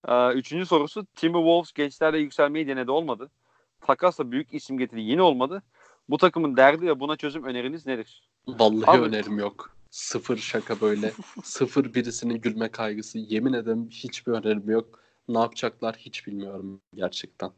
[0.09, 3.31] Ee, üçüncü sorusu Timberwolves gençlerle yükselmeyi denedi olmadı.
[3.81, 5.63] Takasla büyük isim getirdi yine olmadı.
[6.09, 8.29] Bu takımın derdi ve buna çözüm öneriniz nedir?
[8.49, 9.71] Vallahi Abi- önerim yok.
[9.91, 11.13] Sıfır şaka böyle.
[11.43, 13.19] sıfır birisinin gülme kaygısı.
[13.19, 15.01] Yemin ederim hiçbir önerim yok.
[15.29, 17.51] Ne yapacaklar hiç bilmiyorum gerçekten.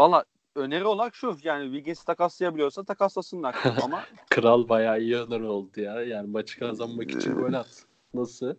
[0.00, 0.24] Valla
[0.54, 6.02] öneri olarak şu yani Wiggins'i takaslayabiliyorsa takaslasınlar ama Kral bayağı iyi öneri oldu ya.
[6.02, 7.84] Yani maçı kazanmak için gol at.
[8.14, 8.54] Nasıl?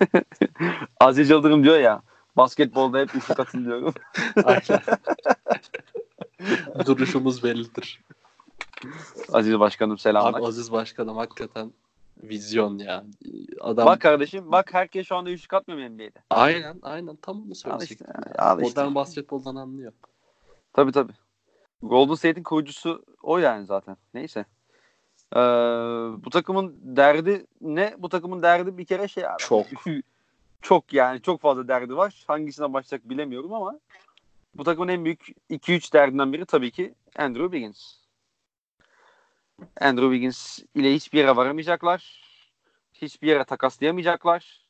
[1.00, 2.02] Aziz Yıldırım diyor ya
[2.36, 3.94] basketbolda hep üçlük atın diyorum.
[6.86, 8.00] Duruşumuz bellidir.
[9.32, 10.40] Aziz Başkanım selamlar.
[10.40, 11.72] Abi Aziz Başkanım hakikaten
[12.22, 13.04] vizyon ya.
[13.60, 16.22] Adam Bak kardeşim bak herkes şu anda üçlük atmıyor NBA'de?
[16.30, 18.06] aynen aynen tam Al söyleyecektim.
[18.26, 18.42] işte.
[18.42, 18.80] Al işte.
[18.80, 19.92] Modern basketboldan anlıyor.
[20.72, 21.12] Tabii tabii.
[21.82, 23.96] Golden State'in kurucusu o yani zaten.
[24.14, 24.44] Neyse.
[25.36, 25.38] Ee,
[26.24, 27.94] bu takımın derdi ne?
[27.98, 29.38] Bu takımın derdi bir kere şey abi.
[29.38, 29.66] Çok.
[30.62, 32.24] çok yani çok fazla derdi var.
[32.26, 33.78] Hangisine başlayacak bilemiyorum ama
[34.54, 38.01] bu takımın en büyük 2-3 derdinden biri tabii ki Andrew Wiggins.
[39.80, 42.22] Andrew Wiggins ile hiçbir yere varamayacaklar.
[42.94, 44.68] Hiçbir yere takaslayamayacaklar.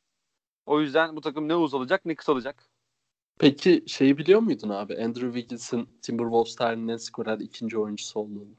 [0.67, 2.65] O yüzden bu takım ne uzalacak ne kısalacak.
[3.39, 4.95] Peki şeyi biliyor muydun abi?
[5.05, 8.57] Andrew Wiggins'in Timberwolves tarihinin en skorer ikinci oyuncusu olduğunu.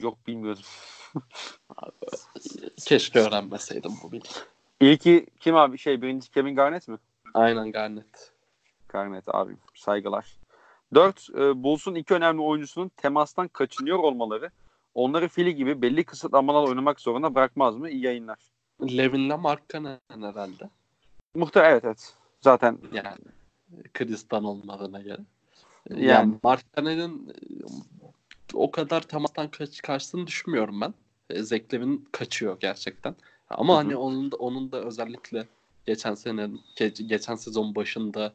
[0.00, 0.62] Yok bilmiyorum.
[2.86, 4.28] Keşke öğrenmeseydim bu bilgi.
[4.80, 5.78] İlki kim abi?
[5.78, 6.98] Şey birinci Kevin Garnett mi?
[7.34, 8.32] Aynen Garnett.
[8.88, 9.56] Garnett abi.
[9.74, 10.36] Saygılar.
[10.94, 11.28] 4.
[11.34, 14.50] Bulls'un iki önemli oyuncusunun temastan kaçınıyor olmaları
[14.94, 17.90] onları fili gibi belli kısıtlamalarla oynamak zorunda bırakmaz mı?
[17.90, 18.38] İyi yayınlar.
[18.82, 20.70] Levin'le Mark Cannon herhalde.
[21.34, 22.14] Muhtemelen evet evet.
[22.40, 23.16] Zaten Yani
[23.94, 25.20] Kristan olmadığına göre.
[25.90, 26.34] Yani, Yani.
[26.42, 27.34] Mark Cannon'ın e,
[28.54, 30.94] o kadar temastan kaç, kaçtığını düşünmüyorum ben.
[31.30, 33.16] E, Zach Levin kaçıyor gerçekten.
[33.50, 33.82] Ama Hı hı.
[33.82, 35.48] hani onun da onun da özellikle
[35.86, 38.32] geçen sene ge- geçen sezon başında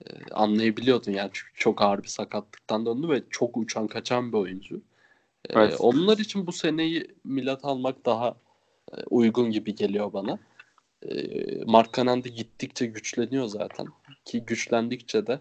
[0.00, 4.76] e, anlayabiliyordun yani çünkü çok ağır bir sakatlıktan döndü ve çok uçan kaçan bir oyuncu.
[4.76, 4.80] E,
[5.50, 5.76] Evet.
[5.80, 8.36] Onlar için bu seneyi Milat almak daha
[8.92, 10.38] e, uygun gibi geliyor bana.
[11.02, 11.14] E,
[11.64, 13.86] Mark Cannon da gittikçe güçleniyor zaten
[14.24, 15.40] ki güçlendikçe de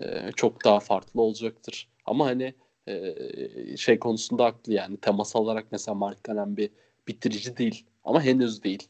[0.00, 1.88] e, çok daha farklı olacaktır.
[2.06, 2.54] Ama hani
[2.88, 3.14] e,
[3.76, 6.70] şey konusunda haklı yani temas olarak mesela Mark Cannon bir
[7.08, 8.88] bitirici değil ama henüz değil.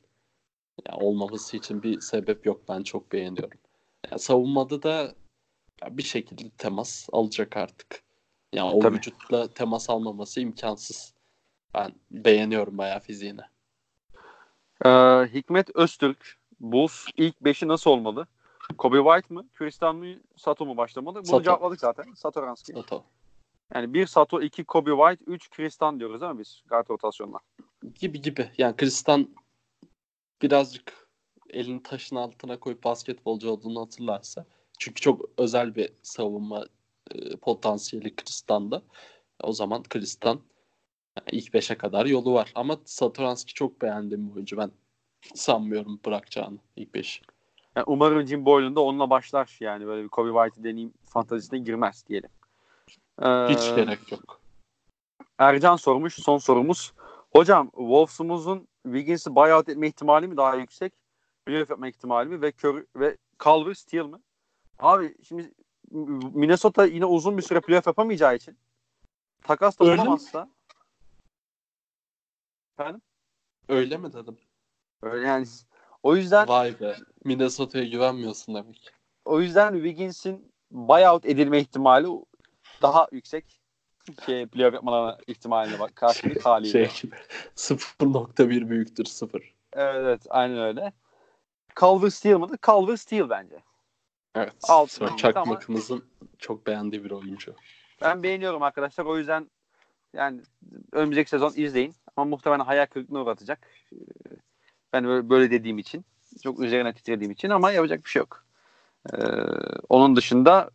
[0.89, 3.59] Ya olmaması için bir sebep yok ben çok beğeniyorum.
[4.19, 5.15] Savunmada da
[5.83, 8.03] ya bir şekilde temas alacak artık.
[8.53, 8.97] Ya o Tabii.
[8.97, 11.15] vücutla temas almaması imkansız.
[11.75, 13.41] Ben beğeniyorum bayağı fiziğini.
[14.85, 14.89] Ee,
[15.35, 18.27] Hikmet Öztürk Bulls ilk 5'i nasıl olmalı?
[18.79, 19.49] Kobe White mı?
[19.55, 20.15] Kristan mı?
[20.37, 21.15] Sato mu başlamalı?
[21.15, 21.43] Bunu Sato.
[21.43, 22.15] cevapladık zaten.
[22.15, 22.73] Satoranski.
[22.73, 23.05] Sato.
[23.75, 26.63] Yani 1 Sato, 2 Kobe White, 3 Kristan diyoruz değil mi biz?
[26.69, 27.39] Guard rotasyonla.
[27.95, 28.51] Gibi gibi.
[28.59, 29.29] Yani Kristan
[30.43, 31.04] birazcık
[31.55, 34.45] elini taşın altına koyup basketbolcu olduğunu hatırlarsa.
[34.79, 36.67] Çünkü çok özel bir savunma
[37.11, 38.83] e, potansiyeli Kristan'da.
[39.43, 40.41] O zaman Kristan
[41.17, 42.53] yani ilk beşe kadar yolu var.
[42.55, 44.57] Ama Satoranski çok beğendiğim bir oyuncu.
[44.57, 44.71] Ben
[45.35, 47.23] sanmıyorum bırakacağını ilk beş.
[47.77, 49.57] Yani umarım Jim Boylan da onunla başlar.
[49.61, 52.31] Yani böyle bir Kobe White'ı deneyim fantazisine girmez diyelim.
[53.23, 54.41] Ee, Hiç gerek yok.
[55.39, 56.15] Ercan sormuş.
[56.15, 56.93] Son sorumuz.
[57.33, 60.93] Hocam Wolves'umuzun Wiggins'i buyout etme ihtimali mi daha yüksek?
[61.47, 62.43] Playoff yapma ihtimali mi?
[62.43, 64.17] Ve Curry, ve Calvert Steele mi?
[64.79, 65.53] Abi şimdi
[66.35, 68.59] Minnesota yine uzun bir süre playoff yapamayacağı için
[69.43, 69.99] takas da Öyle mi?
[70.03, 70.49] bulamazsa
[72.79, 73.03] efendim
[73.69, 74.39] Öyle mi dedim?
[75.03, 75.47] öyle yani
[76.03, 76.97] o yüzden Vay be.
[77.25, 78.93] Minnesota'ya güvenmiyorsun demek.
[79.25, 82.09] o yüzden Wiggins'in buyout edilme ihtimali
[82.83, 83.61] daha yüksek.
[84.27, 86.89] Şey, playoff yapmalarına ihtimaline bak karşılık haliyle.
[86.89, 87.17] Şey gibi.
[87.57, 89.55] 0.1 büyüktür 0.
[89.73, 90.93] Evet, evet aynen öyle.
[91.77, 92.59] Culver Steele mıdır?
[92.63, 93.63] Culver Steele bence.
[94.35, 94.55] Evet.
[94.69, 96.05] Altın çakmakımızın
[96.39, 97.55] çok beğendiği bir oyuncu.
[98.03, 99.05] Ben beğeniyorum arkadaşlar.
[99.05, 99.51] O yüzden
[100.13, 100.41] yani
[100.93, 101.95] önümüzdeki sezon izleyin.
[102.17, 103.69] Ama muhtemelen hayal kırıklığına uğratacak.
[103.93, 103.97] Ee,
[104.93, 106.05] Ben böyle, böyle dediğim için.
[106.43, 108.45] Çok üzerine titrediğim için ama yapacak bir şey yok.
[109.13, 109.17] Ee,
[109.89, 110.71] onun dışında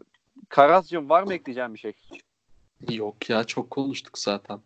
[0.49, 1.93] Karazcığım var mı ekleyeceğim bir şey?
[2.89, 4.59] Yok ya çok konuştuk zaten.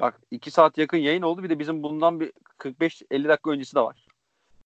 [0.00, 1.42] Bak 2 saat yakın yayın oldu.
[1.42, 4.01] Bir de bizim bundan bir 45-50 dakika öncesi de var.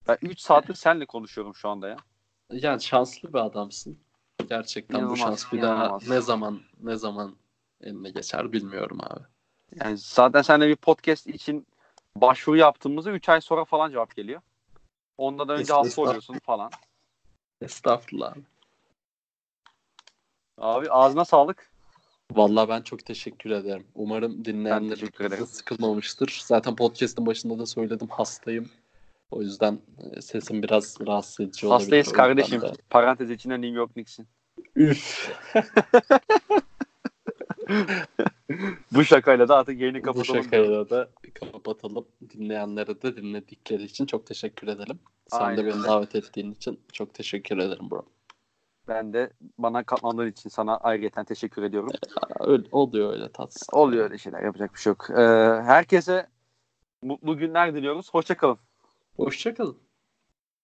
[0.09, 1.97] Ben 3 saattir seninle konuşuyorum şu anda ya.
[2.51, 3.99] Yani şanslı bir adamsın.
[4.49, 6.07] Gerçekten İnanılmaz, bu şans bir inanılmaz.
[6.07, 7.37] daha ne zaman ne zaman
[7.81, 9.21] eline geçer bilmiyorum abi.
[9.75, 11.67] Yani zaten seninle bir podcast için
[12.17, 14.41] başvuru yaptığımızda 3 ay sonra falan cevap geliyor.
[15.19, 16.71] Ondan önce hasta oluyorsun falan.
[17.61, 18.43] Estağfurullah abi.
[20.59, 21.71] Abi ağzına sağlık.
[22.33, 23.87] Vallahi ben çok teşekkür ederim.
[23.95, 24.97] Umarım dinleyenler
[25.47, 26.43] sıkılmamıştır.
[26.45, 28.71] Zaten podcast'ın başında da söyledim hastayım.
[29.31, 29.79] O yüzden
[30.17, 31.83] e, sesim biraz rahatsız edici olabilir.
[31.85, 32.61] Hastayız kardeşim.
[32.61, 34.29] de- Parantez içinde New York Knicks'in.
[34.77, 35.33] Üf.
[38.93, 40.43] Bu şakayla da artık yayını Bu kapatalım.
[40.43, 41.09] şakayla da
[41.53, 42.07] kapatalım.
[42.31, 44.99] Dinleyenlere de dinledikleri için çok teşekkür ederim.
[45.29, 48.07] Sen Aynen de beni davet ettiğin için çok teşekkür ederim bro.
[48.89, 51.91] Ben de bana katlandığın için sana ayrıyeten teşekkür ediyorum.
[52.41, 53.69] Öyle, oluyor öyle tatsız.
[53.73, 54.43] Oluyor öyle şeyler.
[54.43, 55.07] Yapacak bir şey yok.
[55.11, 55.23] Ee,
[55.63, 56.27] herkese
[57.03, 58.15] mutlu günler diliyoruz.
[58.15, 58.59] Hoşçakalın.
[59.17, 59.86] Hoşçakalın.